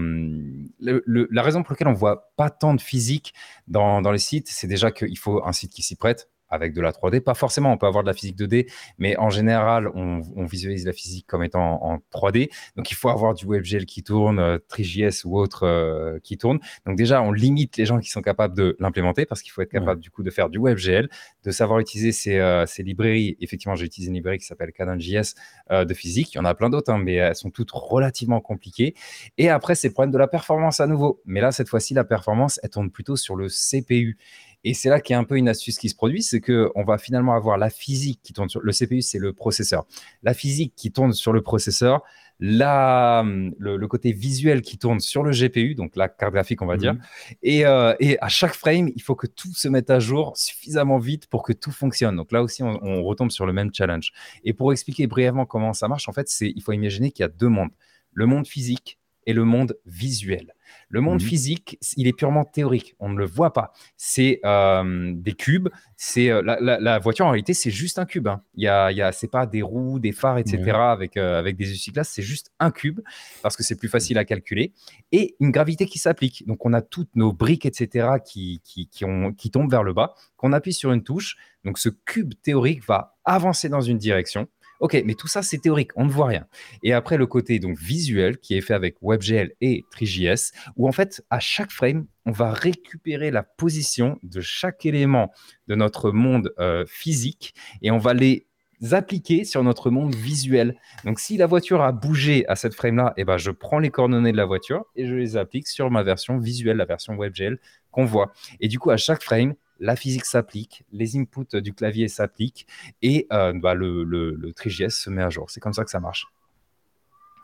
la 0.80 1.42
raison 1.44 1.64
pour 1.64 1.74
laquelle 1.74 1.90
on 1.90 1.94
voit 1.94 2.32
pas 2.38 2.50
tant 2.50 2.74
de 2.74 2.82
physique 2.82 3.34
dans, 3.68 4.02
dans 4.02 4.12
les 4.12 4.20
sites, 4.20 4.48
c'est 4.48 4.68
déjà 4.68 4.92
qu'il 4.92 5.18
faut 5.18 5.46
un 5.46 5.52
site 5.52 5.74
qui 5.74 5.82
s'y 5.82 5.96
prête 5.96 6.30
avec 6.50 6.74
de 6.74 6.82
la 6.82 6.92
3D. 6.92 7.22
Pas 7.22 7.34
forcément, 7.34 7.72
on 7.72 7.78
peut 7.78 7.88
avoir 7.88 8.04
de 8.04 8.10
la 8.10 8.14
physique 8.14 8.38
2D, 8.38 8.70
mais 8.98 9.18
en 9.18 9.30
général, 9.30 9.90
on, 9.94 10.22
on 10.36 10.46
visualise 10.46 10.86
la 10.86 10.94
physique 10.94 11.26
comme 11.28 11.44
étant 11.44 11.84
en, 11.84 12.00
3D. 12.14 12.50
Donc, 12.76 12.92
il 12.92 12.96
faut 12.96 13.10
avoir 13.10 13.34
du 13.34 13.46
WebGL 13.46 13.86
qui 13.86 14.04
tourne, 14.04 14.40
euh, 14.40 14.58
TriJS 14.68 15.26
ou 15.26 15.38
autre 15.38 15.64
euh, 15.64 16.20
qui 16.24 16.38
tourne. 16.38 16.60
Donc, 16.86 16.98
déjà, 16.98 17.22
on 17.22 17.32
limite 17.32 17.78
les 17.78 17.86
gens 17.86 18.00
qui 18.00 18.10
sont 18.10 18.22
capables 18.22 18.56
de 18.56 18.76
l'implémenter 18.80 19.26
parce 19.26 19.42
qu'il 19.42 19.52
faut 19.52 19.62
être 19.62 19.72
capable, 19.72 19.98
ouais. 19.98 20.04
du 20.04 20.12
coup, 20.12 20.24
de 20.24 20.30
faire 20.30 20.50
du 20.50 20.60
WebGL, 20.60 21.10
de 21.44 21.52
savoir 21.52 21.80
utiliser 21.80 22.12
ces, 22.12 22.38
euh, 22.40 22.66
ces 22.66 22.84
librairies. 22.84 23.38
Effectivement, 23.40 23.76
j'ai 23.76 23.86
utilisé 23.86 24.10
une 24.10 24.16
librairie 24.16 24.40
qui 24.40 24.46
s'appelle 24.46 24.72
CanonJS 24.72 25.36
euh, 25.72 25.86
de 25.86 25.94
physique. 25.94 26.34
Il 26.34 26.38
y 26.38 26.42
en 26.42 26.46
a 26.46 26.54
plein 26.54 26.70
d'autres, 26.70 26.92
hein, 26.92 26.98
mais 26.98 27.16
elles 27.16 27.36
sont 27.36 27.52
toutes 27.52 27.72
relativement 27.72 28.42
compliquées. 28.42 28.96
Et 29.38 29.50
après, 29.50 29.76
c'est 29.76 29.88
le 29.88 29.94
problème 29.94 30.12
de 30.12 30.18
la 30.18 30.28
performance 30.28 30.80
à 30.80 30.88
nouveau. 30.88 31.22
Mais 31.26 31.42
là, 31.42 31.52
cette 31.52 31.70
fois-ci, 31.70 31.94
la 31.94 32.04
performance, 32.04 32.60
elle 32.64 32.70
tourne 32.70 32.92
plutôt 32.92 33.16
sur 33.16 33.36
le 33.36 33.48
CPU. 33.48 34.18
Et 34.66 34.74
c'est 34.74 34.90
là 34.90 35.00
qu'il 35.00 35.14
y 35.14 35.16
a 35.16 35.20
un 35.20 35.24
peu 35.24 35.38
une 35.38 35.48
astuce 35.48 35.78
qui 35.78 35.90
se 35.90 35.96
produit, 35.96 36.24
c'est 36.24 36.42
qu'on 36.42 36.84
va 36.84 36.98
finalement 36.98 37.36
avoir 37.36 37.58
la 37.58 37.70
physique 37.70 38.20
qui 38.24 38.34
tourne 38.34 38.50
sur 38.50 38.62
le 38.62 38.72
CPU, 38.74 39.04
c'est 39.04 39.20
le 39.20 39.32
processeur. 39.32 39.86
La 40.24 40.34
physique 40.34 40.74
qui 40.76 40.92
tourne 40.92 41.14
sur 41.14 41.34
le 41.34 41.44
processeur, 41.44 42.02
la, 42.40 43.24
le, 43.24 43.78
le, 43.78 43.88
côté 43.88 44.12
visuel 44.12 44.64
qui 44.64 44.80
tourne 44.80 45.00
sur 45.00 45.24
le 45.24 45.32
GPU, 45.32 45.76
donc 45.76 45.96
la 45.96 46.10
carte 46.10 46.34
graphique, 46.34 46.64
on 46.64 46.66
va 46.66 46.76
mmh. 46.76 46.80
dire. 46.80 46.96
Et, 47.44 47.66
euh, 47.66 47.94
et, 48.00 48.20
à 48.20 48.28
chaque 48.28 48.56
frame, 48.56 48.90
il 48.94 49.02
faut 49.04 49.16
que 49.16 49.28
tout 49.28 49.54
se 49.54 49.68
mette 49.68 49.92
à 49.92 50.00
jour 50.00 50.36
suffisamment 50.36 50.98
vite 50.98 51.28
pour 51.28 51.44
que 51.44 51.54
tout 51.54 51.72
fonctionne. 51.72 52.16
Donc 52.16 52.32
là 52.32 52.42
aussi, 52.42 52.64
on, 52.64 52.84
on 52.84 53.04
retombe 53.04 53.30
sur 53.30 53.46
le 53.46 53.54
même 53.54 53.70
challenge. 53.72 54.12
Et 54.44 54.54
pour 54.54 54.74
expliquer 54.74 55.06
brièvement 55.06 55.46
comment 55.46 55.74
ça 55.74 55.88
marche, 55.88 56.10
en 56.10 56.12
fait, 56.12 56.28
c'est 56.28 56.52
il 56.54 56.62
faut 56.62 56.74
imaginer 56.74 57.12
qu'il 57.12 57.22
y 57.22 57.26
a 57.26 57.30
deux 57.30 57.50
mondes. 57.50 57.72
Le 58.14 58.26
monde 58.26 58.48
physique 58.48 58.98
et 59.28 59.34
le 59.34 59.46
monde 59.46 59.78
visuel. 59.86 60.55
Le 60.90 61.02
monde 61.02 61.22
mmh. 61.22 61.26
physique, 61.26 61.80
il 61.98 62.08
est 62.08 62.14
purement 62.14 62.46
théorique. 62.46 62.96
On 63.00 63.10
ne 63.10 63.18
le 63.18 63.26
voit 63.26 63.54
pas. 63.54 63.72
C'est 63.98 64.40
euh, 64.46 65.12
des 65.16 65.34
cubes. 65.34 65.70
C'est 65.98 66.30
euh, 66.30 66.42
la, 66.42 66.60
la, 66.60 66.80
la, 66.80 67.00
voiture 67.00 67.26
en 67.26 67.32
réalité, 67.32 67.54
c'est 67.54 67.72
juste 67.72 68.00
un 68.00 68.06
cube. 68.06 68.28
Hein. 68.28 68.42
Il 68.56 68.64
y 68.64 68.68
a, 68.68 68.92
il 68.92 68.98
y 68.98 69.02
a 69.02 69.12
c'est 69.12 69.28
pas 69.28 69.46
des 69.46 69.62
roues, 69.62 70.00
des 70.00 70.12
phares, 70.12 70.38
etc. 70.38 70.62
Mmh. 70.62 70.76
avec 70.76 71.18
euh, 71.18 71.40
avec 71.40 71.56
des 71.58 71.72
ucyclasses. 71.72 72.10
C'est 72.10 72.22
juste 72.22 72.52
un 72.60 72.72
cube 72.72 73.00
parce 73.42 73.56
que 73.56 73.64
c'est 73.64 73.76
plus 73.76 73.90
facile 73.90 74.18
à 74.18 74.26
calculer 74.26 74.74
et 75.12 75.36
une 75.40 75.52
gravité 75.52 75.86
qui 75.86 76.00
s'applique. 76.00 76.46
Donc 76.48 76.66
on 76.66 76.74
a 76.74 76.82
toutes 76.82 77.16
nos 77.16 77.34
briques, 77.34 77.66
etc. 77.66 78.08
qui 78.26 78.62
qui, 78.64 78.88
qui, 78.88 79.06
ont, 79.06 79.34
qui 79.34 79.52
tombent 79.52 79.72
vers 79.72 79.84
le 79.84 79.94
bas. 79.94 80.14
Qu'on 80.38 80.54
appuie 80.54 80.74
sur 80.74 80.92
une 80.92 81.04
touche. 81.04 81.38
Donc 81.64 81.80
ce 81.80 81.90
cube 81.90 82.34
théorique 82.44 82.86
va 82.86 83.18
avancer 83.24 83.70
dans 83.70 83.82
une 83.82 83.98
direction. 83.98 84.48
Ok, 84.80 85.02
mais 85.06 85.14
tout 85.14 85.28
ça, 85.28 85.42
c'est 85.42 85.58
théorique, 85.58 85.92
on 85.96 86.06
ne 86.06 86.12
voit 86.12 86.28
rien. 86.28 86.46
Et 86.84 86.94
après, 86.94 87.18
le 87.18 87.28
côté 87.28 87.60
donc 87.60 87.78
visuel 87.78 88.38
qui 88.38 88.56
est 88.56 88.62
fait 88.62 88.74
avec 88.74 88.98
WebGL 89.02 89.54
et 89.62 89.86
TriJS, 89.92 90.52
où 90.76 90.88
en 90.88 90.92
fait, 90.92 91.24
à 91.30 91.40
chaque 91.40 91.72
frame, 91.72 92.08
on 92.26 92.32
va 92.32 92.52
récupérer 92.52 93.32
la 93.32 93.44
position 93.44 94.20
de 94.24 94.42
chaque 94.42 94.86
élément 94.86 95.32
de 95.68 95.76
notre 95.76 96.12
monde 96.12 96.54
euh, 96.60 96.84
physique 96.88 97.54
et 97.82 97.92
on 97.92 97.98
va 97.98 98.14
les 98.14 98.48
appliquer 98.92 99.46
sur 99.46 99.64
notre 99.64 99.90
monde 99.90 100.14
visuel. 100.14 100.76
Donc, 101.06 101.20
si 101.20 101.38
la 101.38 101.48
voiture 101.48 101.82
a 101.82 101.92
bougé 101.92 102.46
à 102.48 102.56
cette 102.56 102.74
frame-là, 102.74 103.14
eh 103.18 103.24
ben, 103.24 103.38
je 103.38 103.52
prends 103.52 103.80
les 103.80 103.90
coordonnées 103.90 104.32
de 104.32 104.38
la 104.38 104.46
voiture 104.46 104.86
et 104.96 105.08
je 105.08 105.16
les 105.16 105.38
applique 105.38 105.68
sur 105.68 105.90
ma 105.90 106.04
version 106.04 106.38
visuelle, 106.38 106.78
la 106.78 106.86
version 106.86 107.16
WebGL 107.16 107.60
qu'on 107.92 108.06
voit. 108.06 108.34
Et 108.60 108.68
du 108.68 108.80
coup, 108.80 108.92
à 108.92 108.98
chaque 108.98 109.24
frame, 109.24 109.56
la 109.80 109.96
physique 109.96 110.26
s'applique, 110.26 110.86
les 110.92 111.18
inputs 111.18 111.62
du 111.62 111.74
clavier 111.74 112.08
s'appliquent 112.08 112.68
et 113.02 113.28
euh, 113.32 113.54
bah, 113.54 113.74
le, 113.74 114.04
le, 114.04 114.54
se 114.90 115.10
met 115.10 115.24
à 115.24 115.30
jour. 115.30 115.50
C'est 115.50 115.60
comme 115.60 115.74
ça 115.74 115.84
que 115.84 115.92
ça 115.92 116.00
marche. 116.00 116.28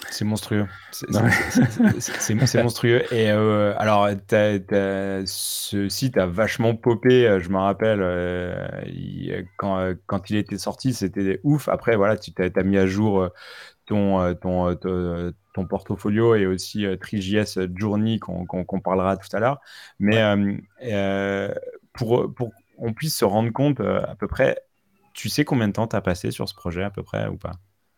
C'est 0.09 0.25
monstrueux. 0.25 0.65
C'est 1.99 2.63
monstrueux. 2.63 3.01
Et 3.13 3.29
euh, 3.29 3.73
alors, 3.77 4.09
t 4.27 4.35
as, 4.35 4.59
t 4.59 4.75
as, 4.75 5.23
ce 5.25 5.89
site 5.89 6.17
a 6.17 6.25
vachement 6.25 6.75
popé. 6.75 7.27
Euh, 7.27 7.39
je 7.39 7.49
me 7.49 7.57
rappelle 7.57 7.99
euh, 8.01 8.67
il, 8.87 9.45
quand, 9.57 9.77
euh, 9.79 9.93
quand 10.07 10.29
il 10.29 10.37
était 10.37 10.57
sorti, 10.57 10.93
c'était 10.93 11.39
ouf. 11.43 11.69
Après, 11.69 11.95
voilà, 11.95 12.17
tu 12.17 12.31
as 12.39 12.63
mis 12.63 12.77
à 12.77 12.87
jour 12.87 13.29
ton, 13.85 14.33
ton, 14.35 14.75
ton, 14.75 15.33
ton 15.53 15.65
portfolio 15.67 16.35
et 16.35 16.45
aussi 16.45 16.85
TriJS 16.99 17.59
Journey 17.75 18.19
qu'on 18.19 18.45
qu 18.45 18.65
qu 18.65 18.81
parlera 18.81 19.17
tout 19.17 19.35
à 19.35 19.39
l'heure. 19.39 19.59
Mais 19.99 20.23
ouais 20.81 21.53
pour, 21.93 22.33
pour 22.33 22.51
qu'on 22.77 22.93
puisse 22.93 23.17
se 23.17 23.25
rendre 23.25 23.51
compte 23.51 23.79
euh, 23.79 24.01
à 24.07 24.15
peu 24.15 24.27
près, 24.27 24.57
tu 25.13 25.29
sais 25.29 25.45
combien 25.45 25.67
de 25.67 25.73
temps 25.73 25.87
tu 25.87 25.95
as 25.95 26.01
passé 26.01 26.31
sur 26.31 26.47
ce 26.47 26.55
projet 26.55 26.83
à 26.83 26.89
peu 26.89 27.03
près 27.03 27.27
ou 27.27 27.37
pas? 27.37 27.53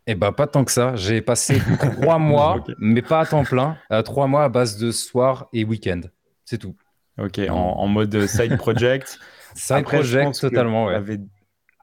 Eh 0.06 0.16
ben, 0.16 0.32
pas 0.34 0.48
tant 0.48 0.66
que 0.66 0.72
ça. 0.72 0.96
J'ai 0.96 1.22
passé 1.22 1.62
trois 2.02 2.20
mois, 2.20 2.58
okay. 2.58 2.74
mais 2.78 3.02
pas 3.02 3.22
à 3.22 3.26
temps 3.26 3.44
plein. 3.44 3.78
Euh, 3.92 4.02
trois 4.02 4.28
mois 4.28 4.44
à 4.44 4.50
base 4.50 4.78
de 4.78 4.92
soir 4.92 5.48
et 5.54 5.64
week-end. 5.64 6.02
C'est 6.44 6.58
tout. 6.58 6.76
Ok, 7.18 7.40
en, 7.40 7.54
en, 7.54 7.88
mode 7.88 8.26
side 8.26 8.58
project. 8.58 9.20
side 9.56 9.78
Après, 9.78 9.98
project, 9.98 10.40
totalement, 10.40 10.86
ouais. 10.86 10.96
Avais... 10.96 11.20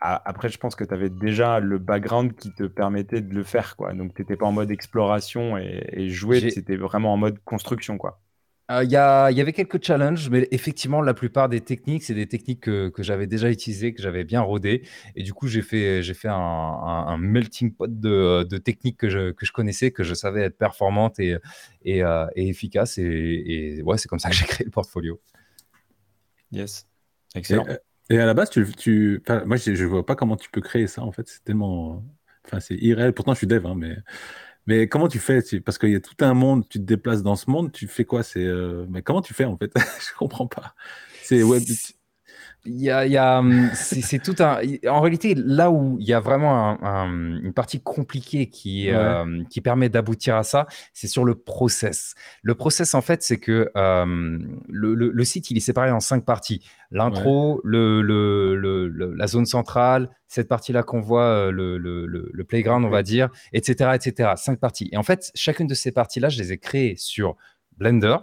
Après, 0.03 0.49
je 0.49 0.57
pense 0.57 0.75
que 0.75 0.85
tu 0.85 0.95
avais 0.95 1.11
déjà 1.11 1.61
le 1.61 1.79
background 1.79 2.35
qui 2.35 2.53
te 2.53 2.65
permettait 2.65 3.21
de 3.21 3.35
le 3.35 3.45
faire. 3.45 3.77
Quoi. 3.77 3.93
Donc, 3.93 4.15
tu 4.15 4.23
n'étais 4.23 4.37
pas 4.37 4.47
en 4.47 4.53
mode 4.53 4.71
exploration 4.71 5.59
et, 5.59 5.87
et 5.93 6.09
jouer, 6.09 6.51
c'était 6.51 6.77
vraiment 6.77 7.13
en 7.13 7.19
mode 7.19 7.39
construction. 7.45 7.99
quoi. 7.99 8.19
Euh, 8.71 8.85
il 8.85 8.91
y, 8.91 8.97
avait 8.97 9.53
quelques 9.53 9.85
challenges, 9.85 10.31
mais 10.31 10.47
effectivement, 10.53 11.03
la 11.03 11.13
plupart 11.13 11.49
des 11.49 11.61
techniques, 11.61 12.05
c'est 12.05 12.15
des 12.15 12.29
techniques 12.29 12.61
que, 12.61 12.89
que 12.89 13.03
j'avais 13.03 13.27
déjà 13.27 13.51
utilisées, 13.51 13.93
que 13.93 14.01
j'avais 14.01 14.23
bien 14.23 14.43
rodées. 14.43 14.87
Et 15.17 15.25
du 15.25 15.35
coup, 15.35 15.49
j'ai 15.49 15.63
fait, 15.63 16.05
j'ai 16.05 16.15
fait 16.15 16.29
un, 16.29 16.35
un, 16.35 17.07
un, 17.09 17.17
melting 17.19 17.75
pot 17.75 17.89
de, 17.89 18.45
de 18.45 18.59
techniques 18.59 18.97
que 18.97 19.09
je, 19.09 19.33
que 19.33 19.45
je, 19.45 19.51
connaissais, 19.51 19.91
que 19.91 20.05
je 20.05 20.15
savais 20.15 20.43
être 20.43 20.57
performantes 20.57 21.19
et, 21.19 21.37
et, 21.85 22.05
euh, 22.05 22.27
et 22.37 22.49
efficaces. 22.49 22.97
Et, 22.99 23.03
et, 23.05 23.83
ouais, 23.83 23.99
c'est 23.99 24.07
comme 24.07 24.21
ça 24.21 24.31
que 24.31 24.37
j'ai 24.37 24.45
créé 24.47 24.65
le 24.65 24.71
portfolio. 24.71 25.21
Yes, 26.53 26.87
excellent. 27.35 27.67
Et, 28.09 28.19
à 28.19 28.27
la 28.27 28.35
base, 28.35 28.51
tu, 28.51 28.65
tu, 28.77 29.21
moi, 29.47 29.57
je 29.57 29.71
ne 29.71 29.87
vois 29.87 30.07
pas 30.07 30.15
comment 30.15 30.37
tu 30.37 30.49
peux 30.49 30.61
créer 30.61 30.87
ça. 30.87 31.03
En 31.03 31.11
fait, 31.11 31.27
c'est 31.27 31.43
tellement. 31.43 32.05
Enfin, 32.47 32.61
c'est 32.61 32.77
irréel. 32.77 33.15
Pourtant, 33.15 33.33
je 33.33 33.39
suis 33.39 33.47
dev, 33.49 33.67
hein, 33.67 33.75
mais. 33.77 33.97
Mais 34.67 34.89
comment 34.89 35.09
tu 35.09 35.19
fais? 35.19 35.43
Parce 35.65 35.79
qu'il 35.79 35.91
y 35.91 35.97
a 35.97 36.01
tout 36.01 36.15
un 36.21 36.35
monde, 36.35 36.69
tu 36.69 36.79
te 36.79 36.85
déplaces 36.85 37.23
dans 37.23 37.37
ce 37.37 37.51
monde, 37.51 37.73
tu 37.73 37.87
fais 37.89 38.05
quoi? 38.05 38.23
C'est 38.23 38.45
euh... 38.45 38.87
Mais 38.89 39.03
comment 39.03 39.23
tu 39.23 39.35
fais 39.35 39.45
en 39.45 39.57
fait? 39.57 39.73
Je 39.77 40.17
comprends 40.17 40.47
pas. 40.47 40.75
C'est 41.23 41.43
web. 41.43 41.63
Il 42.67 42.81
y 42.81 42.91
a, 42.91 43.07
il 43.07 43.13
y 43.13 43.17
a 43.17 43.39
hum, 43.39 43.71
c'est 43.75 44.23
tout 44.23 44.35
un. 44.41 44.61
En 44.87 45.01
réalité, 45.01 45.35
là 45.35 45.71
où 45.71 45.97
il 45.99 46.07
y 46.07 46.13
a 46.13 46.21
vraiment 46.21 46.69
un, 46.71 46.79
un, 46.83 47.41
une 47.43 47.55
partie 47.55 47.81
compliquée 47.81 48.51
qui, 48.51 48.89
ouais. 48.89 48.95
euh, 48.95 49.43
qui 49.49 49.63
permet 49.63 49.89
d'aboutir 49.89 50.37
à 50.37 50.43
ça, 50.43 50.67
c'est 50.93 51.07
sur 51.07 51.25
le 51.25 51.35
process. 51.35 52.15
Le 52.43 52.55
process, 52.55 52.95
en 52.95 53.01
fait, 53.01 53.23
c'est 53.23 53.39
que 53.39 53.71
euh, 53.77 54.39
le, 54.69 54.95
le, 54.95 55.11
le, 55.11 55.25
site, 55.25 55.51
il 55.51 55.57
est 55.57 55.61
séparé 55.61 55.91
en 55.91 56.01
cinq 56.01 56.27
parties. 56.27 56.63
L'intro, 56.91 57.57
ouais. 57.57 57.61
le, 57.65 58.03
le, 58.03 58.89
la 58.89 59.27
zone 59.27 59.47
centrale, 59.47 60.11
cette 60.29 60.49
partie-là 60.49 60.83
qu'on 60.83 61.01
voit, 61.01 61.25
euh, 61.25 61.51
le, 61.51 61.79
le, 61.79 62.45
playground, 62.45 62.85
on 62.85 62.91
va 62.91 63.03
dire, 63.03 63.31
etc., 63.53 63.93
etc. 63.95 64.33
Cinq 64.37 64.61
parties. 64.61 64.89
Et 64.93 64.99
en 64.99 65.03
fait, 65.03 65.31
chacune 65.35 65.67
de 65.67 65.75
ces 65.75 65.93
parties-là, 65.93 66.29
je 66.29 66.39
les 66.43 66.53
ai 66.53 66.59
créées 66.59 66.95
sur 66.97 67.37
Blender 67.79 68.17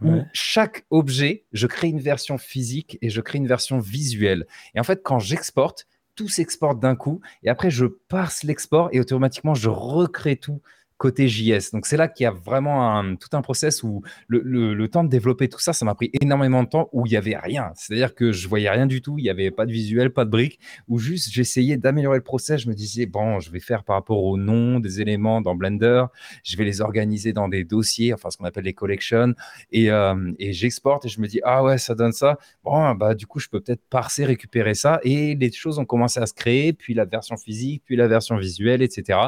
où 0.00 0.12
ouais. 0.12 0.26
chaque 0.32 0.84
objet, 0.90 1.44
je 1.52 1.66
crée 1.66 1.88
une 1.88 2.00
version 2.00 2.38
physique 2.38 2.98
et 3.02 3.10
je 3.10 3.20
crée 3.20 3.38
une 3.38 3.46
version 3.46 3.78
visuelle. 3.78 4.46
Et 4.74 4.80
en 4.80 4.84
fait, 4.84 5.02
quand 5.02 5.18
j'exporte, 5.18 5.86
tout 6.14 6.28
s'exporte 6.28 6.78
d'un 6.78 6.94
coup 6.94 7.20
et 7.42 7.48
après 7.48 7.70
je 7.70 7.86
parse 7.86 8.42
l'export 8.42 8.90
et 8.92 9.00
automatiquement 9.00 9.54
je 9.54 9.70
recrée 9.70 10.36
tout 10.36 10.60
côté 11.02 11.26
JS. 11.26 11.72
Donc 11.72 11.86
c'est 11.86 11.96
là 11.96 12.06
qu'il 12.06 12.22
y 12.22 12.26
a 12.28 12.30
vraiment 12.30 12.96
un, 12.96 13.16
tout 13.16 13.30
un 13.32 13.42
process 13.42 13.82
où 13.82 14.02
le, 14.28 14.38
le, 14.72 14.88
temps 14.88 15.02
de 15.02 15.08
développer 15.08 15.48
tout 15.48 15.58
ça, 15.58 15.72
ça 15.72 15.84
m'a 15.84 15.96
pris 15.96 16.12
énormément 16.20 16.62
de 16.62 16.68
temps 16.68 16.88
où 16.92 17.06
il 17.06 17.10
n'y 17.10 17.16
avait 17.16 17.36
rien. 17.36 17.72
C'est-à-dire 17.74 18.14
que 18.14 18.30
je 18.30 18.46
voyais 18.46 18.70
rien 18.70 18.86
du 18.86 19.02
tout, 19.02 19.18
il 19.18 19.22
n'y 19.22 19.28
avait 19.28 19.50
pas 19.50 19.66
de 19.66 19.72
visuel, 19.72 20.12
pas 20.12 20.24
de 20.24 20.30
briques, 20.30 20.60
où 20.86 21.00
juste 21.00 21.32
j'essayais 21.32 21.76
d'améliorer 21.76 22.18
le 22.18 22.22
process. 22.22 22.60
Je 22.60 22.68
me 22.68 22.74
disais, 22.74 23.06
bon, 23.06 23.40
je 23.40 23.50
vais 23.50 23.58
faire 23.58 23.82
par 23.82 23.96
rapport 23.96 24.22
au 24.22 24.38
nom 24.38 24.78
des 24.78 25.00
éléments 25.00 25.40
dans 25.40 25.56
Blender, 25.56 26.04
je 26.44 26.56
vais 26.56 26.64
les 26.64 26.80
organiser 26.80 27.32
dans 27.32 27.48
des 27.48 27.64
dossiers, 27.64 28.14
enfin 28.14 28.30
ce 28.30 28.36
qu'on 28.36 28.44
appelle 28.44 28.62
les 28.62 28.72
collections, 28.72 29.34
et, 29.72 29.90
euh, 29.90 30.32
et 30.38 30.52
j'exporte 30.52 31.04
et 31.06 31.08
je 31.08 31.20
me 31.20 31.26
dis, 31.26 31.40
ah 31.42 31.64
ouais, 31.64 31.78
ça 31.78 31.96
donne 31.96 32.12
ça. 32.12 32.38
Bon, 32.62 32.94
bah 32.94 33.16
du 33.16 33.26
coup, 33.26 33.40
je 33.40 33.48
peux 33.48 33.60
peut-être 33.60 33.82
parser, 33.90 34.24
récupérer 34.24 34.74
ça, 34.74 35.00
et 35.02 35.34
les 35.34 35.50
choses 35.50 35.80
ont 35.80 35.84
commencé 35.84 36.20
à 36.20 36.26
se 36.26 36.34
créer, 36.34 36.72
puis 36.72 36.94
la 36.94 37.06
version 37.06 37.36
physique, 37.36 37.82
puis 37.84 37.96
la 37.96 38.06
version 38.06 38.36
visuelle, 38.36 38.82
etc. 38.82 39.18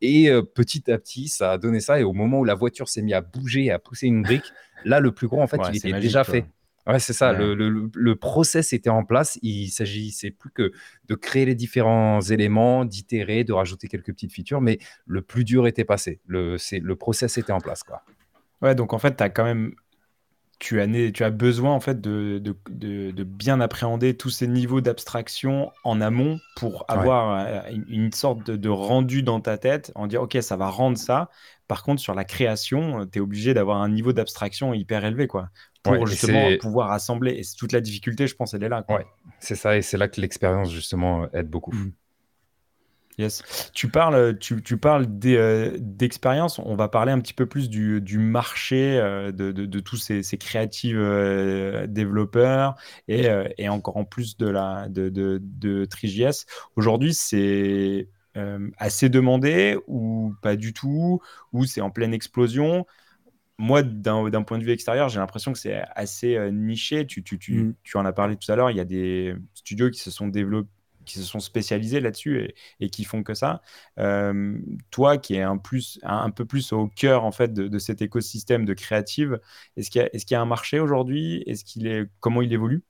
Et 0.00 0.30
euh, 0.30 0.40
petit 0.40 0.90
à 0.90 0.96
petit, 0.96 1.17
ça 1.26 1.52
a 1.52 1.58
donné 1.58 1.80
ça. 1.80 1.98
Et 1.98 2.04
au 2.04 2.12
moment 2.12 2.38
où 2.38 2.44
la 2.44 2.54
voiture 2.54 2.88
s'est 2.88 3.02
mise 3.02 3.14
à 3.14 3.20
bouger, 3.20 3.72
à 3.72 3.80
pousser 3.80 4.06
une 4.06 4.22
brique, 4.22 4.52
là, 4.84 5.00
le 5.00 5.10
plus 5.10 5.26
gros, 5.26 5.42
en 5.42 5.48
fait, 5.48 5.58
ouais, 5.58 5.70
il 5.72 5.76
était 5.78 5.90
magique, 5.90 6.04
déjà 6.04 6.22
fait. 6.22 6.46
Ouais, 6.86 7.00
c'est 7.00 7.12
ça. 7.12 7.32
Ouais. 7.32 7.38
Le, 7.38 7.54
le, 7.54 7.90
le, 7.92 8.16
process 8.16 8.72
était 8.72 8.88
en 8.88 9.04
place. 9.04 9.38
Il 9.42 9.68
s'agissait 9.68 10.30
plus 10.30 10.50
que 10.50 10.72
de 11.06 11.14
créer 11.16 11.44
les 11.44 11.54
différents 11.54 12.20
éléments, 12.20 12.84
d'itérer, 12.84 13.44
de 13.44 13.52
rajouter 13.52 13.88
quelques 13.88 14.12
petites 14.12 14.32
features, 14.32 14.60
mais 14.60 14.78
le 15.06 15.20
plus 15.20 15.44
dur 15.44 15.66
était 15.66 15.84
passé. 15.84 16.20
Le, 16.26 16.56
le 16.72 16.96
process 16.96 17.36
était 17.36 17.52
en 17.52 17.60
place. 17.60 17.82
Quoi. 17.82 18.02
Ouais, 18.62 18.74
donc 18.74 18.92
en 18.92 18.98
fait, 18.98 19.16
tu 19.16 19.22
as 19.22 19.28
quand 19.28 19.44
même 19.44 19.74
tu 20.58 20.80
as, 20.80 20.86
tu 21.12 21.24
as 21.24 21.30
besoin 21.30 21.72
en 21.72 21.80
fait 21.80 22.00
de, 22.00 22.38
de, 22.38 23.24
bien 23.24 23.60
appréhender 23.60 24.16
tous 24.16 24.30
ces 24.30 24.48
niveaux 24.48 24.80
d'abstraction 24.80 25.70
en 25.84 26.00
amont 26.00 26.40
pour 26.56 26.84
avoir 26.88 27.46
euh, 27.46 27.60
une, 27.88 28.12
sorte 28.12 28.50
de, 28.50 28.68
rendu 28.68 29.22
dans 29.22 29.40
ta 29.40 29.56
tête, 29.56 29.92
en 29.94 30.06
dire 30.06 30.22
ok 30.22 30.38
ça 30.40 30.56
va 30.56 30.68
rendre 30.68 30.98
ça. 30.98 31.30
Par 31.68 31.82
contre 31.82 32.00
sur 32.00 32.14
la 32.14 32.24
création, 32.24 33.06
tu 33.06 33.18
es 33.18 33.20
obligé 33.20 33.54
d'avoir 33.54 33.82
un 33.82 33.88
niveau 33.88 34.12
d'abstraction 34.12 34.74
hyper 34.74 35.04
élevé 35.04 35.26
quoi 35.28 35.50
pour 35.82 36.06
justement 36.06 36.48
pouvoir 36.60 36.90
assembler. 36.90 37.32
Et 37.32 37.42
toute 37.56 37.72
la 37.72 37.80
difficulté, 37.80 38.26
je 38.26 38.34
pense, 38.34 38.54
elle 38.54 38.64
est 38.64 38.68
là. 38.68 38.84
Ouais, 38.88 39.06
c'est 39.38 39.54
ça, 39.54 39.76
et 39.76 39.82
c'est 39.82 39.96
là 39.96 40.08
que 40.08 40.20
l'expérience 40.20 40.70
justement 40.70 41.30
aide 41.32 41.48
beaucoup. 41.48 41.72
Mmh. 41.72 41.92
Yes. 43.18 43.70
Tu 43.74 43.88
parles, 43.88 44.38
tu, 44.38 44.62
tu 44.62 44.76
parles 44.76 45.06
euh, 45.26 45.76
d'expérience. 45.80 46.60
On 46.60 46.76
va 46.76 46.88
parler 46.88 47.10
un 47.10 47.18
petit 47.18 47.34
peu 47.34 47.46
plus 47.46 47.68
du, 47.68 48.00
du 48.00 48.18
marché 48.18 48.96
euh, 48.96 49.32
de, 49.32 49.50
de, 49.50 49.80
tous 49.80 49.96
ces, 49.96 50.22
ces 50.22 50.38
créatifs 50.38 50.94
euh, 50.96 51.88
développeurs 51.88 52.76
et, 53.08 53.26
et, 53.58 53.68
encore 53.68 53.96
en 53.96 54.04
plus 54.04 54.36
de 54.36 54.46
la 54.46 54.88
de, 54.88 55.08
de. 55.10 55.88
Aujourd'hui, 56.76 57.12
c'est 57.12 58.08
assez 58.76 59.08
demandé 59.08 59.76
ou 59.88 60.32
pas 60.40 60.54
du 60.54 60.72
tout, 60.72 61.20
ou 61.52 61.64
c'est 61.64 61.80
en 61.80 61.90
pleine 61.90 62.14
explosion? 62.14 62.86
Moi, 63.60 63.82
d'un 63.82 64.44
point 64.44 64.58
de 64.58 64.62
vue 64.62 64.70
extérieur, 64.70 65.08
j'ai 65.08 65.18
l'impression 65.18 65.52
que 65.52 65.58
c'est 65.58 65.82
assez 65.96 66.38
niché. 66.52 67.04
Tu, 67.04 67.24
tu, 67.24 67.40
tu, 67.40 67.54
mmh. 67.54 67.74
tu, 67.82 67.96
en 67.96 68.04
as 68.06 68.12
parlé 68.12 68.36
tout 68.36 68.52
à 68.52 68.54
l'heure. 68.54 68.70
Il 68.70 68.76
y 68.76 68.80
a 68.80 68.84
des 68.84 69.34
studios 69.54 69.90
qui 69.90 69.98
se 69.98 70.12
sont 70.12 70.28
développés 70.28 70.70
qui 71.08 71.18
se 71.18 71.24
sont 71.24 71.40
spécialisés 71.40 72.00
là-dessus 72.00 72.54
et, 72.80 72.90
qui 72.90 73.04
font 73.04 73.22
que 73.22 73.34
ça. 73.34 73.62
Euh, 73.98 74.58
toi, 74.90 75.18
qui 75.18 75.34
es 75.34 75.42
un, 75.42 75.58
plus, 75.58 75.98
un, 76.04 76.30
peu 76.30 76.44
plus 76.44 76.72
au 76.72 76.88
cœur 76.88 77.24
en 77.24 77.32
fait 77.32 77.52
de, 77.52 77.78
cet 77.78 78.02
écosystème 78.02 78.64
de 78.64 78.74
créative, 78.74 79.40
est-ce 79.76 79.90
qu'il 79.90 80.02
y, 80.02 80.04
est 80.04 80.30
y, 80.30 80.34
a 80.34 80.40
un 80.40 80.46
marché 80.46 80.80
aujourd'hui? 80.80 81.42
Est-ce 81.46 81.64
qu'il 81.64 81.86
est 81.86 82.06
comment 82.20 82.42
il 82.42 82.52
évolue? 82.52 82.84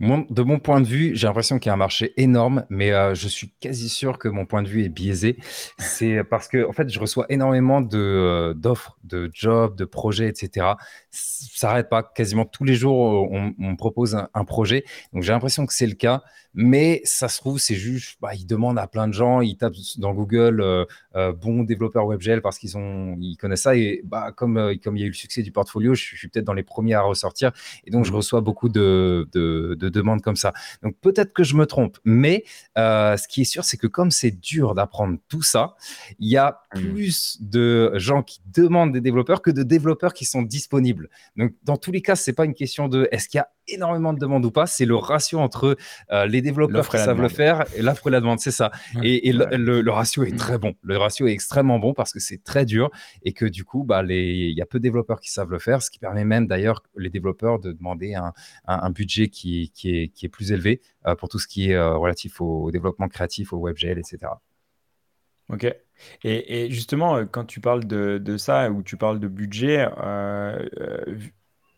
De 0.00 0.42
mon 0.42 0.58
point 0.58 0.80
de 0.80 0.86
vue, 0.86 1.14
j'ai 1.14 1.26
l'impression 1.26 1.58
qu'il 1.58 1.68
y 1.68 1.70
a 1.70 1.74
un 1.74 1.76
marché 1.76 2.12
énorme, 2.16 2.64
mais 2.68 2.92
euh, 2.92 3.14
je 3.14 3.28
suis 3.28 3.52
quasi 3.60 3.88
sûr 3.88 4.18
que 4.18 4.28
mon 4.28 4.44
point 4.44 4.62
de 4.62 4.68
vue 4.68 4.84
est 4.84 4.88
biaisé. 4.88 5.36
C'est 5.78 6.24
parce 6.24 6.48
que, 6.48 6.68
en 6.68 6.72
fait, 6.72 6.88
je 6.88 6.98
reçois 6.98 7.26
énormément 7.28 7.80
de, 7.80 7.98
euh, 7.98 8.54
d'offres, 8.54 8.98
de 9.04 9.30
jobs, 9.32 9.76
de 9.76 9.84
projets, 9.84 10.28
etc. 10.28 10.66
Ça 11.10 11.68
n'arrête 11.68 11.88
pas. 11.88 12.02
Quasiment 12.02 12.44
tous 12.44 12.64
les 12.64 12.74
jours, 12.74 12.96
on, 13.30 13.52
me 13.56 13.76
propose 13.76 14.16
un, 14.16 14.44
projet. 14.44 14.84
Donc, 15.12 15.22
j'ai 15.22 15.32
l'impression 15.32 15.64
que 15.64 15.72
c'est 15.72 15.86
le 15.86 15.94
cas. 15.94 16.22
Mais 16.56 17.00
ça 17.02 17.26
se 17.26 17.40
trouve, 17.40 17.58
c'est 17.58 17.74
juste, 17.74 18.16
bah, 18.20 18.32
ils 18.32 18.46
demandent 18.46 18.78
à 18.78 18.86
plein 18.86 19.08
de 19.08 19.12
gens, 19.12 19.40
ils 19.40 19.56
tapent 19.56 19.74
dans 19.98 20.14
Google 20.14 20.60
euh, 20.60 21.32
bon 21.32 21.64
développeur 21.64 22.06
WebGL 22.06 22.42
parce 22.42 22.60
qu'ils 22.60 22.78
ont, 22.78 23.16
ils 23.18 23.36
connaissent 23.36 23.62
ça. 23.62 23.74
Et 23.74 24.02
bah, 24.04 24.30
comme, 24.30 24.72
comme 24.84 24.96
il 24.96 25.00
y 25.00 25.02
a 25.02 25.06
eu 25.06 25.10
le 25.10 25.14
succès 25.14 25.42
du 25.42 25.50
portfolio, 25.50 25.94
je, 25.94 26.14
suis 26.14 26.28
peut-être 26.28 26.44
dans 26.44 26.52
les 26.52 26.62
premiers 26.62 26.94
à 26.94 27.02
ressortir. 27.02 27.50
Et 27.84 27.90
donc, 27.90 28.04
je 28.04 28.12
mmh. 28.12 28.16
reçois 28.16 28.40
beaucoup 28.40 28.68
de, 28.68 29.28
de 29.32 29.83
de 29.83 29.83
demandes 29.88 30.22
comme 30.22 30.36
ça. 30.36 30.52
Donc 30.82 30.96
peut-être 31.00 31.32
que 31.32 31.44
je 31.44 31.54
me 31.56 31.66
trompe, 31.66 31.98
mais 32.04 32.44
euh, 32.78 33.16
ce 33.16 33.28
qui 33.28 33.42
est 33.42 33.44
sûr, 33.44 33.64
c'est 33.64 33.76
que 33.76 33.86
comme 33.86 34.10
c'est 34.10 34.30
dur 34.30 34.74
d'apprendre 34.74 35.18
tout 35.28 35.42
ça, 35.42 35.76
il 36.18 36.28
y 36.28 36.36
a 36.36 36.60
mmh. 36.74 36.80
plus 36.80 37.38
de 37.40 37.92
gens 37.96 38.22
qui 38.22 38.40
demandent 38.46 38.92
des 38.92 39.00
développeurs 39.00 39.42
que 39.42 39.50
de 39.50 39.62
développeurs 39.62 40.14
qui 40.14 40.24
sont 40.24 40.42
disponibles. 40.42 41.08
Donc 41.36 41.52
dans 41.62 41.76
tous 41.76 41.92
les 41.92 42.02
cas, 42.02 42.16
c'est 42.16 42.32
pas 42.32 42.44
une 42.44 42.54
question 42.54 42.88
de 42.88 43.08
est-ce 43.10 43.28
qu'il 43.28 43.38
y 43.38 43.40
a 43.40 43.48
énormément 43.68 44.12
de 44.12 44.18
demandes 44.18 44.44
ou 44.44 44.50
pas, 44.50 44.66
c'est 44.66 44.84
le 44.84 44.96
ratio 44.96 45.38
entre 45.38 45.76
euh, 46.10 46.26
les 46.26 46.42
développeurs 46.42 46.88
qui 46.88 46.98
savent 46.98 47.20
le 47.20 47.28
faire 47.28 47.64
et 47.76 47.82
l'offre 47.82 48.08
et 48.08 48.10
la 48.10 48.20
demande, 48.20 48.40
c'est 48.40 48.50
ça. 48.50 48.70
Et, 49.02 49.32
le, 49.32 49.90
ratio 49.90 50.24
est 50.24 50.32
mmh. 50.32 50.36
très 50.36 50.58
bon. 50.58 50.74
Le 50.82 50.96
ratio 50.96 51.26
est 51.26 51.32
extrêmement 51.32 51.78
bon 51.78 51.94
parce 51.94 52.12
que 52.12 52.20
c'est 52.20 52.42
très 52.42 52.64
dur 52.64 52.90
et 53.22 53.32
que 53.32 53.44
du 53.44 53.64
coup, 53.64 53.84
bah, 53.84 54.02
il 54.04 54.52
y 54.52 54.62
a 54.62 54.66
peu 54.66 54.78
de 54.78 54.82
développeurs 54.82 55.20
qui 55.20 55.30
savent 55.30 55.50
le 55.50 55.58
faire, 55.58 55.82
ce 55.82 55.90
qui 55.90 55.98
permet 55.98 56.24
même 56.24 56.46
d'ailleurs 56.46 56.82
les 56.96 57.10
développeurs 57.10 57.58
de 57.58 57.72
demander 57.72 58.14
un, 58.66 58.90
budget 58.90 59.28
qui, 59.28 59.70
qui, 59.74 59.96
est, 59.96 60.08
qui, 60.08 60.26
est, 60.26 60.28
plus 60.28 60.52
élevé 60.52 60.80
euh, 61.06 61.14
pour 61.14 61.28
tout 61.28 61.38
ce 61.38 61.46
qui 61.46 61.70
est 61.70 61.74
euh, 61.74 61.96
relatif 61.96 62.40
au, 62.40 62.70
développement 62.70 63.08
créatif, 63.08 63.52
au 63.52 63.58
WebGL, 63.58 63.98
etc. 63.98 64.18
Ok. 65.48 65.66
Et, 66.24 66.70
justement, 66.70 67.24
quand 67.26 67.44
tu 67.44 67.60
parles 67.60 67.84
de, 67.84 68.18
de, 68.18 68.36
ça, 68.36 68.70
ou 68.70 68.82
tu 68.82 68.96
parles 68.96 69.20
de 69.20 69.28
budget, 69.28 69.86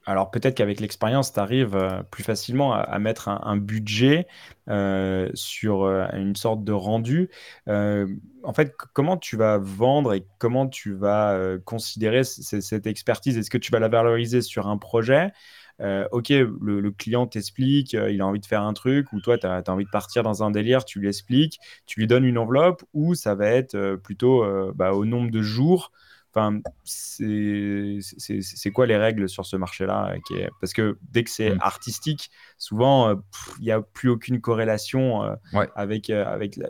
alors 0.07 0.31
peut-être 0.31 0.55
qu'avec 0.55 0.79
l'expérience, 0.81 1.33
tu 1.33 1.41
arrives 1.41 1.75
euh, 1.75 2.03
plus 2.05 2.23
facilement 2.23 2.73
à, 2.73 2.99
mettre 3.01 3.29
un, 3.29 3.57
budget 3.57 4.29
euh, 4.69 5.29
sur 5.35 5.83
euh, 5.83 6.07
une 6.13 6.37
sorte 6.37 6.63
de 6.63 6.73
rendu. 6.73 7.29
en 7.67 8.53
fait, 8.55 8.77
comment 8.93 9.17
tu 9.17 9.37
vas 9.37 9.59
vendre 9.59 10.15
et 10.15 10.25
comment 10.39 10.69
tu 10.69 10.95
vas 10.95 11.37
considérer 11.65 12.23
cette 12.25 12.87
expertise? 12.87 13.37
Est-ce 13.37 13.51
que 13.51 13.59
tu 13.59 13.73
vas 13.73 13.81
la 13.81 13.89
valoriser 13.89 14.41
sur 14.43 14.69
un 14.69 14.79
projet? 14.79 15.33
Ok, 15.81 16.29
le, 16.31 16.91
client 16.91 17.27
t'explique, 17.27 17.95
il 17.95 18.21
a 18.21 18.27
envie 18.27 18.41
de 18.41 18.47
faire 18.47 18.63
un 18.63 18.73
truc, 18.73 19.13
ou 19.13 19.21
toi, 19.21 19.37
tu 19.39 19.47
as, 19.47 19.63
envie 19.69 19.85
de 19.85 19.91
partir 19.91 20.23
dans 20.23 20.45
un 20.45 20.53
délire, 20.53 20.85
tu 20.85 21.01
lui 21.01 21.09
expliques, 21.09 21.59
tu 21.87 21.99
lui 21.99 22.07
donnes 22.07 22.25
une 22.25 22.39
enveloppe, 22.39 22.85
ou 22.95 23.15
ça 23.15 23.35
va 23.35 23.49
être 23.49 23.97
plutôt 23.97 24.45
bah, 24.75 24.93
au 24.93 25.05
nombre 25.05 25.33
de 25.33 25.43
jours 25.43 25.91
Enfin, 26.37 26.61
c'est 26.85 28.71
quoi 28.71 28.87
les 28.87 28.99
règles 28.99 29.27
sur 29.27 29.47
ce 29.47 29.57
marché-là 29.57 30.15
Parce 30.61 30.75
que 30.75 30.99
dès 31.11 31.25
que 31.25 31.31
c'est 31.31 31.55
mmh. 31.55 31.59
artistique, 31.63 32.31
souvent, 32.59 33.09
euh, 33.09 33.15
il 33.59 33.65
n'y 33.65 33.71
a 33.71 33.81
plus 33.81 34.11
aucune 34.11 34.43
corrélation 34.43 35.23
euh, 35.25 35.65
avec, 35.75 36.11
euh, 36.11 36.27
avec 36.27 36.57
la, 36.57 36.69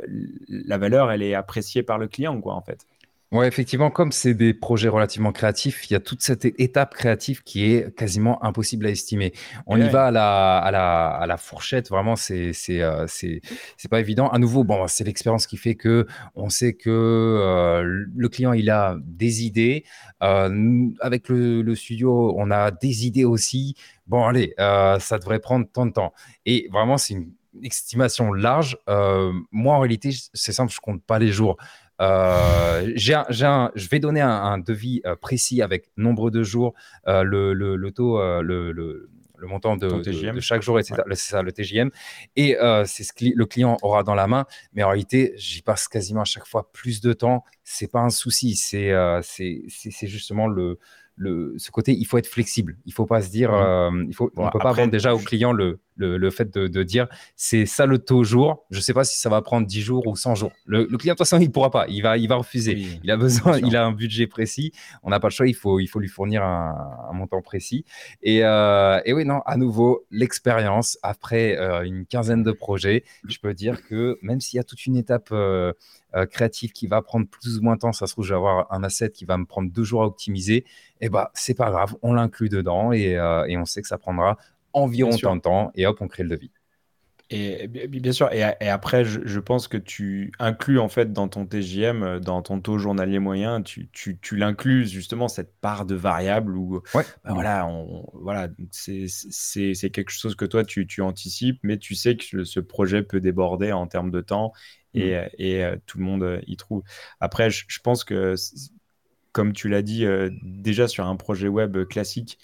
la, 0.49 0.79
valeur, 0.79 1.11
elle 1.11 1.23
est 1.23 1.35
appréciée 1.35 1.83
par 1.83 1.99
le 1.99 2.07
client, 2.07 2.41
quoi, 2.41 2.55
en 2.55 2.63
fait. 2.63 2.87
Ouais, 3.37 3.49
effectivement, 3.49 3.91
comme 3.91 4.13
c'est 4.13 4.33
des 4.33 4.55
projets 4.55 4.89
relativement 4.89 5.31
créatifs, 5.31 5.91
il 5.91 5.93
y 5.93 5.97
a 5.97 6.01
toute 6.01 6.23
cette 6.23 6.47
étape 6.59 6.95
créative 6.95 7.43
qui 7.43 7.71
est 7.71 7.95
quasiment 7.95 8.43
impossible 8.43 8.87
à 8.87 8.91
estimer. 8.91 9.35
On 9.67 9.79
y 9.79 9.87
va 9.91 10.07
à 10.07 10.11
la, 10.11 10.57
à 10.57 10.71
la, 10.71 11.09
à 11.09 11.27
la 11.27 11.37
fourchette, 11.37 11.91
vraiment, 11.91 12.17
c'est 12.17 12.55
c'est 12.55 12.81
euh, 12.81 13.05
c'est 13.07 13.43
c'est 13.77 13.91
pas 13.91 14.01
évident. 14.01 14.29
À 14.29 14.39
nouveau, 14.39 14.65
bon, 14.65 14.87
c'est 14.89 15.05
l'expérience 15.05 15.47
qui 15.47 15.59
fait 15.59 15.75
que 15.75 16.07
on 16.35 16.49
sait 16.49 16.73
que 16.73 16.89
euh, 16.89 17.83
le 17.85 18.29
client 18.31 18.55
il 18.55 18.71
a 18.71 18.97
des 19.05 19.45
idées. 19.45 19.85
Euh, 20.23 20.89
avec 21.01 21.29
le, 21.29 21.61
le, 21.61 21.75
studio, 21.75 22.35
on 22.39 22.51
a 22.51 22.71
des 22.71 23.07
idées 23.07 23.27
aussi. 23.27 23.77
Bon, 24.07 24.25
allez, 24.25 24.55
ça 24.57 25.19
devrait 25.19 25.41
prendre 25.41 25.67
tant 25.71 25.85
de 25.85 25.93
temps. 25.93 26.15
Et 26.47 26.69
vraiment, 26.73 26.97
c'est 26.97 27.13
une 27.13 27.33
estimation 27.63 28.33
large. 28.33 28.79
moi, 28.87 29.75
en 29.75 29.81
réalité, 29.81 30.11
c'est 30.33 30.53
simple, 30.53 30.73
je 30.73 30.81
compte 30.81 31.03
pas 31.03 31.19
les 31.19 31.29
jours. 31.29 31.59
Euh, 32.01 32.93
je 32.97 33.89
vais 33.89 33.99
donner 33.99 34.21
un, 34.21 34.59
devis 34.59 35.01
euh, 35.07 35.17
précis 35.17 35.63
avec 35.63 35.91
nombre 35.97 36.31
de 36.31 36.43
jours, 36.43 36.75
euh, 37.07 37.23
le, 37.23 37.55
le, 37.55 37.91
taux, 37.91 38.21
le, 38.43 38.73
le, 38.73 39.09
montant 39.43 39.77
de, 39.77 39.89
de, 39.89 40.41
chaque 40.41 40.63
jour, 40.63 40.79
etc. 40.79 41.03
C'est 41.11 41.17
ça, 41.17 41.43
le 41.43 41.53
TGM. 41.53 41.91
Et 42.37 42.57
c'est 42.85 43.05
ce 43.05 43.13
que 43.13 43.25
le 43.35 43.47
client 43.47 43.77
aura 43.83 44.03
dans 44.03 44.15
la 44.15 44.27
main. 44.27 44.47
Mais 44.73 44.83
en 44.83 44.89
réalité, 44.89 45.35
j'y 45.37 45.63
passe 45.63 45.89
quasiment 45.89 46.23
à 46.23 46.25
chaque 46.25 46.47
fois 46.47 46.71
plus 46.73 47.01
de 47.01 47.13
temps. 47.13 47.45
C'est 47.65 47.91
pas 47.91 48.01
un 48.01 48.11
souci. 48.11 48.57
C'est 48.57 48.93
c'est 49.23 50.07
justement 50.07 50.49
le 50.49 50.79
le, 51.19 51.55
ce 51.57 51.71
côté, 51.71 51.95
il 51.95 52.05
faut 52.05 52.19
être 52.19 52.27
flexible. 52.27 52.77
Il 52.85 52.93
faut 52.93 53.07
pas 53.07 53.23
se 53.23 53.31
dire, 53.31 53.51
mmh. 53.51 54.05
il 54.07 54.15
faut, 54.15 54.31
on 54.37 54.51
peut 54.51 54.59
pas 54.59 54.73
vendre 54.73 54.91
déjà 54.91 55.15
au 55.15 55.19
client 55.19 55.51
le, 55.51 55.81
le, 55.97 56.31
fait 56.31 56.57
de, 56.57 56.83
dire 56.83 57.07
c'est 57.37 57.67
ça 57.67 57.87
le 57.87 57.99
taux 57.99 58.25
jour. 58.25 58.65
Je 58.71 58.79
ne 58.79 58.83
sais 58.83 58.95
pas 58.95 59.05
si 59.05 59.19
ça 59.19 59.29
va 59.29 59.43
prendre 59.43 59.67
10 59.67 59.81
jours 59.81 60.07
ou 60.07 60.17
100 60.17 60.35
jours. 60.35 60.53
Le, 60.67 60.85
client, 60.85 61.15
de 61.15 61.19
toute 61.19 61.19
façon, 61.19 61.39
il 61.41 61.49
ne 61.49 61.53
pourra 61.53 61.71
pas. 61.71 61.87
Il 61.89 62.03
va, 62.03 62.19
il 62.19 62.29
va 62.29 62.37
refuser. 62.37 62.77
il 63.03 63.11
a 63.11 63.17
besoin, 63.17 63.59
il 63.59 63.77
a 63.77 63.85
un 63.85 63.93
budget 63.93 64.27
précis. 64.27 64.73
On 65.03 65.11
n'a 65.11 65.21
pas 65.21 65.29
le 65.29 65.33
choix. 65.33 65.47
Il 65.47 65.55
faut, 65.55 65.81
il 65.81 65.87
faut 65.87 66.01
lui 66.01 66.09
fournir 66.09 66.43
un, 66.43 67.11
montant 67.13 67.41
précis. 67.41 67.85
Et, 68.23 68.45
euh, 68.45 69.01
et, 69.05 69.13
oui, 69.13 69.25
non, 69.25 69.41
à 69.47 69.57
nouveau, 69.57 70.07
l'expérience 70.11 70.99
après 71.03 71.57
euh, 71.57 71.83
une 71.83 72.07
quinzaine 72.07 72.43
de 72.43 72.53
projets, 72.53 73.05
je 73.27 73.39
peux 73.39 73.55
dire 73.55 73.85
que 73.87 74.19
même 74.23 74.41
s'il 74.41 74.59
y 74.59 74.61
a 74.61 74.65
toute 74.65 74.87
une 74.87 74.97
étape 74.97 75.29
euh, 75.33 75.73
créative 76.31 76.73
qui 76.73 76.87
va 76.87 77.03
prendre 77.03 77.27
plus 77.27 77.59
ou 77.59 77.63
moins 77.63 77.75
de 77.75 77.81
temps, 77.81 77.93
ça 77.93 78.07
se 78.07 78.13
trouve, 78.13 78.25
je 78.25 78.31
vais 78.31 78.37
avoir 78.37 78.73
un 78.73 78.83
asset 78.85 79.11
qui 79.11 79.25
va 79.25 79.37
me 79.37 79.45
prendre 79.45 79.71
deux 79.71 79.85
jours 79.85 80.03
à 80.03 80.07
optimiser. 80.07 80.57
Et 80.57 81.07
eh 81.07 81.09
bah, 81.11 81.31
c'est 81.35 81.55
pas 81.55 81.71
grave, 81.71 81.95
on 82.03 82.15
l'inclut 82.15 82.49
dedans 82.49 82.91
et, 82.93 83.19
et 83.49 83.59
on 83.59 83.67
sait 83.67 83.83
que 83.83 83.89
ça 83.89 83.99
prendra 83.99 84.39
environ 84.77 85.17
tant 85.17 85.39
temps, 85.41 85.71
et 85.75 85.87
hop, 85.87 85.99
on 86.01 86.09
crée 86.09 86.23
le 86.23 86.29
devis. 86.29 86.51
Et 87.29 87.67
bien 87.67 88.13
sûr, 88.13 88.33
et, 88.33 88.45
après, 88.45 89.05
je, 89.05 89.41
pense 89.41 89.67
que 89.67 89.77
tu 89.77 90.31
inclus 90.39 90.79
en 90.79 90.89
fait 90.89 91.13
dans 91.13 91.27
ton 91.27 91.45
TGM, 91.45 92.03
euh, 92.05 92.21
dans 92.21 92.41
ton 92.41 92.61
taux 92.61 92.79
journalier 92.79 93.19
moyen, 93.19 93.63
tu, 93.63 93.89
tu, 93.91 94.17
tu 94.21 94.37
l'inclus 94.37 94.87
justement 94.87 95.27
cette 95.27 95.53
part 95.61 95.87
de 95.87 95.97
variable 95.97 96.57
où 96.57 96.83
ouais. 96.95 97.03
Bah, 97.25 97.33
voilà, 97.35 97.67
on, 97.67 98.09
voilà 98.13 98.49
c'est 98.71 99.91
quelque 99.91 100.11
chose 100.11 100.37
que 100.37 100.45
toi 100.45 100.63
tu, 100.65 100.87
tu, 100.87 101.03
anticipes, 101.03 101.59
mais 101.65 101.79
tu 101.79 101.97
sais 101.97 102.17
que 102.17 102.45
ce 102.45 102.61
projet 102.61 103.03
peut 103.03 103.19
déborder 103.19 103.73
en 103.73 103.89
termes 103.89 104.13
de 104.13 104.21
temps 104.21 104.53
et, 104.95 105.17
mmh. 105.17 105.29
et 105.39 105.65
euh, 105.65 105.77
tout 105.87 105.99
le 105.99 106.05
monde 106.05 106.23
euh, 106.23 106.41
y 106.47 106.57
trouve. 106.57 106.85
Après, 107.19 107.51
je, 107.51 107.65
je 107.67 107.81
pense 107.81 108.05
que, 108.05 108.37
comme 109.33 109.53
tu 109.53 109.69
l'as 109.69 109.83
dit, 109.83 110.07
déjà 110.43 110.87
sur 110.87 111.07
un 111.07 111.17
projet 111.17 111.49
web 111.49 111.77
classique, 111.89 112.39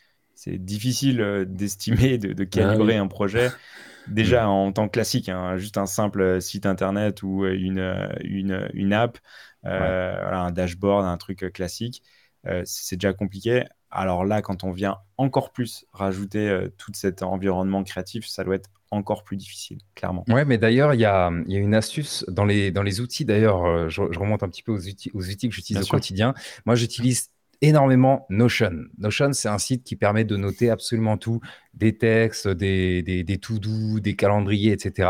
c'est 0.44 0.58
difficile 0.58 1.20
euh, 1.20 1.44
d'estimer, 1.44 2.18
de, 2.18 2.32
de, 2.32 2.42
ah 2.42 2.46
calibrer 2.46 2.96
un 2.96 3.06
projet. 3.06 3.50
Déjà 4.08 4.48
en 4.48 4.72
tant 4.72 4.88
que 4.88 4.92
classique, 4.92 5.28
hein, 5.28 5.56
juste 5.56 5.78
un 5.78 5.86
simple 5.86 6.40
site 6.40 6.66
internet 6.66 7.22
ou 7.22 7.46
une, 7.46 8.10
une, 8.24 8.68
une 8.74 8.92
app, 8.92 9.18
euh, 9.64 10.16
voilà, 10.20 10.40
un 10.40 10.50
dashboard, 10.50 11.06
un 11.06 11.16
truc 11.16 11.52
classique, 11.52 12.02
euh, 12.46 12.62
c'est 12.64 12.96
déjà 12.96 13.12
compliqué. 13.12 13.64
alors 13.90 14.24
là, 14.24 14.42
quand 14.42 14.64
on 14.64 14.72
vient 14.72 14.98
encore 15.16 15.52
plus 15.52 15.86
rajouter 15.92 16.48
euh, 16.48 16.68
tout 16.76 16.90
cet 16.94 17.22
environnement 17.22 17.84
créatif, 17.84 18.26
ça 18.26 18.42
doit 18.42 18.56
être 18.56 18.70
encore 18.90 19.24
plus 19.24 19.36
difficile, 19.36 19.78
clairement. 19.94 20.24
Ouais, 20.28 20.44
mais 20.44 20.58
d'ailleurs, 20.58 20.92
il 20.92 21.00
y 21.00 21.06
a, 21.06 21.30
y 21.46 21.56
a, 21.56 21.58
une 21.58 21.74
astuce 21.74 22.24
dans 22.28 22.44
les, 22.44 22.70
dans 22.70 22.82
les 22.82 23.00
outils. 23.00 23.24
D'ailleurs, 23.24 23.64
euh, 23.64 23.88
je, 23.88 24.02
remonte 24.02 24.42
un 24.42 24.48
petit 24.48 24.62
peu 24.62 24.72
aux 24.72 24.86
outils, 24.86 25.10
aux 25.14 25.28
outils 25.28 25.48
que 25.48 25.54
j'utilise 25.54 25.82
au 25.82 25.86
quotidien. 25.86 26.34
Moi, 26.66 26.74
j'utilise 26.74 27.30
énormément 27.62 28.26
Notion. 28.28 28.72
Notion, 28.98 29.32
c'est 29.32 29.48
un 29.48 29.58
site 29.58 29.84
qui 29.84 29.96
permet 29.96 30.24
de 30.24 30.36
noter 30.36 30.68
absolument 30.68 31.16
tout, 31.16 31.40
des 31.74 31.96
textes, 31.96 32.48
des, 32.48 33.02
des, 33.02 33.24
des 33.24 33.38
to-do, 33.38 34.00
des 34.00 34.14
calendriers, 34.14 34.72
etc. 34.72 35.08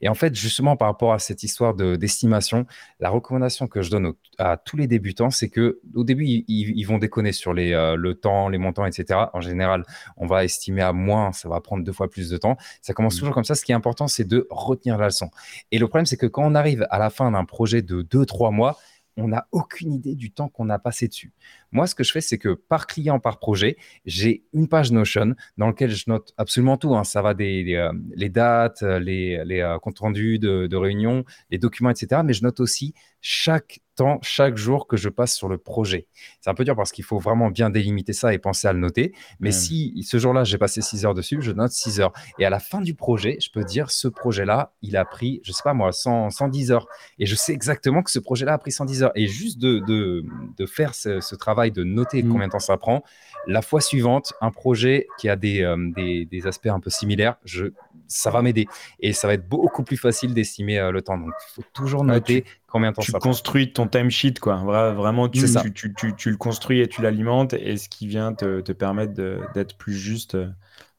Et 0.00 0.08
en 0.08 0.14
fait, 0.14 0.34
justement, 0.34 0.76
par 0.76 0.88
rapport 0.88 1.12
à 1.12 1.18
cette 1.18 1.42
histoire 1.42 1.74
d'estimation, 1.74 2.66
la 2.98 3.10
recommandation 3.10 3.68
que 3.68 3.82
je 3.82 3.90
donne 3.90 4.14
à 4.38 4.56
tous 4.56 4.76
les 4.76 4.86
débutants, 4.86 5.30
c'est 5.30 5.50
que 5.50 5.80
au 5.94 6.02
début, 6.02 6.24
ils, 6.26 6.84
vont 6.84 6.98
déconner 6.98 7.32
sur 7.32 7.52
les, 7.52 7.72
euh, 7.72 7.94
le 7.94 8.14
temps, 8.14 8.48
les 8.48 8.58
montants, 8.58 8.86
etc. 8.86 9.20
En 9.34 9.40
général, 9.40 9.84
on 10.16 10.26
va 10.26 10.44
estimer 10.44 10.82
à 10.82 10.92
moins, 10.92 11.32
ça 11.32 11.48
va 11.48 11.60
prendre 11.60 11.84
deux 11.84 11.92
fois 11.92 12.10
plus 12.10 12.30
de 12.30 12.36
temps. 12.38 12.56
Ça 12.80 12.94
commence 12.94 13.16
mmh. 13.16 13.18
toujours 13.18 13.34
comme 13.34 13.44
ça. 13.44 13.54
Ce 13.54 13.64
qui 13.64 13.72
est 13.72 13.76
important, 13.76 14.08
c'est 14.08 14.26
de 14.26 14.46
retenir 14.50 14.96
la 14.96 15.06
leçon. 15.06 15.30
Et 15.70 15.78
le 15.78 15.86
problème, 15.86 16.06
c'est 16.06 16.16
que 16.16 16.26
quand 16.26 16.44
on 16.44 16.54
arrive 16.54 16.86
à 16.90 16.98
la 16.98 17.10
fin 17.10 17.30
d'un 17.30 17.44
projet 17.44 17.82
de 17.82 18.02
deux, 18.02 18.24
trois 18.24 18.50
mois, 18.50 18.78
on 19.20 19.28
n'a 19.28 19.46
aucune 19.52 19.92
idée 19.92 20.14
du 20.14 20.30
temps 20.30 20.48
qu'on 20.48 20.70
a 20.70 20.78
passé 20.78 21.08
dessus. 21.08 21.32
Moi, 21.72 21.86
ce 21.86 21.94
que 21.94 22.02
je 22.02 22.12
fais, 22.12 22.20
c'est 22.20 22.38
que 22.38 22.54
par 22.54 22.86
client, 22.86 23.20
par 23.20 23.38
projet, 23.38 23.76
j'ai 24.06 24.44
une 24.52 24.68
page 24.68 24.90
Notion 24.92 25.34
dans 25.58 25.66
laquelle 25.68 25.90
je 25.90 26.04
note 26.08 26.32
absolument 26.36 26.76
tout. 26.76 26.94
Hein. 26.96 27.04
Ça 27.04 27.22
va 27.22 27.34
des 27.34 27.74
euh, 27.74 27.92
les 28.14 28.28
dates, 28.28 28.82
les, 28.82 29.38
euh, 29.60 29.78
comptes 29.78 29.98
rendus 29.98 30.38
de, 30.38 30.66
de 30.66 30.76
réunions, 30.76 31.24
les 31.50 31.58
documents, 31.58 31.90
etc. 31.90 32.22
Mais 32.24 32.32
je 32.32 32.42
note 32.42 32.60
aussi 32.60 32.94
chaque 33.20 33.80
temps, 34.00 34.18
chaque 34.22 34.56
jour 34.56 34.86
que 34.86 34.96
je 34.96 35.10
passe 35.10 35.36
sur 35.36 35.48
le 35.48 35.58
projet. 35.58 36.06
C'est 36.40 36.48
un 36.48 36.54
peu 36.54 36.64
dur 36.64 36.74
parce 36.74 36.90
qu'il 36.90 37.04
faut 37.04 37.18
vraiment 37.18 37.50
bien 37.50 37.68
délimiter 37.68 38.14
ça 38.14 38.32
et 38.32 38.38
penser 38.38 38.66
à 38.66 38.72
le 38.72 38.78
noter. 38.78 39.12
Mais 39.40 39.52
si 39.52 40.02
ce 40.02 40.18
jour-là, 40.18 40.42
j'ai 40.42 40.56
passé 40.56 40.80
6 40.80 41.04
heures 41.04 41.12
dessus, 41.12 41.38
je 41.42 41.52
note 41.52 41.70
6 41.70 42.00
heures. 42.00 42.12
Et 42.38 42.46
à 42.46 42.50
la 42.50 42.60
fin 42.60 42.80
du 42.80 42.94
projet, 42.94 43.36
je 43.40 43.50
peux 43.50 43.62
dire 43.62 43.90
ce 43.90 44.08
projet-là, 44.08 44.72
il 44.80 44.96
a 44.96 45.04
pris, 45.04 45.40
je 45.44 45.52
sais 45.52 45.62
pas 45.62 45.74
moi, 45.74 45.92
110 45.92 46.72
heures. 46.72 46.86
Et 47.18 47.26
je 47.26 47.34
sais 47.34 47.52
exactement 47.52 48.02
que 48.02 48.10
ce 48.10 48.18
projet-là 48.18 48.54
a 48.54 48.58
pris 48.58 48.72
110 48.72 49.02
heures. 49.02 49.12
Et 49.16 49.26
juste 49.26 49.58
de, 49.58 49.80
de, 49.80 50.66
faire 50.66 50.94
ce, 50.94 51.34
travail, 51.34 51.70
de 51.70 51.84
noter 51.84 52.22
mmh. 52.22 52.28
combien 52.28 52.46
de 52.46 52.52
temps 52.52 52.58
ça 52.58 52.78
prend, 52.78 53.02
la 53.46 53.62
fois 53.62 53.80
suivante, 53.80 54.32
un 54.40 54.50
projet 54.50 55.06
qui 55.18 55.28
a 55.28 55.36
des, 55.36 55.62
euh, 55.62 55.76
des, 55.96 56.24
des 56.26 56.46
aspects 56.46 56.66
un 56.66 56.80
peu 56.80 56.90
similaires, 56.90 57.36
je 57.44 57.66
ça 58.12 58.30
va 58.30 58.42
m'aider. 58.42 58.66
Et 58.98 59.12
ça 59.12 59.28
va 59.28 59.34
être 59.34 59.48
beaucoup 59.48 59.84
plus 59.84 59.96
facile 59.96 60.34
d'estimer 60.34 60.80
euh, 60.80 60.90
le 60.90 61.00
temps. 61.00 61.16
Donc, 61.16 61.30
il 61.48 61.54
faut 61.54 61.68
toujours 61.72 62.02
noter 62.02 62.44
combien 62.66 62.90
de 62.90 62.96
temps 62.96 63.02
tu 63.02 63.12
ça 63.12 63.18
prend. 63.18 63.28
Tu 63.28 63.30
construis 63.30 63.72
ton 63.72 63.86
timesheet, 63.86 64.34
quoi. 64.40 64.56
Vraiment, 64.56 65.28
tu, 65.28 65.44
tu, 65.72 65.94
tu, 65.94 66.14
tu, 66.16 66.30
le 66.30 66.36
construis 66.36 66.80
et 66.80 66.88
tu 66.88 67.02
l'alimentes. 67.02 67.52
Et 67.52 67.76
ce 67.76 67.88
qui 67.88 68.08
vient 68.08 68.32
te, 68.34 68.60
te 68.62 68.72
permettre 68.72 69.12
d'être 69.54 69.76
plus 69.76 69.94
juste 69.94 70.34
euh, 70.34 70.48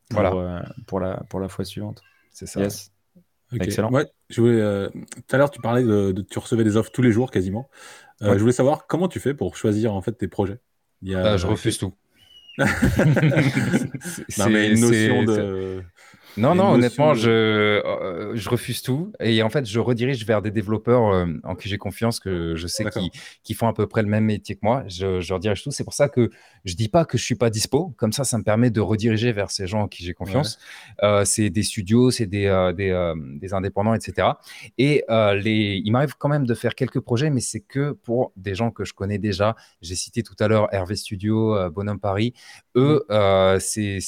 pour, 0.09 0.21
voilà. 0.21 0.31
Euh, 0.33 0.61
pour, 0.87 1.01
la, 1.01 1.17
pour 1.29 1.41
la 1.41 1.49
fois 1.49 1.65
suivante. 1.65 2.01
C'est 2.31 2.45
ça. 2.45 2.61
Excellent. 3.59 3.91
Ouais, 3.91 4.07
je 4.29 4.39
voulais, 4.39 4.89
tout 4.93 5.35
à 5.35 5.37
l'heure, 5.37 5.51
tu 5.51 5.59
parlais 5.59 5.83
de, 5.83 6.25
tu 6.29 6.39
recevais 6.39 6.63
des 6.63 6.77
offres 6.77 6.91
tous 6.91 7.01
les 7.01 7.11
jours 7.11 7.29
quasiment. 7.29 7.69
Je 8.21 8.37
voulais 8.37 8.53
savoir 8.53 8.87
comment 8.87 9.09
tu 9.09 9.19
fais 9.19 9.33
pour 9.33 9.57
choisir 9.57 9.93
en 9.93 10.01
fait 10.01 10.13
tes 10.13 10.29
projets? 10.29 10.59
Il 11.01 11.09
y 11.09 11.15
a... 11.15 11.35
je 11.35 11.45
refuse 11.45 11.77
tout. 11.77 11.93
non, 14.37 14.49
mais 14.49 14.69
une 14.71 14.81
notion 14.81 15.23
de. 15.23 15.83
Non, 16.37 16.55
non, 16.55 16.71
honnêtement, 16.73 17.13
je, 17.13 17.29
euh, 17.29 18.35
je 18.35 18.49
refuse 18.49 18.81
tout. 18.81 19.11
Et 19.19 19.43
en 19.43 19.49
fait, 19.49 19.65
je 19.65 19.79
redirige 19.79 20.25
vers 20.25 20.41
des 20.41 20.51
développeurs 20.51 21.07
euh, 21.07 21.25
en 21.43 21.55
qui 21.55 21.67
j'ai 21.67 21.77
confiance, 21.77 22.19
que 22.19 22.55
je 22.55 22.67
sais 22.67 22.85
qui, 23.43 23.53
font 23.53 23.67
à 23.67 23.73
peu 23.73 23.85
près 23.87 24.01
le 24.01 24.07
même 24.07 24.25
métier 24.25 24.55
que 24.55 24.61
moi. 24.63 24.83
Je, 24.87 25.19
je 25.19 25.33
redirige 25.33 25.63
tout. 25.63 25.71
C'est 25.71 25.83
pour 25.83 25.93
ça 25.93 26.07
que 26.07 26.29
je 26.63 26.75
dis 26.75 26.87
pas 26.87 27.05
que 27.05 27.17
je 27.17 27.23
suis 27.23 27.35
pas 27.35 27.49
dispo. 27.49 27.93
Comme 27.97 28.13
ça, 28.13 28.23
ça 28.23 28.37
me 28.37 28.43
permet 28.43 28.69
de 28.69 28.79
rediriger 28.79 29.33
vers 29.33 29.51
ces 29.51 29.67
gens 29.67 29.81
en 29.81 29.87
qui 29.87 30.03
j'ai 30.03 30.13
confiance. 30.13 30.57
Euh, 31.03 31.25
c'est 31.25 31.49
des 31.49 31.63
studios, 31.63 32.11
c'est 32.11 32.27
des, 32.27 32.71
des, 32.75 33.13
des, 33.39 33.53
indépendants, 33.53 33.93
etc. 33.93 34.29
Et 34.77 35.03
les, 35.09 35.81
il 35.83 35.91
m'arrive 35.91 36.15
quand 36.17 36.29
même 36.29 36.45
de 36.45 36.53
faire 36.53 36.75
quelques 36.75 37.01
projets, 37.01 37.29
mais 37.29 37.41
c'est 37.41 37.59
que 37.59 37.91
pour 37.91 38.31
des 38.37 38.55
gens 38.55 38.71
que 38.71 38.85
je 38.85 38.93
connais 38.93 39.17
déjà. 39.17 39.55
J'ai 39.81 39.95
cité 39.95 40.23
tout 40.23 40.35
à 40.39 40.47
l'heure 40.47 40.73
Hervé 40.73 40.95
Studio, 40.95 41.69
Bonhomme 41.71 41.99
Paris. 41.99 42.33
Eux, 42.75 43.05
mmh. 43.09 43.59
c'est 43.59 43.99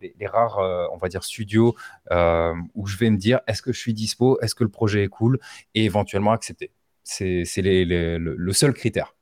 les, 0.00 0.14
les 0.18 0.26
rares 0.26 0.67
euh, 0.67 0.67
on 0.92 0.96
va 0.96 1.08
dire, 1.08 1.24
studio 1.24 1.74
euh, 2.10 2.54
où 2.74 2.86
je 2.86 2.96
vais 2.96 3.10
me 3.10 3.16
dire 3.16 3.40
est-ce 3.46 3.62
que 3.62 3.72
je 3.72 3.78
suis 3.78 3.94
dispo, 3.94 4.38
est-ce 4.40 4.54
que 4.54 4.64
le 4.64 4.70
projet 4.70 5.04
est 5.04 5.08
cool 5.08 5.38
et 5.74 5.84
éventuellement 5.84 6.32
accepter. 6.32 6.70
C'est 7.04 7.44
le 7.62 8.52
seul 8.52 8.72
critère. 8.74 9.14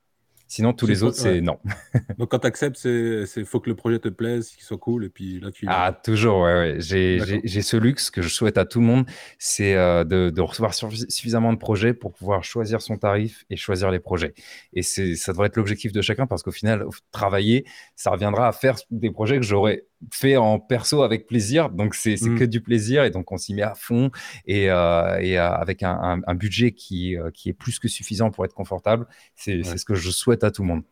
Sinon, 0.49 0.71
tous 0.71 0.87
les 0.87 1.03
autres, 1.03 1.17
c'est 1.17 1.41
non. 1.41 1.59
Donc, 2.17 2.31
quand 2.31 2.39
tu 2.39 2.47
acceptes, 2.47 2.77
c'est 2.77 3.43
faut 3.43 3.59
que 3.59 3.69
le 3.69 3.75
projet 3.75 3.99
te 3.99 4.07
plaise, 4.07 4.51
qu'il 4.51 4.63
soit 4.63 4.77
cool, 4.77 5.03
et 5.03 5.09
puis 5.09 5.41
là, 5.41 5.51
tu. 5.51 5.65
Ah, 5.67 5.91
toujours, 5.91 6.43
ouais, 6.43 6.53
ouais. 6.53 6.77
J'ai 6.79 7.61
ce 7.61 7.75
luxe 7.75 8.09
que 8.09 8.21
je 8.21 8.29
souhaite 8.29 8.57
à 8.57 8.63
tout 8.63 8.79
le 8.79 8.85
monde, 8.85 9.05
c'est 9.39 9.75
euh, 9.75 10.05
de, 10.05 10.29
de, 10.29 10.41
recevoir 10.41 10.73
suffisamment 10.73 11.51
de 11.51 11.57
projets 11.57 11.93
pour 11.93 12.13
pouvoir 12.13 12.45
choisir 12.45 12.81
son 12.81 12.97
tarif 12.97 13.43
et 13.49 13.57
choisir 13.57 13.91
les 13.91 13.99
projets. 13.99 14.33
Et 14.71 14.83
ça 14.83 15.33
devrait 15.33 15.47
être 15.47 15.57
l'objectif 15.57 15.91
de 15.91 16.01
chacun, 16.01 16.27
parce 16.27 16.43
qu'au 16.43 16.51
final, 16.51 16.85
travailler, 17.11 17.65
ça 17.97 18.11
reviendra 18.11 18.47
à 18.47 18.53
faire 18.53 18.77
des 18.89 19.11
projets 19.11 19.37
que 19.37 19.45
j'aurais 19.45 19.83
fait 20.11 20.37
en 20.37 20.59
perso 20.59 21.03
avec 21.03 21.27
plaisir. 21.27 21.69
Donc, 21.69 21.95
c'est 21.95 22.21
mmh. 22.21 22.39
que 22.39 22.43
du 22.43 22.61
plaisir, 22.61 23.03
et 23.03 23.09
donc 23.09 23.31
on 23.31 23.37
s'y 23.37 23.53
met 23.53 23.63
à 23.63 23.75
fond, 23.75 24.11
et, 24.45 24.69
euh, 24.69 25.19
et 25.19 25.39
euh, 25.39 25.49
avec 25.49 25.83
un, 25.83 26.21
un, 26.25 26.35
budget 26.35 26.71
qui, 26.71 27.15
qui 27.33 27.49
est 27.49 27.53
plus 27.53 27.79
que 27.79 27.87
suffisant 27.87 28.31
pour 28.31 28.45
être 28.45 28.53
confortable. 28.53 29.07
C'est 29.35 29.63
ce 29.63 29.85
que 29.85 29.95
je 29.95 30.11
souhaite 30.11 30.43
à 30.43 30.51
tout 30.51 30.61
le 30.61 30.67
monde. 30.67 30.83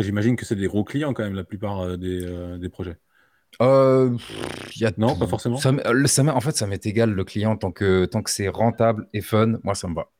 J'imagine 0.00 0.36
que 0.36 0.44
c'est 0.44 0.56
des 0.56 0.66
gros 0.66 0.84
clients 0.84 1.12
quand 1.12 1.22
même, 1.22 1.34
la 1.34 1.44
plupart 1.44 1.80
euh, 1.80 1.96
des, 1.96 2.24
euh, 2.24 2.58
des, 2.58 2.68
projets. 2.68 2.96
Euh, 3.62 4.16
y 4.76 4.84
a 4.84 4.92
non, 4.98 5.16
pas 5.16 5.26
forcément. 5.26 5.56
Ça, 5.56 5.70
en 5.72 6.40
fait, 6.40 6.56
ça 6.56 6.66
m'est 6.66 6.84
égal 6.86 7.10
le 7.10 7.24
client 7.24 7.56
tant 7.56 7.72
que, 7.72 8.04
tant 8.04 8.22
que 8.22 8.30
c'est 8.30 8.48
rentable 8.48 9.08
et 9.12 9.20
fun. 9.20 9.58
Moi, 9.62 9.74
ça 9.74 9.88
me 9.88 9.94
va. 9.94 10.10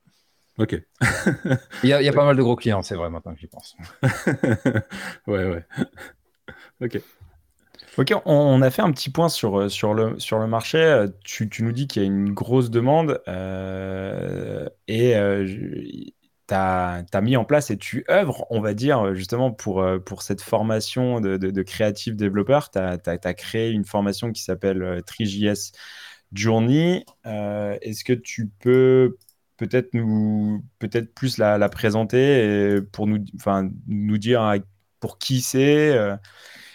Ok. 0.58 0.80
Il 1.84 1.90
y 1.90 1.92
a, 1.92 2.02
y 2.02 2.08
a 2.08 2.12
pas 2.12 2.24
mal 2.24 2.36
de 2.36 2.42
gros 2.42 2.56
clients, 2.56 2.82
c'est 2.82 2.96
vrai, 2.96 3.10
maintenant 3.10 3.34
que 3.34 3.40
j'y 3.40 3.46
pense. 3.46 3.76
ouais, 5.26 5.44
ouais. 5.48 5.64
Ok. 6.80 7.00
Ok, 7.98 8.14
on 8.26 8.62
a 8.62 8.70
fait 8.70 8.82
un 8.82 8.92
petit 8.92 9.10
point 9.10 9.28
sur, 9.28 9.68
sur, 9.68 9.92
le, 9.92 10.46
marché. 10.46 11.06
Tu, 11.24 11.48
tu 11.48 11.64
nous 11.64 11.72
dis 11.72 11.88
qu'il 11.88 12.00
y 12.00 12.04
a 12.04 12.06
une 12.06 12.32
grosse 12.32 12.70
demande 12.70 13.20
et 14.86 15.14
tu 16.48 16.54
as, 16.54 17.20
mis 17.20 17.36
en 17.36 17.44
place 17.44 17.70
et 17.70 17.76
tu 17.76 18.04
œuvres, 18.08 18.46
on 18.50 18.60
va 18.60 18.72
dire, 18.74 19.14
justement, 19.14 19.50
pour, 19.50 19.82
euh, 19.82 19.98
cette 20.20 20.40
formation 20.42 21.20
de, 21.20 21.36
de, 21.36 21.62
créative 21.62 22.14
développeur. 22.14 22.70
Tu 22.70 22.78
as, 22.78 23.34
créé 23.34 23.70
une 23.70 23.84
formation 23.84 24.32
qui 24.32 24.42
s'appelle 24.42 24.82
euh, 24.82 25.00
TriJS 25.02 25.72
Journey. 26.32 27.04
Euh, 27.26 27.76
est-ce 27.82 28.04
que 28.04 28.12
tu 28.12 28.48
peux 28.60 29.18
peut-être 29.56 29.92
nous 29.92 30.62
plus 31.16 31.38
la, 31.38 31.68
présenter 31.68 32.80
pour 32.92 33.08
nous, 33.08 33.24
nous 33.88 34.18
dire 34.18 34.54
pour 35.00 35.18
qui 35.18 35.40
c'est 35.40 35.98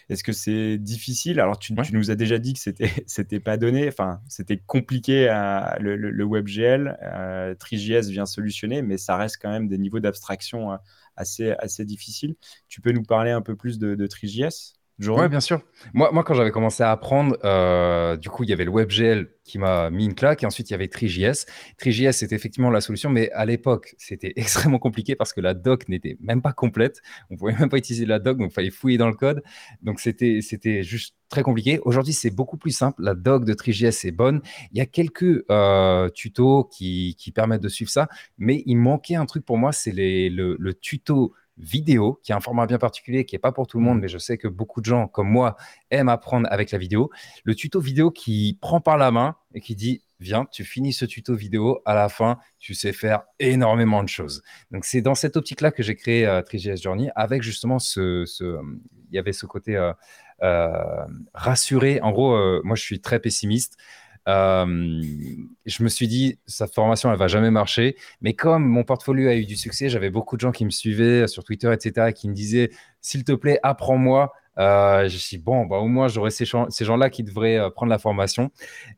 est-ce 0.10 0.24
que 0.24 0.32
c'est 0.32 0.78
difficile? 0.78 1.40
Alors, 1.40 1.58
tu, 1.60 1.74
nous 1.94 2.12
as 2.12 2.16
déjà 2.16 2.40
dit 2.40 2.54
que 2.54 2.60
c'était 2.60 2.92
c'était 3.08 3.40
pas 3.40 3.58
donné, 3.58 3.88
enfin, 3.88 4.22
c'était 4.28 4.58
compliqué 4.58 5.28
à, 5.30 5.78
le, 5.80 5.96
le, 5.96 6.26
WebGL. 6.26 6.98
Euh, 7.04 7.56
TriJS 7.56 8.10
vient 8.10 8.26
solutionner, 8.26 8.82
mais 8.82 8.98
ça 8.98 9.18
reste 9.18 9.38
quand 9.42 9.52
même 9.52 9.68
des 9.68 9.78
niveaux 9.78 10.00
d'abstraction 10.00 10.74
euh, 10.74 10.78
assez, 11.16 11.52
assez 11.60 11.86
difficiles. 11.86 12.36
Tu 12.68 12.82
peux 12.82 12.92
nous 12.92 13.04
parler 13.04 13.32
un 13.32 13.42
peu 13.42 13.56
plus 13.56 13.80
de, 13.80 13.96
de 13.96 14.08
TriJS 14.08 14.76
oui, 15.00 15.28
bien 15.28 15.40
sûr. 15.40 15.62
Moi, 15.94 16.12
moi 16.12 16.24
quand 16.24 16.34
j'avais 16.34 16.52
commencé 16.52 16.84
à 16.84 16.92
apprendre, 16.92 17.38
euh, 17.44 18.16
du 18.18 18.30
coup, 18.30 18.44
il 18.44 18.50
y 18.50 18.54
avait 18.54 18.66
le 18.66 18.72
WebGL 18.72 19.30
qui 19.44 19.58
m'a 19.58 19.90
mis 19.90 20.06
une 20.06 20.16
claque 20.16 20.44
et 20.44 20.46
ensuite 20.46 20.70
il 20.70 20.74
y 20.74 20.76
avait 20.76 20.88
TriJS. 20.88 21.46
TriJS, 21.78 22.12
c'était 22.14 22.36
effectivement 22.36 22.70
la 22.70 22.80
solution, 22.80 23.10
mais 23.10 23.32
à 23.32 23.46
l'époque, 23.46 23.96
c'était 23.98 24.34
extrêmement 24.36 24.80
compliqué 24.80 25.16
parce 25.16 25.34
que 25.34 25.42
la 25.42 25.54
doc 25.54 25.90
n'était 25.90 26.18
même 26.22 26.42
pas 26.42 26.54
complète. 26.54 27.02
On 27.30 27.38
pouvait 27.38 27.54
même 27.54 27.70
pas 27.70 27.78
utiliser 27.78 28.06
la 28.06 28.20
doc, 28.20 28.38
donc 28.38 28.52
il 28.52 28.54
fallait 28.54 28.70
fouiller 28.70 28.98
dans 28.98 29.08
le 29.08 29.16
code. 29.16 29.44
Donc 29.82 30.00
c'était, 30.00 30.40
c'était 30.42 30.84
juste 30.84 31.16
très 31.30 31.42
compliqué. 31.42 31.80
Aujourd'hui, 31.84 32.14
c'est 32.14 32.30
beaucoup 32.30 32.58
plus 32.58 32.72
simple. 32.72 33.02
La 33.02 33.16
doc 33.16 33.46
de 33.46 33.54
TriJS 33.54 34.06
est 34.06 34.16
bonne. 34.16 34.42
Il 34.72 34.78
y 34.78 34.82
a 34.82 34.86
quelques 34.86 35.44
euh, 35.50 36.10
tutos 36.10 36.66
qui, 36.66 37.16
qui, 37.18 37.32
permettent 37.32 37.64
de 37.64 37.70
suivre 37.70 37.90
ça, 37.90 38.08
mais 38.38 38.62
il 38.68 38.76
manquait 38.76 39.16
un 39.16 39.26
truc 39.26 39.44
pour 39.44 39.58
moi, 39.58 39.72
c'est 39.72 39.92
le, 39.92 40.56
le 40.60 40.74
tuto 40.76 41.34
vidéo, 41.58 42.20
qui 42.24 42.32
est 42.32 42.36
un 42.36 42.40
format 42.40 42.66
bien 42.66 42.80
particulier, 42.80 43.26
qui 43.26 43.36
n'est 43.36 43.40
pas 43.40 43.52
pour 43.52 43.68
tout 43.68 43.78
le 43.78 43.84
monde, 43.84 43.98
mmh. 43.98 44.02
mais 44.02 44.08
je 44.08 44.18
sais 44.18 44.38
que 44.38 44.48
beaucoup 44.48 44.82
de 44.82 44.86
gens 44.86 45.08
comme 45.08 45.30
moi 45.30 45.56
aiment 45.92 46.10
apprendre 46.10 46.48
avec 46.52 46.72
la 46.72 46.78
vidéo. 46.78 47.12
Le 47.44 47.56
tuto 47.56 47.80
vidéo 47.80 48.12
qui 48.12 48.58
prend 48.62 48.82
par 48.82 48.98
la 48.98 49.12
main 49.12 49.36
et 49.54 49.62
qui 49.62 49.76
dit 49.76 50.02
Viens, 50.24 50.46
tu 50.46 50.64
finis 50.64 50.94
ce 50.94 51.04
tuto 51.04 51.36
vidéo, 51.36 51.82
à 51.86 51.96
la 51.96 52.08
fin, 52.08 52.40
tu 52.58 52.74
sais 52.74 52.94
faire 52.94 53.24
énormément 53.40 54.02
de 54.04 54.08
choses. 54.08 54.42
Donc, 54.72 54.86
c'est 54.86 55.02
dans 55.02 55.16
cette 55.16 55.36
optique-là 55.36 55.72
que 55.72 55.84
j'ai 55.84 55.96
créé 55.96 56.26
euh, 56.26 56.42
Journey, 56.82 57.10
avec 57.14 57.44
justement 57.44 57.78
ce. 57.78 58.24
il 58.42 59.16
y 59.16 59.20
avait 59.20 59.34
ce 59.34 59.46
côté 59.46 59.76
euh, 59.76 59.92
euh, 60.42 61.06
rassuré. 61.34 62.00
En 62.02 62.12
gros, 62.14 62.64
moi, 62.64 62.78
je 62.78 62.84
suis 62.84 63.02
très 63.02 63.20
pessimiste. 63.20 63.78
Je 64.26 65.84
me 65.84 65.90
suis 65.90 66.08
dit, 66.08 66.40
cette 66.46 66.74
formation, 66.74 67.12
elle 67.12 67.20
va 67.20 67.28
jamais 67.28 67.52
marcher. 67.52 67.96
Mais 68.22 68.34
comme 68.34 68.66
mon 68.66 68.84
portfolio 68.84 69.30
a 69.30 69.36
eu 69.36 69.46
du 69.46 69.56
succès, 69.56 69.90
j'avais 69.90 70.10
beaucoup 70.10 70.36
de 70.36 70.42
gens 70.42 70.52
qui 70.52 70.66
me 70.66 70.70
suivaient 70.70 71.28
sur 71.28 71.44
Twitter, 71.44 71.72
etc., 71.74 72.14
qui 72.14 72.30
me 72.30 72.34
disaient, 72.34 72.72
s'il 73.02 73.24
te 73.24 73.34
plaît, 73.34 73.60
apprends-moi. 73.64 74.34
Euh, 74.60 75.08
je 75.10 75.16
me 75.16 75.20
suis 75.20 75.38
dit, 75.38 75.44
bon, 75.44 75.66
bah, 75.66 75.78
au 75.78 75.88
moins, 75.88 76.08
j'aurais 76.08 76.30
ces, 76.30 76.46
gens-là 76.46 77.10
qui 77.10 77.24
devraient 77.24 77.58
euh, 77.58 77.70
prendre 77.70 77.90
la 77.90 77.98
formation. 77.98 78.52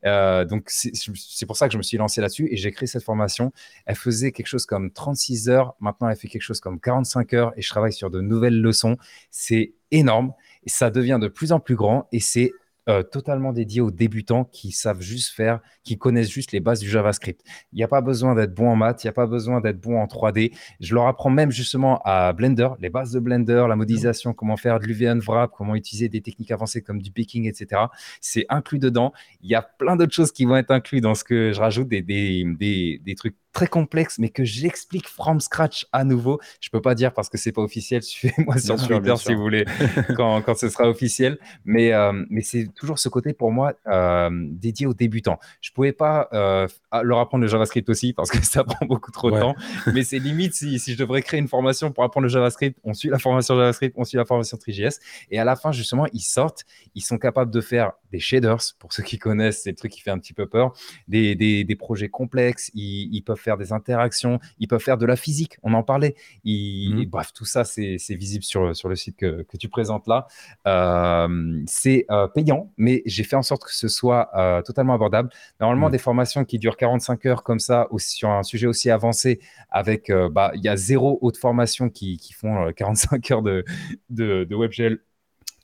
Euh, 0.04 0.44
donc, 0.44 0.64
c'est 0.68 1.46
pour 1.46 1.56
ça 1.56 1.66
que 1.66 1.72
je 1.72 1.78
me 1.78 1.82
suis 1.82 1.96
lancé 1.96 2.20
là-dessus 2.20 2.48
et 2.50 2.56
j'ai 2.56 2.70
créé 2.72 2.86
cette 2.86 3.02
formation. 3.02 3.52
Elle 3.86 3.96
faisait 3.96 4.32
quelque 4.32 4.48
chose 4.48 4.66
comme 4.66 4.90
36 4.92 5.48
heures. 5.48 5.74
Maintenant, 5.80 6.08
elle 6.08 6.16
fait 6.16 6.28
quelque 6.28 6.42
chose 6.42 6.60
comme 6.60 6.78
45 6.80 7.32
heures 7.34 7.52
et 7.56 7.62
je 7.62 7.70
travaille 7.70 7.92
sur 7.92 8.10
de 8.10 8.20
nouvelles 8.20 8.60
leçons. 8.60 8.96
C'est 9.30 9.72
énorme 9.90 10.32
et 10.64 10.68
ça 10.68 10.90
devient 10.90 11.18
de 11.20 11.28
plus 11.28 11.52
en 11.52 11.60
plus 11.60 11.76
grand 11.76 12.06
et 12.12 12.20
c'est 12.20 12.52
euh, 12.88 13.02
totalement 13.02 13.52
dédié 13.52 13.80
aux 13.80 13.90
débutants 13.90 14.44
qui 14.44 14.70
savent 14.70 15.00
juste 15.00 15.34
faire, 15.34 15.60
qui 15.82 15.98
connaissent 15.98 16.30
juste 16.30 16.52
les 16.52 16.60
bases 16.60 16.80
du 16.80 16.88
JavaScript. 16.88 17.42
Il 17.72 17.76
n'y 17.76 17.82
a 17.82 17.88
pas 17.88 18.00
besoin 18.00 18.34
d'être 18.34 18.54
bon 18.54 18.70
en 18.70 18.76
maths, 18.76 19.02
il 19.02 19.06
n'y 19.06 19.10
a 19.10 19.12
pas 19.12 19.26
besoin 19.26 19.60
d'être 19.60 19.80
bon 19.80 20.00
en 20.00 20.06
3D. 20.06 20.52
Je 20.80 20.94
leur 20.94 21.06
apprends 21.06 21.30
même 21.30 21.50
justement 21.50 22.00
à 22.04 22.32
Blender, 22.32 22.68
les 22.78 22.88
bases 22.88 23.12
de 23.12 23.18
Blender, 23.18 23.66
la 23.68 23.76
modélisation, 23.76 24.34
comment 24.34 24.56
faire 24.56 24.78
de 24.78 24.86
l'UV 24.86 25.06
Wrap, 25.26 25.50
comment 25.56 25.74
utiliser 25.74 26.08
des 26.08 26.20
techniques 26.20 26.50
avancées 26.50 26.82
comme 26.82 27.02
du 27.02 27.10
picking, 27.10 27.46
etc. 27.46 27.82
C'est 28.20 28.46
inclus 28.48 28.78
dedans. 28.78 29.12
Il 29.40 29.50
y 29.50 29.54
a 29.54 29.62
plein 29.62 29.96
d'autres 29.96 30.14
choses 30.14 30.32
qui 30.32 30.44
vont 30.44 30.56
être 30.56 30.70
inclus 30.70 31.00
dans 31.00 31.14
ce 31.14 31.24
que 31.24 31.52
je 31.52 31.60
rajoute, 31.60 31.88
des, 31.88 32.02
des, 32.02 32.44
des, 32.58 33.00
des 33.04 33.14
trucs 33.14 33.36
très 33.56 33.66
complexe, 33.68 34.18
mais 34.18 34.28
que 34.28 34.44
j'explique 34.44 35.08
from 35.08 35.40
scratch 35.40 35.86
à 35.90 36.04
nouveau. 36.04 36.38
Je 36.60 36.68
peux 36.68 36.82
pas 36.82 36.94
dire 36.94 37.14
parce 37.14 37.30
que 37.30 37.38
c'est 37.38 37.52
pas 37.52 37.62
officiel. 37.62 38.02
Suivez-moi 38.02 38.58
sur 38.58 38.76
Twitter 38.76 39.14
si 39.16 39.32
vous 39.32 39.40
voulez 39.40 39.64
quand, 40.16 40.42
quand, 40.42 40.54
ce 40.54 40.68
sera 40.68 40.86
officiel. 40.90 41.38
Mais, 41.64 41.94
euh, 41.94 42.12
mais 42.28 42.42
c'est 42.42 42.68
toujours 42.74 42.98
ce 42.98 43.08
côté 43.08 43.32
pour 43.32 43.52
moi 43.52 43.72
euh, 43.86 44.28
dédié 44.50 44.86
aux 44.86 44.92
débutants. 44.92 45.38
Je 45.62 45.70
pouvais 45.70 45.92
pas 45.92 46.28
euh, 46.34 46.68
leur 47.02 47.18
apprendre 47.18 47.40
le 47.40 47.48
JavaScript 47.48 47.88
aussi 47.88 48.12
parce 48.12 48.30
que 48.30 48.36
ça 48.44 48.62
prend 48.62 48.84
beaucoup 48.84 49.10
trop 49.10 49.30
de 49.30 49.40
temps. 49.40 49.54
Mais 49.94 50.04
c'est 50.04 50.18
limite 50.18 50.52
si, 50.52 50.78
si, 50.78 50.92
je 50.92 50.98
devrais 50.98 51.22
créer 51.22 51.40
une 51.40 51.48
formation 51.48 51.90
pour 51.92 52.04
apprendre 52.04 52.24
le 52.24 52.28
JavaScript, 52.28 52.78
on 52.84 52.92
suit 52.92 53.08
la 53.08 53.18
formation 53.18 53.56
JavaScript, 53.56 53.94
on 53.96 54.04
suit 54.04 54.18
la 54.18 54.26
formation 54.26 54.58
3JS. 54.58 54.98
Et 55.30 55.38
à 55.38 55.44
la 55.44 55.56
fin, 55.56 55.72
justement, 55.72 56.06
ils 56.12 56.20
sortent, 56.20 56.64
ils 56.94 57.00
sont 57.02 57.16
capables 57.16 57.50
de 57.50 57.62
faire 57.62 57.92
des 58.10 58.18
shaders. 58.18 58.60
Pour 58.78 58.92
ceux 58.92 59.02
qui 59.02 59.18
connaissent, 59.18 59.62
c'est 59.62 59.70
le 59.70 59.76
truc 59.76 59.92
qui 59.92 60.00
fait 60.00 60.10
un 60.10 60.18
petit 60.18 60.32
peu 60.32 60.46
peur. 60.46 60.72
Des, 61.08 61.34
des, 61.34 61.64
des 61.64 61.76
projets 61.76 62.08
complexes. 62.08 62.70
Ils, 62.74 63.14
ils 63.14 63.22
peuvent 63.22 63.38
faire 63.38 63.56
des 63.56 63.72
interactions, 63.72 64.38
ils 64.58 64.68
peuvent 64.68 64.82
faire 64.82 64.98
de 64.98 65.06
la 65.06 65.16
physique, 65.16 65.56
on 65.62 65.74
en 65.74 65.82
parlait. 65.82 66.14
Mmh. 66.44 67.04
Bref, 67.06 67.32
tout 67.32 67.44
ça, 67.44 67.64
c'est 67.64 67.96
visible 68.10 68.44
sur, 68.44 68.74
sur 68.74 68.88
le 68.88 68.96
site 68.96 69.16
que, 69.16 69.42
que 69.42 69.56
tu 69.56 69.68
présentes 69.68 70.06
là. 70.06 70.26
Euh, 70.66 71.62
c'est 71.66 72.06
euh, 72.10 72.28
payant, 72.28 72.72
mais 72.76 73.02
j'ai 73.06 73.24
fait 73.24 73.36
en 73.36 73.42
sorte 73.42 73.64
que 73.64 73.74
ce 73.74 73.88
soit 73.88 74.30
euh, 74.36 74.62
totalement 74.62 74.94
abordable. 74.94 75.30
Normalement, 75.60 75.88
mmh. 75.88 75.92
des 75.92 75.98
formations 75.98 76.44
qui 76.44 76.58
durent 76.58 76.76
45 76.76 77.26
heures 77.26 77.42
comme 77.42 77.58
ça, 77.58 77.86
aussi, 77.90 78.16
sur 78.16 78.30
un 78.30 78.42
sujet 78.42 78.66
aussi 78.66 78.90
avancé, 78.90 79.40
avec, 79.70 80.12
bah, 80.30 80.52
il 80.54 80.62
y 80.62 80.68
a 80.68 80.76
zéro 80.76 81.18
autre 81.20 81.38
formation 81.38 81.88
qui, 81.88 82.16
qui 82.18 82.32
font 82.32 82.72
45 82.72 83.30
heures 83.30 83.42
de, 83.42 83.64
de, 84.10 84.44
de 84.44 84.56
WebGL 84.56 85.00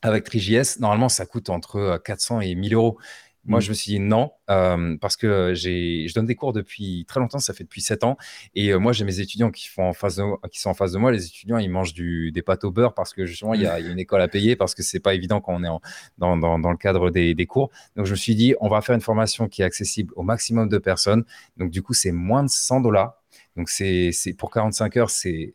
avec 0.02 0.28
3JS, 0.28 0.80
normalement, 0.80 1.08
ça 1.08 1.26
coûte 1.26 1.48
entre 1.50 2.00
400 2.04 2.40
et 2.40 2.54
1000 2.54 2.74
euros. 2.74 2.98
Moi, 3.44 3.58
mmh. 3.58 3.62
je 3.62 3.68
me 3.70 3.74
suis 3.74 3.92
dit 3.92 3.98
non, 3.98 4.30
euh, 4.50 4.96
parce 5.00 5.16
que 5.16 5.52
je 5.54 6.14
donne 6.14 6.26
des 6.26 6.36
cours 6.36 6.52
depuis 6.52 7.04
très 7.08 7.18
longtemps, 7.18 7.40
ça 7.40 7.52
fait 7.52 7.64
depuis 7.64 7.80
7 7.80 8.04
ans. 8.04 8.16
Et 8.54 8.68
euh, 8.68 8.78
moi, 8.78 8.92
j'ai 8.92 9.04
mes 9.04 9.18
étudiants 9.18 9.50
qui, 9.50 9.66
font 9.66 9.88
en 9.88 9.92
face 9.92 10.14
de, 10.14 10.22
qui 10.48 10.60
sont 10.60 10.70
en 10.70 10.74
face 10.74 10.92
de 10.92 10.98
moi. 10.98 11.10
Les 11.10 11.26
étudiants, 11.26 11.58
ils 11.58 11.68
mangent 11.68 11.92
du, 11.92 12.30
des 12.30 12.42
pâtes 12.42 12.62
au 12.62 12.70
beurre 12.70 12.94
parce 12.94 13.12
que 13.12 13.26
justement, 13.26 13.54
il 13.54 13.62
y, 13.62 13.66
a, 13.66 13.80
une 13.80 13.98
école 13.98 14.20
à 14.20 14.28
payer, 14.28 14.54
parce 14.54 14.76
que 14.76 14.84
c'est 14.84 15.00
pas 15.00 15.14
évident 15.14 15.40
quand 15.40 15.54
on 15.54 15.64
est 15.64 15.80
dans, 16.18 16.36
dans, 16.36 16.58
dans, 16.60 16.70
le 16.70 16.76
cadre 16.76 17.10
des, 17.10 17.34
des, 17.34 17.46
cours. 17.46 17.70
Donc, 17.96 18.06
je 18.06 18.12
me 18.12 18.16
suis 18.16 18.36
dit, 18.36 18.54
on 18.60 18.68
va 18.68 18.80
faire 18.80 18.94
une 18.94 19.00
formation 19.00 19.48
qui 19.48 19.62
est 19.62 19.64
accessible 19.64 20.12
au 20.14 20.22
maximum 20.22 20.68
de 20.68 20.78
personnes. 20.78 21.24
Donc, 21.56 21.70
du 21.70 21.82
coup, 21.82 21.94
c'est 21.94 22.12
moins 22.12 22.44
de 22.44 22.48
100 22.48 22.80
dollars. 22.80 23.16
Donc, 23.56 23.68
c'est 23.68 24.12
pour 24.38 24.50
45 24.50 24.96
heures, 24.96 25.10
c'est. 25.10 25.52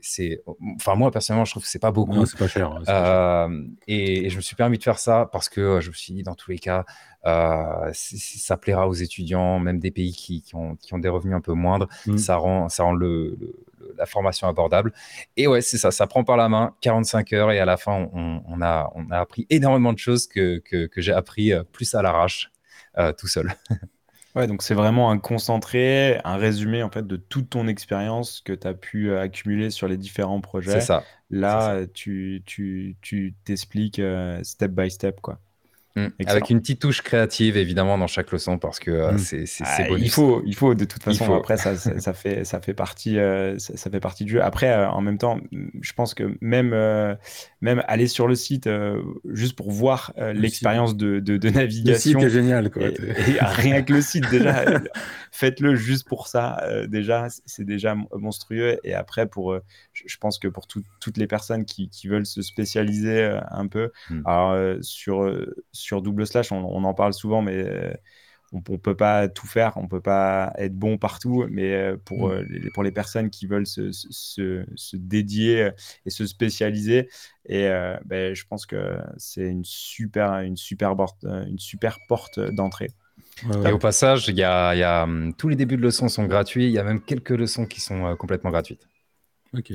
Enfin, 0.75 0.95
moi, 0.95 1.09
personnellement, 1.09 1.45
je 1.45 1.51
trouve 1.51 1.63
que 1.63 1.69
c'est 1.69 1.79
pas 1.79 1.91
beaucoup. 1.91 2.25
c'est 2.27 2.37
pas 2.37 2.47
cher. 2.47 2.79
Euh, 2.87 3.63
et, 3.87 4.29
je 4.29 4.35
me 4.35 4.41
suis 4.41 4.55
permis 4.55 4.77
de 4.77 4.83
faire 4.83 4.99
ça 4.99 5.27
parce 5.31 5.49
que 5.49 5.81
je 5.81 5.89
me 5.89 5.93
suis 5.93 6.13
dit, 6.13 6.21
dans 6.21 6.35
tous 6.35 6.51
les 6.51 6.59
cas, 6.59 6.85
euh, 7.25 7.89
ça 7.93 8.57
plaira 8.57 8.87
aux 8.87 8.93
étudiants, 8.93 9.59
même 9.59 9.79
des 9.79 9.89
pays 9.89 10.13
qui, 10.13 10.43
qui, 10.43 10.53
ont, 10.53 10.75
qui 10.75 10.93
ont, 10.93 10.99
des 10.99 11.09
revenus 11.09 11.35
un 11.35 11.41
peu 11.41 11.53
moindres. 11.53 11.87
Mmh. 12.05 12.17
Ça 12.17 12.35
rend, 12.35 12.69
ça 12.69 12.83
rend 12.83 12.93
le, 12.93 13.35
la 13.97 14.05
formation 14.05 14.47
abordable. 14.47 14.93
Et 15.35 15.47
ouais, 15.47 15.61
c'est 15.61 15.79
ça, 15.79 15.89
ça 15.89 16.05
prend 16.05 16.23
par 16.23 16.37
la 16.37 16.49
main 16.49 16.75
45 16.81 17.33
heures 17.33 17.51
et 17.51 17.59
à 17.59 17.65
la 17.65 17.77
fin, 17.77 18.09
on, 18.13 18.43
on, 18.47 18.61
a, 18.61 18.91
on 18.93 19.09
a 19.09 19.17
appris 19.17 19.47
énormément 19.49 19.91
de 19.91 19.99
choses 19.99 20.27
que, 20.27 20.59
que, 20.59 20.85
que 20.85 21.01
j'ai 21.01 21.13
appris 21.13 21.51
euh, 21.51 21.63
plus 21.63 21.95
à 21.95 22.01
l'arrache 22.03 22.51
tout 23.19 23.27
seul. 23.27 23.53
Ouais, 24.35 24.45
donc 24.47 24.61
c'est 24.61 24.75
vraiment 24.75 25.09
un 25.09 25.17
concentré, 25.17 26.19
un 26.23 26.37
résumé 26.37 26.83
en 26.83 26.91
fait 26.91 27.05
de 27.07 27.15
toute 27.17 27.49
ton 27.49 27.67
expérience 27.67 28.41
que 28.41 28.53
tu 28.53 28.67
as 28.67 28.73
pu 28.75 29.09
euh, 29.09 29.19
accumuler 29.21 29.71
sur 29.71 29.87
les 29.87 29.97
différents 29.97 30.41
projets. 30.41 30.79
C'est 30.79 30.81
ça. 30.81 31.11
Là, 31.31 31.87
tu, 31.87 32.43
tu, 32.45 32.97
tu 33.01 33.35
t'expliques 33.45 33.99
euh, 33.99 34.43
step 34.43 34.71
by 34.71 34.91
step, 34.91 35.21
quoi. 35.21 35.39
Mm. 35.97 36.09
Avec 36.27 36.51
une 36.51 36.59
petite 36.59 36.79
touche 36.79 37.01
créative, 37.01 37.57
évidemment, 37.57 37.97
dans 37.97 38.05
chaque 38.05 38.31
leçon, 38.31 38.59
parce 38.59 38.77
que 38.77 38.91
euh, 38.91 39.11
mm. 39.13 39.17
c'est 39.17 39.45
ah, 39.65 39.87
Il 39.97 40.11
faut, 40.11 40.43
il 40.45 40.53
faut, 40.53 40.75
de 40.75 40.85
toute 40.85 41.01
façon, 41.01 41.33
après, 41.33 41.57
ça, 41.57 41.75
ça, 41.75 42.13
fait, 42.13 42.43
ça, 42.43 42.61
fait 42.61 42.75
partie, 42.75 43.17
euh, 43.17 43.57
ça, 43.57 43.89
fait 43.89 43.99
partie 43.99 44.23
du 44.23 44.33
jeu. 44.33 44.43
Après, 44.43 44.69
euh, 44.69 44.87
en 44.87 45.01
même 45.01 45.17
temps, 45.17 45.39
je 45.81 45.93
pense 45.93 46.13
que 46.13 46.37
même, 46.39 46.69
même 47.61 47.83
aller 47.87 48.07
sur 48.07 48.27
le 48.27 48.35
site, 48.35 48.69
juste 49.25 49.55
pour 49.55 49.71
voir 49.71 50.13
l'expérience 50.33 50.95
de, 50.95 51.19
de, 51.19 51.49
navigation. 51.49 52.19
Le 52.19 52.25
site 52.25 52.31
est 52.31 52.33
génial, 52.33 52.69
quoi. 52.69 52.83
Et, 52.83 53.37
rien 53.41 53.81
que 53.81 53.93
le 53.93 54.01
site, 54.01 54.29
déjà, 54.29 54.65
faites-le 55.31 55.73
juste 55.75 56.07
pour 56.07 56.27
ça. 56.27 56.61
déjà, 56.87 57.27
c'est 57.45 57.65
déjà 57.65 57.95
monstrueux. 58.13 58.77
Et 58.83 58.93
après, 58.93 59.25
pour, 59.25 59.57
je 60.05 60.17
pense 60.17 60.39
que 60.39 60.47
pour 60.47 60.67
toutes 60.67 61.17
les 61.17 61.27
personnes 61.27 61.65
qui, 61.65 61.89
qui 61.89 62.07
veulent 62.07 62.25
se 62.25 62.41
spécialiser 62.41 63.37
un 63.49 63.67
peu, 63.67 63.91
mm. 64.09 64.21
alors, 64.25 64.75
sur, 64.83 65.29
sur 65.71 65.87
sur 65.87 66.01
double 66.01 66.27
slash, 66.27 66.51
on, 66.51 66.83
en 66.83 66.93
parle 66.93 67.13
souvent, 67.13 67.41
mais 67.41 67.55
euh, 67.55 67.93
on, 68.51 68.57
ne 68.57 68.77
peut 68.77 68.95
pas 68.95 69.27
tout 69.29 69.47
faire, 69.47 69.77
on 69.77 69.87
peut 69.87 70.01
pas 70.01 70.53
être 70.57 70.75
bon 70.75 70.97
partout, 70.97 71.45
mais 71.49 71.73
euh, 71.73 71.97
pour, 72.03 72.27
mm. 72.27 72.31
euh, 72.31 72.45
les, 72.49 72.69
pour 72.71 72.83
les 72.83 72.91
personnes 72.91 73.29
qui 73.29 73.47
veulent 73.47 73.65
se, 73.65 73.91
se, 73.91 74.65
dédier 74.95 75.71
et 76.05 76.09
se 76.09 76.25
spécialiser, 76.27 77.09
et 77.45 77.69
ben, 78.05 78.35
je 78.35 78.43
pense 78.45 78.65
que 78.65 78.97
c'est 79.17 79.47
une 79.47 79.63
super, 79.63 80.39
une 80.39 80.57
super, 80.57 80.95
porte, 80.95 81.23
une 81.23 81.59
super 81.59 81.99
porte 82.07 82.39
d'entrée. 82.39 82.89
Et 83.65 83.71
au 83.71 83.77
passage, 83.77 84.27
il 84.27 84.37
y 84.37 84.43
a, 84.43 84.75
y 84.75 84.83
a, 84.83 85.03
hum, 85.03 85.33
tous 85.33 85.47
les 85.47 85.55
débuts 85.55 85.77
de 85.77 85.81
leçons 85.81 86.09
sont 86.09 86.25
gratuits, 86.25 86.65
il 86.65 86.71
y 86.71 86.79
a 86.79 86.83
même 86.83 87.01
quelques 87.01 87.29
leçons 87.31 87.65
qui 87.65 87.79
sont 87.79 88.15
complètement 88.17 88.51
gratuites. 88.51 88.87
Ok. 89.53 89.73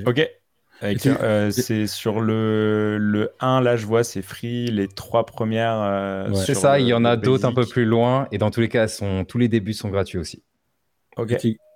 Ok. 0.81 1.05
Euh, 1.05 1.49
c'est 1.51 1.87
sur 1.87 2.19
le, 2.19 2.97
le 2.97 3.31
1, 3.39 3.61
là 3.61 3.77
je 3.77 3.85
vois, 3.85 4.03
c'est 4.03 4.21
free. 4.21 4.67
Les 4.67 4.87
trois 4.87 5.25
premières. 5.25 5.79
Euh, 5.81 6.33
c'est 6.33 6.55
ça, 6.55 6.79
il 6.79 6.87
y 6.87 6.93
en 6.93 7.05
a 7.05 7.15
d'autres 7.15 7.45
un 7.45 7.53
peu 7.53 7.65
plus 7.65 7.85
loin. 7.85 8.27
Et 8.31 8.37
dans 8.37 8.51
tous 8.51 8.61
les 8.61 8.69
cas, 8.69 8.87
sont, 8.87 9.23
tous 9.25 9.37
les 9.37 9.47
débuts 9.47 9.73
sont 9.73 9.89
gratuits 9.89 10.17
aussi. 10.17 10.43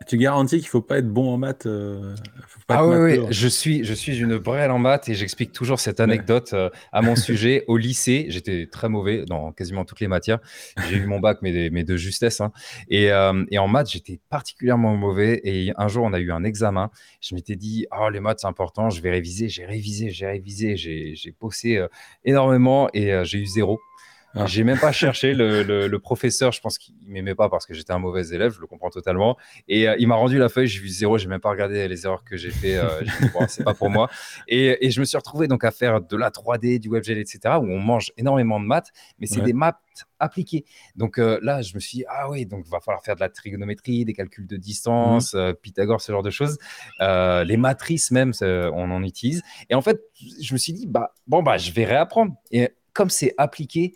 Tu, 0.08 0.18
garantis 0.18 0.58
qu'il 0.58 0.66
ne 0.66 0.70
faut 0.70 0.82
pas 0.82 1.00
être 1.00 1.10
bon 1.10 1.34
en 1.34 1.38
maths 1.38 1.66
euh, 1.66 2.16
Ah 2.70 2.88
oui, 2.88 2.98
oui. 2.98 3.26
Je, 3.30 3.48
suis, 3.48 3.84
je 3.84 3.94
suis 3.94 4.18
une 4.20 4.38
brêle 4.38 4.72
en 4.72 4.80
maths 4.80 5.10
et 5.10 5.16
j'explique 5.16 5.52
toujours 5.52 5.80
cette 5.80 6.00
anecdote 6.00 6.52
euh, 6.54 6.70
à 6.92 7.02
mon 7.02 7.16
sujet. 7.16 7.64
Au 7.68 7.78
lycée, 7.78 8.26
j'étais 8.30 8.68
très 8.72 8.90
mauvais 8.90 9.26
dans 9.26 9.52
quasiment 9.52 9.86
toutes 9.86 10.00
les 10.00 10.08
matières. 10.08 10.40
J'ai 10.90 10.98
eu 10.98 11.06
mon 11.06 11.20
bac, 11.20 11.40
mais, 11.42 11.70
mais 11.72 11.84
de 11.84 11.98
justesse. 11.98 12.42
Hein. 12.42 12.52
Et, 12.90 13.12
euh, 13.12 13.44
et, 13.52 13.60
en 13.60 13.68
maths, 13.68 13.92
j'étais 13.92 14.20
particulièrement 14.30 14.96
mauvais. 14.96 15.42
Et 15.44 15.72
un 15.78 15.88
jour, 15.88 16.06
on 16.06 16.14
a 16.14 16.20
eu 16.20 16.32
un 16.32 16.44
examen. 16.44 16.90
Je 17.22 17.36
m'étais 17.36 17.56
dit, 17.56 17.86
oh, 17.98 18.10
les 18.10 18.20
maths, 18.20 18.40
c'est 18.42 18.48
important, 18.48 18.90
je 18.90 19.02
vais 19.02 19.12
réviser. 19.12 19.50
J'ai 19.50 19.66
révisé, 19.66 20.10
j'ai 20.10 20.28
révisé, 20.28 20.78
j'ai 20.78 21.36
bossé 21.40 21.86
énormément 22.24 22.90
et 22.94 23.24
j'ai 23.24 23.40
eu 23.40 23.46
zéro. 23.46 23.80
Ah. 24.40 24.46
J'ai 24.46 24.64
même 24.64 24.80
pas 24.80 24.92
cherché 24.92 25.34
le, 25.34 25.64
le, 25.64 26.00
professeur. 26.00 26.52
Je 26.52 26.62
pense 26.62 26.78
qu'il 26.78 26.96
m'aimait 27.08 27.36
pas 27.36 27.50
parce 27.50 27.66
que 27.66 27.74
j'étais 27.74 27.92
un 27.92 28.00
mauvais 28.00 28.28
élève. 28.30 28.54
Je 28.54 28.60
le 28.60 28.68
comprends 28.68 28.90
totalement. 28.90 29.38
Et 29.68 29.88
euh, 29.88 29.96
il 30.00 30.08
m'a 30.08 30.16
rendu 30.16 30.38
la 30.38 30.50
feuille. 30.50 30.68
J'ai 30.68 30.80
vu 30.80 30.90
zéro. 30.90 31.18
J'ai 31.18 31.28
même 31.28 31.40
pas 31.40 31.50
regardé 31.50 31.88
les 31.88 32.06
erreurs 32.06 32.24
que 32.24 32.38
j'ai 32.38 32.52
fait. 32.52 32.78
Euh, 32.78 32.88
c'est 33.48 33.64
pas 33.64 33.74
pour 33.74 33.90
moi. 33.90 34.10
Et, 34.48 34.86
et, 34.86 34.92
je 34.92 35.00
me 35.00 35.06
suis 35.06 35.18
retrouvé 35.18 35.48
donc 35.48 35.64
à 35.64 35.72
faire 35.72 36.02
de 36.02 36.18
la 36.18 36.30
3D, 36.30 36.80
du 36.80 36.90
WebGL, 36.90 37.18
etc. 37.18 37.56
Où 37.60 37.66
on 37.66 37.80
mange 37.80 38.12
énormément 38.18 38.60
de 38.60 38.66
maths, 38.66 38.92
mais 39.20 39.28
c'est 39.28 39.42
des 39.42 39.54
maths 39.54 39.78
appliquées. 40.20 40.66
Donc 40.96 41.18
euh, 41.18 41.40
là, 41.42 41.62
je 41.62 41.74
me 41.76 41.80
suis 41.80 42.00
dit, 42.00 42.06
ah 42.08 42.30
oui, 42.30 42.46
donc 42.46 42.66
va 42.68 42.80
falloir 42.80 43.04
faire 43.04 43.16
de 43.16 43.22
la 43.22 43.30
trigonométrie, 43.30 44.06
des 44.06 44.14
calculs 44.14 44.48
de 44.48 44.58
distance, 44.58 45.34
mmh. 45.34 45.54
Pythagore, 45.62 46.02
ce 46.02 46.12
genre 46.12 46.24
de 46.24 46.30
choses. 46.30 46.58
les 47.00 47.58
matrices 47.58 48.12
même, 48.12 48.34
on 48.42 48.92
en 48.92 49.04
utilise. 49.04 49.42
Et 49.70 49.76
en 49.76 49.82
fait, 49.82 50.02
je 50.42 50.54
me 50.54 50.58
suis 50.58 50.74
dit, 50.74 50.88
bah 50.88 51.14
bon 51.28 51.44
bah 51.44 51.58
je 51.58 51.72
vais 51.72 51.86
réapprendre. 51.86 52.34
Et 52.52 52.70
comme 52.94 53.10
c'est 53.12 53.34
appliqué, 53.38 53.94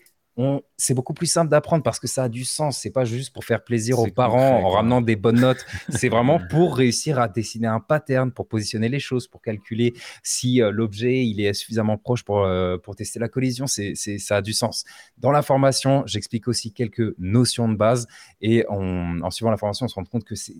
c'est 0.77 0.93
beaucoup 0.93 1.13
plus 1.13 1.27
simple 1.27 1.49
d'apprendre 1.49 1.83
parce 1.83 1.99
que 1.99 2.07
ça 2.07 2.23
a 2.23 2.29
du 2.29 2.45
sens. 2.45 2.79
C'est 2.79 2.91
pas 2.91 3.05
juste 3.05 3.33
pour 3.33 3.43
faire 3.43 3.63
plaisir 3.63 3.99
aux 3.99 4.07
parents 4.07 4.63
en 4.63 4.69
ramenant 4.69 5.01
des 5.01 5.15
bonnes 5.15 5.39
notes. 5.39 5.65
c'est 5.89 6.09
vraiment 6.09 6.39
pour 6.49 6.75
réussir 6.75 7.19
à 7.19 7.27
dessiner 7.27 7.67
un 7.67 7.79
pattern, 7.79 8.31
pour 8.31 8.47
positionner 8.47 8.89
les 8.89 8.99
choses, 8.99 9.27
pour 9.27 9.41
calculer 9.41 9.93
si 10.23 10.61
euh, 10.61 10.71
l'objet 10.71 11.25
il 11.25 11.41
est 11.41 11.53
suffisamment 11.53 11.97
proche 11.97 12.23
pour, 12.23 12.43
euh, 12.43 12.77
pour 12.77 12.95
tester 12.95 13.19
la 13.19 13.27
collision. 13.27 13.67
C'est, 13.67 13.95
ça 13.95 14.37
a 14.37 14.41
du 14.41 14.53
sens. 14.53 14.85
Dans 15.17 15.31
la 15.31 15.41
formation, 15.41 16.03
j'explique 16.05 16.47
aussi 16.47 16.73
quelques 16.73 17.13
notions 17.17 17.67
de 17.69 17.75
base 17.75 18.07
et 18.41 18.65
en 18.67 19.29
suivant 19.31 19.51
la 19.51 19.57
formation, 19.57 19.85
on 19.85 19.89
se 19.89 19.95
rend 19.95 20.05
compte 20.05 20.23
que 20.23 20.35
c'est, 20.35 20.53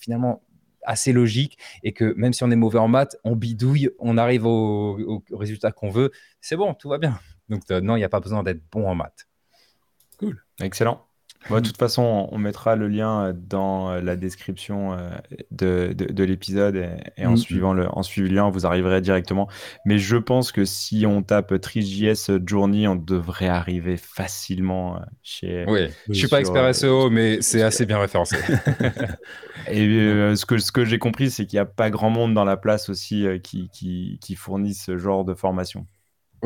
finalement 0.00 0.42
assez 0.82 1.12
logique 1.12 1.58
et 1.82 1.92
que 1.92 2.14
même 2.16 2.32
si 2.32 2.44
on 2.44 2.50
est 2.50 2.56
mauvais 2.56 2.78
en 2.78 2.86
maths, 2.86 3.16
on 3.24 3.34
bidouille, 3.34 3.90
on 3.98 4.18
arrive 4.18 4.46
au 4.46 5.22
résultat 5.32 5.72
qu'on 5.72 5.90
veut. 5.90 6.12
C'est 6.40 6.56
bon, 6.56 6.74
tout 6.74 6.88
va 6.88 6.98
bien. 6.98 7.18
Donc, 7.48 7.62
euh, 7.70 7.80
non, 7.80 7.96
il 7.96 8.00
n'y 8.00 8.04
a 8.04 8.08
pas 8.08 8.20
besoin 8.20 8.42
d'être 8.42 8.62
bon 8.70 8.88
en 8.88 8.94
maths. 8.94 9.26
Cool. 10.18 10.42
Excellent. 10.60 11.06
de 11.50 11.60
toute 11.60 11.76
façon, 11.76 12.28
on 12.32 12.38
mettra 12.38 12.74
le 12.74 12.88
lien 12.88 13.32
dans 13.34 13.90
euh, 13.90 14.00
la 14.00 14.16
description 14.16 14.94
euh, 14.94 15.10
de, 15.50 16.24
l'épisode 16.24 16.76
et, 17.16 17.26
en, 17.26 17.32
mm. 17.32 17.36
suivant 17.36 17.74
le, 17.74 17.86
en 17.88 18.02
suivant 18.02 18.28
le 18.28 18.34
lien, 18.34 18.50
vous 18.50 18.66
arriverez 18.66 19.00
directement. 19.00 19.48
Mais 19.84 19.98
je 19.98 20.16
pense 20.16 20.50
que 20.50 20.64
si 20.64 21.04
on 21.06 21.22
tape 21.22 21.60
TriJS 21.60 22.44
Journey, 22.46 22.88
on 22.88 22.96
devrait 22.96 23.48
arriver 23.48 23.96
facilement 23.96 25.00
chez. 25.22 25.64
Oui, 25.68 25.88
je 26.08 26.14
suis 26.14 26.28
pas 26.28 26.40
expert 26.40 26.74
SEO, 26.74 27.10
mais 27.10 27.42
c'est 27.42 27.62
assez 27.62 27.86
bien 27.86 27.98
référencé. 27.98 28.38
et 29.70 30.34
ce 30.34 30.46
que, 30.46 30.58
ce 30.58 30.72
que 30.72 30.84
j'ai 30.84 30.98
compris, 30.98 31.30
c'est 31.30 31.46
qu'il 31.46 31.58
n'y 31.58 31.60
a 31.60 31.66
pas 31.66 31.90
grand 31.90 32.10
monde 32.10 32.34
dans 32.34 32.44
la 32.44 32.56
place 32.56 32.88
aussi 32.88 33.26
qui, 33.44 33.68
qui, 33.68 34.18
qui 34.20 34.34
fournit 34.34 34.74
ce 34.74 34.96
genre 34.96 35.24
de 35.24 35.34
formation. 35.34 35.86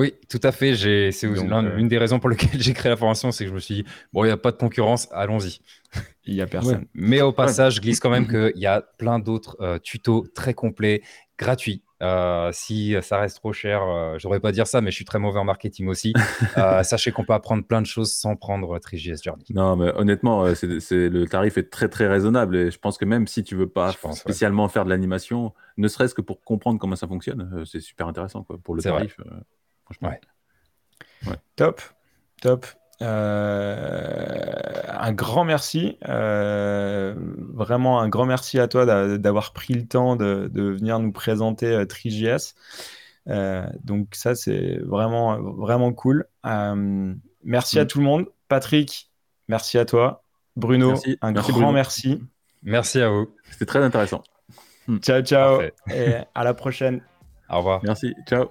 Oui, 0.01 0.15
tout 0.31 0.41
à 0.45 0.51
fait. 0.51 0.75
C'est 1.13 1.27
euh, 1.27 1.77
une 1.77 1.89
des 1.89 1.99
raisons 1.99 2.21
pour 2.21 2.31
lesquelles 2.31 2.49
j'ai 2.59 2.73
créé 2.73 2.89
la 2.89 2.97
formation, 2.97 3.33
c'est 3.33 3.45
que 3.45 3.51
je 3.51 3.55
me 3.55 3.61
suis 3.61 3.75
dit, 3.75 3.85
bon, 4.15 4.25
il 4.25 4.29
n'y 4.29 4.33
a 4.33 4.39
pas 4.39 4.51
de 4.51 4.57
concurrence, 4.57 5.09
allons-y. 5.13 5.61
Il 6.25 6.35
n'y 6.35 6.41
a 6.41 6.47
personne. 6.47 6.87
Mais 6.95 7.21
au 7.21 7.33
passage, 7.33 7.75
je 7.75 7.81
glisse 7.83 8.01
quand 8.01 8.09
même 8.09 8.27
qu'il 8.27 8.57
y 8.57 8.67
a 8.67 8.81
plein 8.81 9.19
d'autres 9.19 9.59
euh, 9.61 9.79
tutos 9.79 10.27
très 10.35 10.55
complets, 10.55 11.03
gratuits. 11.37 11.83
Euh, 12.03 12.49
si 12.51 12.97
ça 13.03 13.19
reste 13.19 13.37
trop 13.37 13.53
cher, 13.53 13.83
je 13.83 14.15
ne 14.15 14.23
devrais 14.23 14.41
pas 14.41 14.53
dire 14.53 14.67
ça, 14.67 14.81
mais 14.81 14.91
je 14.91 14.97
suis 14.97 15.05
très 15.05 15.19
mauvais 15.19 15.39
en 15.39 15.45
marketing 15.45 15.89
aussi. 15.89 16.15
sachez 16.83 17.13
qu'on 17.13 17.25
peut 17.25 17.35
apprendre 17.35 17.63
plein 17.63 17.83
de 17.83 17.87
choses 17.87 18.11
sans 18.11 18.37
prendre 18.37 18.79
TriGS 18.79 19.23
Journey. 19.23 19.45
Non, 19.51 19.77
mais 19.77 19.93
honnêtement, 19.95 20.45
le 20.45 21.25
tarif 21.27 21.59
est 21.59 21.69
très 21.69 21.91
très 21.91 22.07
raisonnable 22.07 22.57
et 22.57 22.71
je 22.71 22.79
pense 22.79 22.97
que 22.97 23.05
même 23.05 23.27
si 23.27 23.45
tu 23.45 23.55
veux 23.55 23.69
pas 23.69 23.93
spécialement 24.13 24.67
faire 24.69 24.87
de 24.87 24.91
l'animation, 24.91 25.53
ne 25.77 25.89
serait-ce 25.89 26.15
que 26.15 26.23
pour 26.23 26.43
comprendre 26.43 26.79
comment 26.79 26.97
ça 26.97 27.07
fonctionne, 27.07 27.65
c'est 27.67 27.81
super 27.81 28.09
intéressant 28.09 28.45
quoi, 28.45 28.57
pour 28.57 28.75
le 28.75 28.83
tarif. 28.83 29.19
Ouais. 30.03 30.21
Top, 31.57 31.81
top. 32.41 32.67
Euh, 33.03 34.53
un 34.89 35.13
grand 35.13 35.45
merci, 35.45 35.97
euh, 36.07 37.15
vraiment 37.55 38.01
un 38.01 38.09
grand 38.09 38.27
merci 38.27 38.59
à 38.59 38.69
toi 38.69 38.85
d'avoir 39.19 39.53
pris 39.53 39.75
le 39.75 39.87
temps 39.87 40.17
de, 40.17 40.51
venir 40.55 40.99
nous 40.99 41.13
présenter 41.13 41.67
euh, 41.67 41.87
TriJS. 41.87 42.55
donc 43.85 44.09
ça 44.13 44.35
c'est 44.35 44.79
vraiment 44.85 45.41
vraiment 45.41 45.93
cool. 45.93 46.27
merci 47.43 47.79
à 47.79 47.85
mm. 47.85 47.87
tout 47.87 47.99
le 48.01 48.05
monde. 48.05 48.27
Patrick, 48.49 49.11
merci 49.49 49.79
à 49.79 49.85
toi. 49.85 50.23
Bruno, 50.57 50.95
un 51.23 51.33
grand 51.33 51.73
merci. 51.73 52.23
Merci 52.63 53.01
à 53.01 53.09
vous. 53.09 53.31
C'était 53.51 53.67
très 53.67 53.83
intéressant. 53.83 54.23
Ciao 55.01 55.23
ciao 55.23 55.63
et 55.91 56.17
à 56.35 56.45
la 56.45 56.53
prochaine. 56.53 57.01
Au 57.49 57.59
revoir. 57.59 57.81
Merci. 57.83 58.15
Ciao. 58.29 58.51